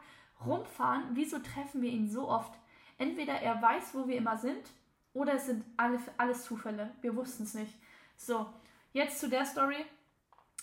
rumfahren. 0.45 1.05
Wieso 1.13 1.39
treffen 1.39 1.83
wir 1.83 1.91
ihn 1.91 2.11
so 2.11 2.29
oft? 2.29 2.53
Entweder 2.99 3.35
er 3.35 3.63
weiß, 3.63 3.95
wo 3.95 4.09
wir 4.09 4.17
immer 4.17 4.37
sind, 4.37 4.71
oder 5.13 5.35
es 5.35 5.47
sind 5.47 5.65
alle, 5.77 5.99
alles 6.17 6.45
Zufälle. 6.45 6.91
Wir 7.01 7.15
wussten 7.15 7.45
es 7.45 7.55
nicht. 7.55 7.75
So, 8.17 8.47
jetzt 8.93 9.21
zu 9.21 9.29
der 9.29 9.45
Story. 9.45 9.85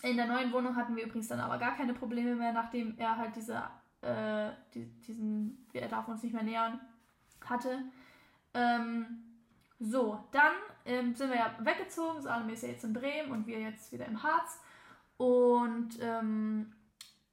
In 0.01 0.17
der 0.17 0.27
neuen 0.27 0.51
Wohnung 0.51 0.75
hatten 0.75 0.95
wir 0.95 1.05
übrigens 1.05 1.29
dann 1.29 1.39
aber 1.39 1.57
gar 1.57 1.75
keine 1.75 1.93
Probleme 1.93 2.35
mehr, 2.35 2.51
nachdem 2.51 2.97
er 2.97 3.17
halt 3.17 3.35
diese, 3.35 3.63
äh, 4.01 4.51
die, 4.73 4.85
diesen, 5.07 5.65
er 5.73 5.87
darf 5.87 6.07
uns 6.09 6.21
nicht 6.21 6.33
mehr 6.33 6.43
nähern, 6.43 6.79
hatte. 7.43 7.83
Ähm, 8.53 9.23
so, 9.79 10.23
dann 10.31 10.53
ähm, 10.85 11.15
sind 11.15 11.29
wir 11.29 11.37
ja 11.37 11.55
weggezogen. 11.59 12.21
Salome 12.21 12.53
ist 12.53 12.63
ja 12.63 12.69
jetzt 12.69 12.83
in 12.83 12.93
Bremen 12.93 13.31
und 13.31 13.47
wir 13.47 13.59
jetzt 13.59 13.91
wieder 13.91 14.05
im 14.05 14.21
Harz. 14.21 14.59
Und 15.17 15.97
ähm, 16.01 16.73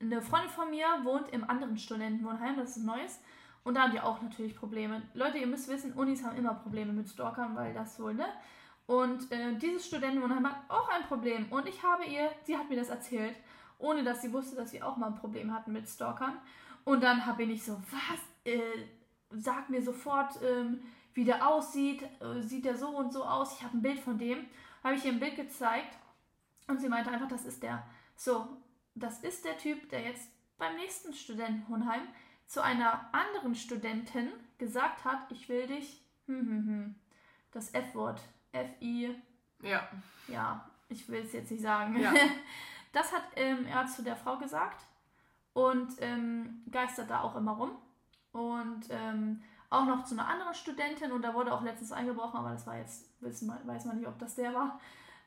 eine 0.00 0.22
Freundin 0.22 0.50
von 0.50 0.70
mir 0.70 0.86
wohnt 1.04 1.28
im 1.30 1.48
anderen 1.48 1.76
Studentenwohnheim, 1.76 2.56
das 2.56 2.76
ist 2.76 2.84
Neues. 2.84 3.20
Und 3.64 3.74
da 3.74 3.82
haben 3.82 3.92
die 3.92 4.00
auch 4.00 4.20
natürlich 4.20 4.56
Probleme. 4.56 5.02
Leute, 5.14 5.38
ihr 5.38 5.46
müsst 5.46 5.68
wissen, 5.68 5.92
Unis 5.92 6.24
haben 6.24 6.36
immer 6.36 6.54
Probleme 6.54 6.92
mit 6.92 7.08
Stalkern, 7.08 7.54
weil 7.54 7.72
das 7.72 8.00
wohl, 8.00 8.14
ne? 8.14 8.26
Und 8.86 9.30
äh, 9.30 9.54
dieses 9.54 9.86
Studentenwohnheim 9.86 10.46
hat 10.48 10.56
auch 10.68 10.88
ein 10.90 11.04
Problem. 11.04 11.46
Und 11.50 11.68
ich 11.68 11.82
habe 11.82 12.04
ihr, 12.04 12.30
sie 12.42 12.56
hat 12.56 12.68
mir 12.68 12.76
das 12.76 12.88
erzählt, 12.88 13.36
ohne 13.78 14.02
dass 14.02 14.22
sie 14.22 14.32
wusste, 14.32 14.56
dass 14.56 14.72
sie 14.72 14.82
auch 14.82 14.96
mal 14.96 15.06
ein 15.06 15.14
Problem 15.14 15.54
hatten 15.54 15.72
mit 15.72 15.88
Stalkern. 15.88 16.38
Und 16.84 17.02
dann 17.02 17.24
habe 17.24 17.44
ich 17.44 17.64
so, 17.64 17.80
was? 17.90 18.20
Äh, 18.44 18.60
sag 19.30 19.70
mir 19.70 19.82
sofort, 19.82 20.38
ähm, 20.42 20.80
wie 21.14 21.24
der 21.24 21.46
aussieht. 21.48 22.02
Äh, 22.20 22.40
sieht 22.40 22.64
der 22.64 22.76
so 22.76 22.88
und 22.88 23.12
so 23.12 23.24
aus? 23.24 23.54
Ich 23.54 23.62
habe 23.62 23.76
ein 23.76 23.82
Bild 23.82 24.00
von 24.00 24.18
dem. 24.18 24.46
Habe 24.82 24.94
ich 24.94 25.04
ihr 25.04 25.12
ein 25.12 25.20
Bild 25.20 25.36
gezeigt. 25.36 25.96
Und 26.68 26.80
sie 26.80 26.88
meinte 26.88 27.10
einfach, 27.10 27.28
das 27.28 27.44
ist 27.44 27.62
der. 27.62 27.86
So, 28.16 28.48
das 28.94 29.20
ist 29.20 29.44
der 29.44 29.58
Typ, 29.58 29.88
der 29.90 30.02
jetzt 30.02 30.30
beim 30.58 30.76
nächsten 30.76 31.12
Studentenwohnheim 31.12 32.02
zu 32.46 32.62
einer 32.62 33.08
anderen 33.12 33.54
Studentin 33.54 34.28
gesagt 34.58 35.04
hat, 35.04 35.30
ich 35.30 35.48
will 35.48 35.66
dich, 35.66 36.04
hm, 36.26 36.40
hm, 36.40 36.66
hm, 36.66 36.94
das 37.50 37.72
F-Wort 37.72 38.20
F-I. 38.52 39.14
Ja. 39.62 39.88
Ja, 40.28 40.68
ich 40.88 41.08
will 41.08 41.20
es 41.20 41.32
jetzt 41.32 41.50
nicht 41.50 41.62
sagen. 41.62 41.98
Ja. 41.98 42.12
Das 42.92 43.10
hat 43.10 43.22
ähm, 43.36 43.64
er 43.64 43.86
zu 43.86 44.02
der 44.02 44.16
Frau 44.16 44.36
gesagt 44.36 44.84
und 45.54 45.94
ähm, 46.00 46.62
geistert 46.70 47.08
da 47.08 47.22
auch 47.22 47.36
immer 47.36 47.52
rum. 47.52 47.70
Und 48.32 48.82
ähm, 48.90 49.42
auch 49.72 49.86
noch 49.86 50.04
zu 50.04 50.14
einer 50.14 50.28
anderen 50.28 50.54
Studentin 50.54 51.12
und 51.12 51.22
da 51.22 51.34
wurde 51.34 51.52
auch 51.52 51.62
letztens 51.62 51.92
eingebrochen, 51.92 52.38
aber 52.38 52.50
das 52.50 52.66
war 52.66 52.76
jetzt, 52.76 53.06
wissen, 53.20 53.52
weiß 53.64 53.86
man 53.86 53.96
nicht, 53.96 54.06
ob 54.06 54.18
das 54.18 54.34
der 54.34 54.54
war. 54.54 54.78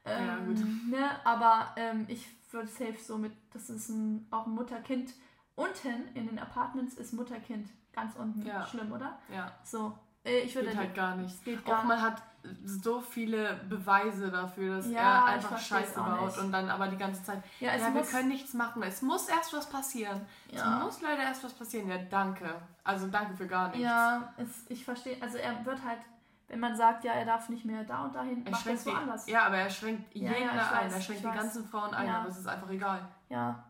ja, 0.06 0.38
gut. 0.38 0.60
Ähm, 0.60 0.90
ne? 0.90 1.10
Aber 1.24 1.74
ähm, 1.76 2.06
ich 2.08 2.28
würde 2.52 2.68
safe 2.68 2.98
so 3.00 3.18
mit, 3.18 3.34
das 3.54 3.70
ist 3.70 3.90
ein, 3.90 4.28
auch 4.32 4.46
ein 4.46 4.54
Mutter-Kind. 4.54 5.14
Unten 5.56 6.08
in 6.14 6.28
den 6.28 6.38
Apartments 6.38 6.96
ist 6.96 7.14
Mutter-Kind 7.14 7.70
ganz 7.94 8.16
unten. 8.16 8.46
Ja. 8.46 8.66
Schlimm, 8.68 8.92
oder? 8.92 9.20
Ja. 9.34 9.52
So. 9.64 9.98
Äh, 10.24 10.40
ich 10.40 10.54
würde 10.56 10.70
geht 10.70 10.78
halt 10.78 10.96
gar 10.96 11.16
nicht. 11.16 11.44
Geht 11.44 11.66
gar 11.66 11.80
auch 11.80 11.84
man 11.86 12.02
hat 12.02 12.22
so 12.64 13.02
viele 13.02 13.60
Beweise 13.70 14.30
dafür, 14.30 14.78
dass 14.78 14.90
ja, 14.90 15.00
er 15.00 15.26
einfach 15.26 15.58
Scheiße 15.58 16.00
baut 16.00 16.38
und 16.38 16.52
dann 16.52 16.70
aber 16.70 16.88
die 16.88 16.98
ganze 16.98 17.24
Zeit, 17.24 17.44
ja, 17.60 17.76
ja 17.76 17.94
wir 17.94 18.02
können 18.02 18.30
nichts 18.30 18.54
machen, 18.54 18.84
es 18.84 19.02
muss 19.02 19.28
erst 19.28 19.54
was 19.54 19.70
passieren. 19.70 20.22
Ja. 20.52 20.78
Es 20.78 20.84
muss 20.84 21.02
leider 21.02 21.24
erst 21.24 21.44
was 21.44 21.54
passieren. 21.54 21.90
Ja, 21.90 21.98
danke. 21.98 22.62
Also 22.84 23.08
danke 23.08 23.36
für 23.36 23.48
gar 23.48 23.68
nichts. 23.68 23.84
Ja, 23.84 24.34
es, 24.38 24.66
ich 24.70 24.84
verstehe, 24.86 25.22
also 25.22 25.38
er 25.38 25.66
wird 25.66 25.84
halt, 25.84 26.00
wenn 26.48 26.60
man 26.60 26.76
sagt, 26.76 27.04
ja, 27.04 27.14
er 27.14 27.26
darf 27.26 27.50
nicht 27.50 27.66
mehr 27.66 27.84
da 27.84 28.06
und 28.06 28.16
dahin, 28.16 28.46
er 28.46 28.52
macht 28.52 28.68
das 28.68 28.86
woanders. 28.86 29.28
Ja, 29.28 29.46
aber 29.46 29.58
er 29.58 29.70
schränkt 29.70 30.14
jeden 30.14 30.32
ja, 30.32 30.50
ein, 30.50 30.58
weiß, 30.58 30.94
er 30.94 31.02
schränkt 31.02 31.24
die 31.24 31.28
weiß. 31.28 31.36
ganzen 31.36 31.66
Frauen 31.68 31.94
ein, 31.94 32.10
aber 32.10 32.30
es 32.30 32.38
ist 32.38 32.48
einfach 32.48 32.70
egal. 32.70 33.08
Ja. 33.30 33.64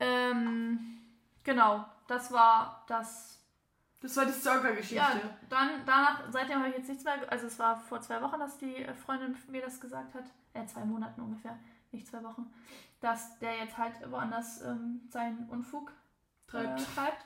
Ähm, 0.00 0.98
genau, 1.42 1.84
das 2.06 2.32
war 2.32 2.84
das 2.86 3.43
das 4.04 4.14
war 4.18 4.26
die 4.26 4.32
Stalker-Geschichte. 4.34 4.96
Ja, 4.96 5.12
dann, 5.48 5.70
danach, 5.86 6.24
seitdem 6.30 6.58
habe 6.58 6.68
ich 6.68 6.76
jetzt 6.76 6.88
nichts 6.90 7.04
mehr. 7.04 7.14
Also, 7.32 7.46
es 7.46 7.58
war 7.58 7.80
vor 7.80 8.02
zwei 8.02 8.20
Wochen, 8.20 8.38
dass 8.38 8.58
die 8.58 8.86
Freundin 9.06 9.34
mir 9.48 9.62
das 9.62 9.80
gesagt 9.80 10.14
hat. 10.14 10.24
Äh, 10.52 10.66
zwei 10.66 10.84
Monaten 10.84 11.22
ungefähr, 11.22 11.58
nicht 11.90 12.06
zwei 12.06 12.22
Wochen. 12.22 12.52
Dass 13.00 13.38
der 13.38 13.56
jetzt 13.56 13.78
halt 13.78 13.94
woanders 14.10 14.60
ähm, 14.60 15.00
seinen 15.08 15.48
Unfug 15.48 15.90
treibt. 16.46 16.80
Äh, 16.80 16.84
treibt. 16.94 17.24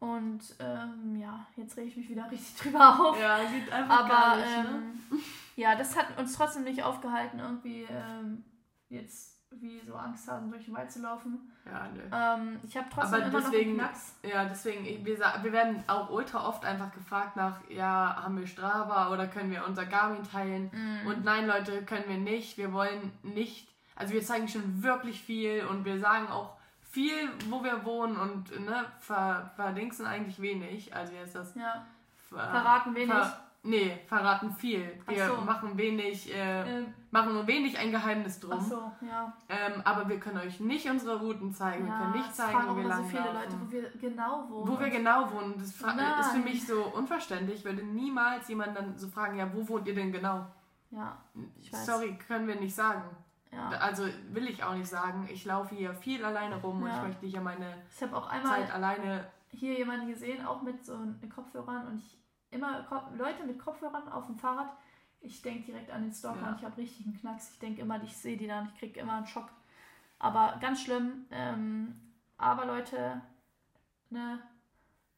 Und 0.00 0.56
ähm, 0.58 1.14
ja, 1.14 1.46
jetzt 1.54 1.76
rege 1.76 1.90
ich 1.90 1.96
mich 1.96 2.08
wieder 2.08 2.28
richtig 2.28 2.56
drüber 2.60 2.98
auf. 3.00 3.20
Ja, 3.20 3.38
sieht 3.48 3.70
einfach 3.70 4.00
Aber, 4.00 4.08
gar 4.08 4.36
nicht, 4.36 4.48
ne? 4.48 4.82
ähm, 5.12 5.20
Ja, 5.54 5.76
das 5.76 5.96
hat 5.96 6.18
uns 6.18 6.34
trotzdem 6.34 6.64
nicht 6.64 6.82
aufgehalten, 6.82 7.38
irgendwie 7.38 7.86
ähm, 7.88 8.44
jetzt 8.88 9.37
wie 9.50 9.80
so 9.80 9.94
Angst 9.94 10.28
haben, 10.28 10.50
durch 10.50 10.64
den 10.66 10.74
Wald 10.74 10.90
zu 10.90 11.00
laufen. 11.00 11.50
Ja, 11.64 11.88
nö. 11.94 12.02
Ähm, 12.12 12.60
ich 12.62 12.76
habe 12.76 12.86
trotzdem 12.92 13.22
Aber 13.22 13.26
immer 13.28 13.40
deswegen, 13.40 13.76
noch 13.76 13.84
Knacks. 13.84 14.14
ja, 14.22 14.44
deswegen, 14.44 14.84
wir, 15.04 15.18
wir 15.18 15.52
werden 15.52 15.82
auch 15.86 16.10
ultra 16.10 16.46
oft 16.46 16.64
einfach 16.64 16.92
gefragt 16.92 17.36
nach, 17.36 17.58
ja, 17.68 18.22
haben 18.22 18.38
wir 18.38 18.46
Strava 18.46 19.12
oder 19.12 19.26
können 19.26 19.50
wir 19.50 19.64
unser 19.66 19.86
Garmin 19.86 20.22
teilen? 20.24 20.70
Mhm. 20.72 21.06
Und 21.08 21.24
nein, 21.24 21.46
Leute, 21.46 21.82
können 21.84 22.04
wir 22.08 22.18
nicht. 22.18 22.58
Wir 22.58 22.72
wollen 22.72 23.12
nicht, 23.22 23.68
also 23.96 24.14
wir 24.14 24.22
zeigen 24.22 24.48
schon 24.48 24.82
wirklich 24.82 25.20
viel 25.20 25.64
und 25.64 25.84
wir 25.84 25.98
sagen 25.98 26.28
auch 26.28 26.56
viel, 26.82 27.28
wo 27.50 27.62
wir 27.62 27.84
wohnen 27.84 28.16
und 28.16 28.58
ne, 28.64 28.84
ver, 28.98 29.50
verdingsen 29.56 30.06
eigentlich 30.06 30.40
wenig. 30.40 30.94
Also 30.94 31.14
heißt 31.16 31.34
das? 31.34 31.54
Ja, 31.54 31.86
Ver, 32.28 32.38
verraten 32.50 32.94
wenig. 32.94 33.14
Ver, 33.14 33.40
nee, 33.62 33.98
verraten 34.06 34.52
viel. 34.52 35.00
Wir 35.06 35.26
so. 35.26 35.36
machen 35.42 35.76
wenig, 35.76 36.34
äh, 36.34 36.78
ähm, 36.78 36.94
machen 37.10 37.34
nur 37.34 37.46
wenig 37.46 37.78
ein 37.78 37.90
Geheimnis 37.90 38.40
drum. 38.40 38.52
ach 38.58 38.60
so, 38.64 38.92
ja. 39.06 39.32
Ähm, 39.48 39.82
aber 39.84 40.08
wir 40.08 40.18
können 40.20 40.38
euch 40.38 40.60
nicht 40.60 40.88
unsere 40.88 41.18
Routen 41.20 41.52
zeigen. 41.52 41.84
wir 41.86 41.92
ja 41.92 41.98
können 41.98 42.12
nicht 42.12 42.34
zeigen, 42.34 42.58
wo 42.68 42.76
wir 42.76 42.84
lang 42.84 43.02
so 43.04 43.08
viele 43.08 43.32
Leute, 43.32 43.60
wo 43.60 43.70
wir 43.70 43.90
genau 44.00 44.46
wohnen. 44.48 44.68
Wo 44.68 44.80
wir 44.80 44.90
genau 44.90 45.30
wohnen. 45.32 45.54
Das 45.58 45.80
Nein. 45.80 46.20
ist 46.20 46.30
für 46.32 46.38
mich 46.38 46.66
so 46.66 46.84
unverständlich. 46.94 47.58
Ich 47.60 47.64
würde 47.64 47.82
niemals 47.82 48.48
jemanden 48.48 48.74
dann 48.74 48.98
so 48.98 49.08
fragen, 49.08 49.36
ja, 49.38 49.52
wo 49.52 49.68
wohnt 49.68 49.86
ihr 49.86 49.94
denn 49.94 50.12
genau? 50.12 50.46
Ja. 50.90 51.16
Sorry, 51.72 52.16
können 52.26 52.46
wir 52.48 52.56
nicht 52.56 52.74
sagen. 52.74 53.02
ja. 53.52 53.68
Also 53.78 54.04
will 54.32 54.48
ich 54.48 54.62
auch 54.64 54.74
nicht 54.74 54.88
sagen. 54.88 55.28
Ich 55.30 55.44
laufe 55.44 55.74
hier 55.74 55.94
viel 55.94 56.24
alleine 56.24 56.56
rum 56.60 56.82
und 56.82 56.88
Ja. 56.88 56.96
ich 56.96 57.02
möchte 57.08 57.26
hier 57.26 57.40
meine 57.40 57.82
Ich 57.94 58.02
habe 58.02 58.16
auch 58.16 58.26
einmal 58.28 58.60
Zeit 58.60 58.72
alleine. 58.74 59.26
hier 59.50 59.74
jemanden 59.74 60.08
gesehen, 60.08 60.46
auch 60.46 60.62
mit 60.62 60.84
so 60.84 60.98
Kopfhörern 61.34 61.86
und 61.88 61.98
ich 61.98 62.17
immer 62.50 62.86
Leute 63.16 63.44
mit 63.44 63.58
Kopfhörern 63.58 64.08
auf 64.08 64.26
dem 64.26 64.36
Fahrrad. 64.38 64.68
Ich 65.20 65.42
denke 65.42 65.64
direkt 65.72 65.90
an 65.90 66.02
den 66.02 66.12
Stalker 66.12 66.40
Ja. 66.42 66.48
und 66.48 66.58
ich 66.58 66.64
habe 66.64 66.76
richtig 66.76 67.06
einen 67.06 67.18
Knacks. 67.18 67.50
Ich 67.52 67.58
denke 67.58 67.80
immer, 67.82 68.02
ich 68.02 68.16
sehe 68.16 68.36
die 68.36 68.46
dann, 68.46 68.66
ich 68.72 68.78
kriege 68.78 69.00
immer 69.00 69.14
einen 69.14 69.26
Schock. 69.26 69.48
Aber 70.18 70.56
ganz 70.60 70.82
schlimm. 70.82 71.26
Ähm, 71.30 72.00
aber 72.36 72.64
Leute, 72.66 73.20
ne, 74.10 74.38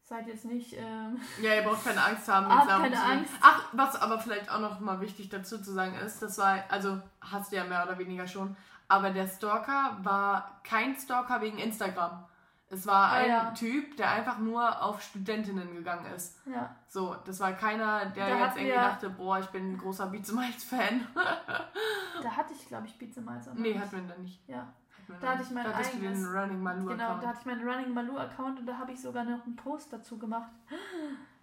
seid 0.03 0.27
jetzt 0.27 0.45
nicht. 0.47 0.75
Ähm, 0.77 1.21
Ja, 1.43 1.55
ihr 1.55 1.63
braucht 1.63 1.85
keine 1.85 2.03
Angst 2.03 2.29
haben. 2.29 2.47
Habt 2.55 2.69
Laufen 2.69 2.83
keine 2.85 2.97
zu. 2.97 3.03
Angst. 3.03 3.35
Ach, 3.43 3.65
was 3.73 4.01
aber 4.01 4.19
vielleicht 4.19 4.51
auch 4.51 4.61
noch 4.61 4.81
mal 4.81 5.01
wichtig 5.01 5.29
dazu 5.29 5.61
zu 5.61 5.73
sagen 5.73 5.95
ist, 5.97 6.21
das 6.23 6.39
war, 6.39 6.65
also 6.69 7.01
hast 7.21 7.53
du 7.53 7.57
ja 7.57 7.65
mehr 7.65 7.85
oder 7.85 7.99
weniger 7.99 8.27
schon, 8.27 8.57
aber 8.89 9.11
der 9.11 9.29
Stalker 9.29 9.99
war 10.03 10.61
kein 10.65 10.97
Stalker 10.97 11.41
wegen 11.43 11.59
Instagram. 11.59 12.25
Es 12.73 12.87
war 12.87 13.11
ein 13.13 13.29
ja. 13.29 13.51
Typ, 13.51 13.97
der 13.97 14.11
einfach 14.13 14.39
nur 14.39 14.81
auf 14.83 15.03
Studentinnen 15.03 15.75
gegangen 15.75 16.07
ist. 16.15 16.39
ja, 16.47 16.75
So, 16.87 17.17
das 17.27 17.41
war 17.41 17.53
keiner, 17.55 18.07
der 18.07 18.29
Da 18.31 18.39
jetzt 18.47 18.57
irgendwie 18.57 18.67
wir- 18.75 18.75
dachte, 18.81 19.11
boah, 19.11 19.41
ich 19.41 19.47
bin 19.47 19.73
ein 19.73 19.79
großer 19.79 20.07
Beats 20.07 20.33
Miles 20.33 20.63
Fan. 20.65 21.05
da 21.15 22.31
hatte 22.37 22.53
ich, 22.55 22.69
glaube 22.69 22.87
ich, 22.87 22.97
Beats 22.97 23.17
Miles. 23.17 23.49
nee, 23.55 23.77
hatten 23.79 23.93
wir 23.93 24.15
dann 24.15 24.23
nicht. 24.23 24.41
Ja, 24.49 24.69
wir 25.09 25.17
Da 25.19 25.31
hatte 25.31 25.43
ich 25.43 25.51
mein 25.51 25.65
Da 25.65 25.73
hattest 25.75 25.95
du 25.95 25.99
den 25.99 26.09
eigenes- 26.13 26.29
Running 26.33 26.63
Malou 26.63 26.85
genau. 26.87 27.05
Account. 27.05 27.23
Da 27.25 27.29
hatte 27.29 27.39
ich 27.41 27.47
meinen 27.47 27.69
Running 27.69 27.93
Malou-Account 27.95 28.61
und 28.61 28.67
da 28.67 28.79
habe 28.79 28.93
ich 28.93 29.01
sogar 29.01 29.25
noch 29.25 29.45
einen 29.45 29.57
Post 29.57 29.93
dazu 29.93 30.17
gemacht. 30.19 30.51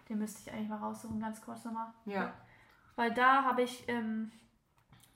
Den 0.08 0.18
müsste 0.18 0.40
ich 0.40 0.50
eigentlich 0.54 0.70
mal 0.70 0.78
raussuchen, 0.78 1.20
ganz 1.20 1.42
kurz 1.44 1.62
nochmal. 1.66 1.88
Ja. 2.06 2.32
Weil 2.96 3.12
da 3.12 3.44
habe 3.44 3.60
ich 3.62 3.86
ähm, 3.88 4.32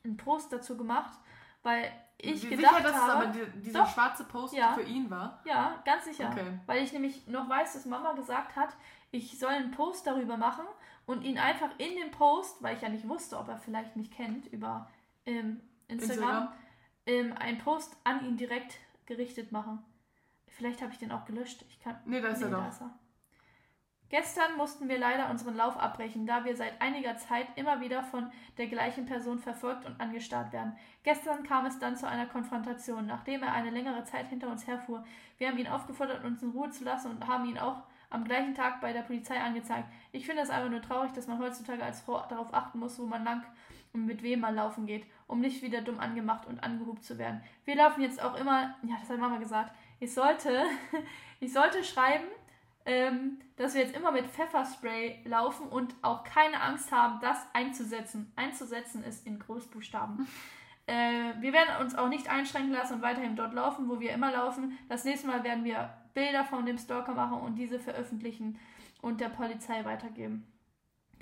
einen 0.04 0.18
Post 0.18 0.52
dazu 0.52 0.76
gemacht, 0.76 1.18
weil 1.62 1.90
ich 2.24 2.48
gedacht 2.48 2.76
sicher, 2.76 2.82
dass 2.82 2.96
habe. 2.96 3.06
es 3.06 3.10
aber 3.10 3.26
die, 3.46 3.60
dieser 3.60 3.80
Doch. 3.80 3.88
schwarze 3.92 4.24
Post 4.24 4.54
Ja. 4.54 4.72
für 4.74 4.82
ihn 4.82 5.10
war? 5.10 5.40
ja, 5.44 5.80
ganz 5.84 6.04
sicher. 6.04 6.28
Okay. 6.30 6.58
Weil 6.66 6.82
ich 6.82 6.92
nämlich 6.92 7.26
noch 7.26 7.48
weiß, 7.48 7.72
dass 7.74 7.84
Mama 7.86 8.12
gesagt 8.12 8.56
hat, 8.56 8.76
ich 9.10 9.38
soll 9.38 9.50
einen 9.50 9.70
Post 9.72 10.06
darüber 10.06 10.36
machen 10.36 10.64
und 11.06 11.22
ihn 11.22 11.38
einfach 11.38 11.70
in 11.78 11.96
dem 11.96 12.10
Post, 12.10 12.62
weil 12.62 12.76
ich 12.76 12.82
ja 12.82 12.88
nicht 12.88 13.08
wusste, 13.08 13.38
ob 13.38 13.48
er 13.48 13.58
vielleicht 13.58 13.96
mich 13.96 14.10
kennt, 14.10 14.46
über 14.46 14.88
ähm, 15.26 15.60
Instagram, 15.88 16.48
Ähm, 17.06 17.34
einen 17.38 17.58
Post 17.58 17.96
an 18.04 18.24
ihn 18.24 18.36
direkt 18.36 18.78
gerichtet 19.06 19.50
machen. 19.50 19.84
Vielleicht 20.46 20.80
habe 20.82 20.92
ich 20.92 20.98
den 20.98 21.10
auch 21.10 21.24
gelöscht. 21.24 21.64
Ich 21.68 21.80
kann. 21.80 21.96
Nee, 22.04 22.20
da 22.20 22.28
ist 22.28 22.42
er 22.42 22.50
da 22.50 22.60
doch. 22.60 22.68
ist 22.68 22.80
er. 22.80 22.90
Gestern 24.12 24.58
mussten 24.58 24.90
wir 24.90 24.98
leider 24.98 25.30
unseren 25.30 25.56
Lauf 25.56 25.74
abbrechen, 25.78 26.26
da 26.26 26.44
wir 26.44 26.54
seit 26.54 26.82
einiger 26.82 27.16
Zeit 27.16 27.46
immer 27.56 27.80
wieder 27.80 28.02
von 28.02 28.30
der 28.58 28.66
gleichen 28.66 29.06
Person 29.06 29.38
verfolgt 29.38 29.86
und 29.86 29.98
angestarrt 29.98 30.52
werden. 30.52 30.76
Gestern 31.02 31.44
kam 31.44 31.64
es 31.64 31.78
dann 31.78 31.96
zu 31.96 32.06
einer 32.06 32.26
Konfrontation, 32.26 33.06
nachdem 33.06 33.42
er 33.42 33.54
eine 33.54 33.70
längere 33.70 34.04
Zeit 34.04 34.28
hinter 34.28 34.48
uns 34.48 34.66
herfuhr. 34.66 35.02
Wir 35.38 35.48
haben 35.48 35.56
ihn 35.56 35.66
aufgefordert, 35.66 36.26
uns 36.26 36.42
in 36.42 36.50
Ruhe 36.50 36.68
zu 36.68 36.84
lassen 36.84 37.10
und 37.10 37.26
haben 37.26 37.48
ihn 37.48 37.56
auch 37.56 37.84
am 38.10 38.24
gleichen 38.24 38.54
Tag 38.54 38.82
bei 38.82 38.92
der 38.92 39.00
Polizei 39.00 39.40
angezeigt. 39.40 39.88
Ich 40.12 40.26
finde 40.26 40.42
es 40.42 40.50
einfach 40.50 40.68
nur 40.68 40.82
traurig, 40.82 41.12
dass 41.12 41.26
man 41.26 41.38
heutzutage 41.38 41.82
als 41.82 42.02
Frau 42.02 42.22
darauf 42.28 42.52
achten 42.52 42.80
muss, 42.80 42.98
wo 42.98 43.06
man 43.06 43.24
lang 43.24 43.42
und 43.94 44.04
mit 44.04 44.22
wem 44.22 44.40
man 44.40 44.56
laufen 44.56 44.84
geht, 44.84 45.06
um 45.26 45.40
nicht 45.40 45.62
wieder 45.62 45.80
dumm 45.80 45.98
angemacht 45.98 46.46
und 46.46 46.62
angehubt 46.62 47.02
zu 47.02 47.16
werden. 47.16 47.42
Wir 47.64 47.76
laufen 47.76 48.02
jetzt 48.02 48.22
auch 48.22 48.38
immer, 48.38 48.74
ja, 48.82 48.96
das 49.00 49.08
hat 49.08 49.18
Mama 49.18 49.38
gesagt, 49.38 49.74
ich 50.00 50.12
sollte, 50.12 50.66
ich 51.40 51.50
sollte 51.50 51.82
schreiben, 51.82 52.26
ähm, 52.84 53.38
dass 53.56 53.74
wir 53.74 53.82
jetzt 53.82 53.96
immer 53.96 54.12
mit 54.12 54.26
Pfefferspray 54.26 55.20
laufen 55.24 55.68
und 55.68 55.94
auch 56.02 56.24
keine 56.24 56.60
Angst 56.60 56.90
haben, 56.92 57.20
das 57.20 57.38
einzusetzen. 57.52 58.32
Einzusetzen 58.36 59.04
ist 59.04 59.26
in 59.26 59.38
Großbuchstaben. 59.38 60.26
Äh, 60.84 61.40
wir 61.40 61.52
werden 61.52 61.80
uns 61.80 61.94
auch 61.94 62.08
nicht 62.08 62.28
einschränken 62.28 62.72
lassen 62.72 62.94
und 62.94 63.02
weiterhin 63.02 63.36
dort 63.36 63.54
laufen, 63.54 63.88
wo 63.88 64.00
wir 64.00 64.10
immer 64.10 64.32
laufen. 64.32 64.76
Das 64.88 65.04
nächste 65.04 65.28
Mal 65.28 65.44
werden 65.44 65.62
wir 65.62 65.94
Bilder 66.12 66.44
von 66.44 66.66
dem 66.66 66.76
Stalker 66.76 67.14
machen 67.14 67.40
und 67.40 67.54
diese 67.54 67.78
veröffentlichen 67.78 68.58
und 69.00 69.20
der 69.20 69.28
Polizei 69.28 69.84
weitergeben. 69.84 70.51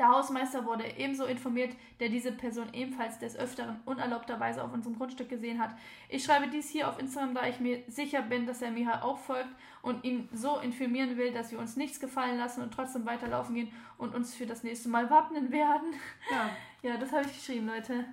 Der 0.00 0.08
Hausmeister 0.08 0.64
wurde 0.64 0.84
ebenso 0.96 1.26
informiert, 1.26 1.76
der 2.00 2.08
diese 2.08 2.32
Person 2.32 2.72
ebenfalls 2.72 3.18
des 3.18 3.36
Öfteren 3.36 3.80
unerlaubterweise 3.84 4.64
auf 4.64 4.72
unserem 4.72 4.96
Grundstück 4.96 5.28
gesehen 5.28 5.60
hat. 5.60 5.74
Ich 6.08 6.24
schreibe 6.24 6.48
dies 6.48 6.70
hier 6.70 6.88
auf 6.88 6.98
Instagram, 6.98 7.34
da 7.34 7.46
ich 7.46 7.60
mir 7.60 7.84
sicher 7.86 8.22
bin, 8.22 8.46
dass 8.46 8.62
er 8.62 8.70
mir 8.70 9.04
auch 9.04 9.18
folgt 9.18 9.50
und 9.82 10.02
ihn 10.02 10.26
so 10.32 10.56
informieren 10.60 11.18
will, 11.18 11.32
dass 11.34 11.52
wir 11.52 11.58
uns 11.58 11.76
nichts 11.76 12.00
gefallen 12.00 12.38
lassen 12.38 12.62
und 12.62 12.72
trotzdem 12.72 13.04
weiterlaufen 13.04 13.54
gehen 13.54 13.70
und 13.98 14.14
uns 14.14 14.34
für 14.34 14.46
das 14.46 14.62
nächste 14.62 14.88
Mal 14.88 15.10
wappnen 15.10 15.52
werden. 15.52 15.92
Ja. 16.30 16.48
Ja, 16.82 16.96
das 16.96 17.12
habe 17.12 17.26
ich 17.26 17.34
geschrieben, 17.34 17.66
Leute. 17.66 18.06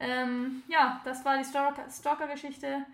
Ähm, 0.00 0.62
ja, 0.66 1.02
das 1.04 1.22
war 1.26 1.36
die 1.36 1.44
Stalker- 1.44 1.90
Stalker-Geschichte. 1.90 2.86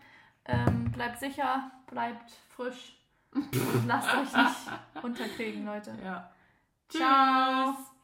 Ähm, 0.44 0.90
bleibt 0.90 1.20
sicher, 1.20 1.70
bleibt 1.86 2.32
frisch 2.56 2.96
lasst 3.86 4.12
euch 4.12 4.36
nicht 4.36 5.04
unterkriegen, 5.04 5.64
Leute. 5.64 5.96
ja. 6.04 6.28
Ciao. 6.88 7.74
Tschüss. 7.76 7.97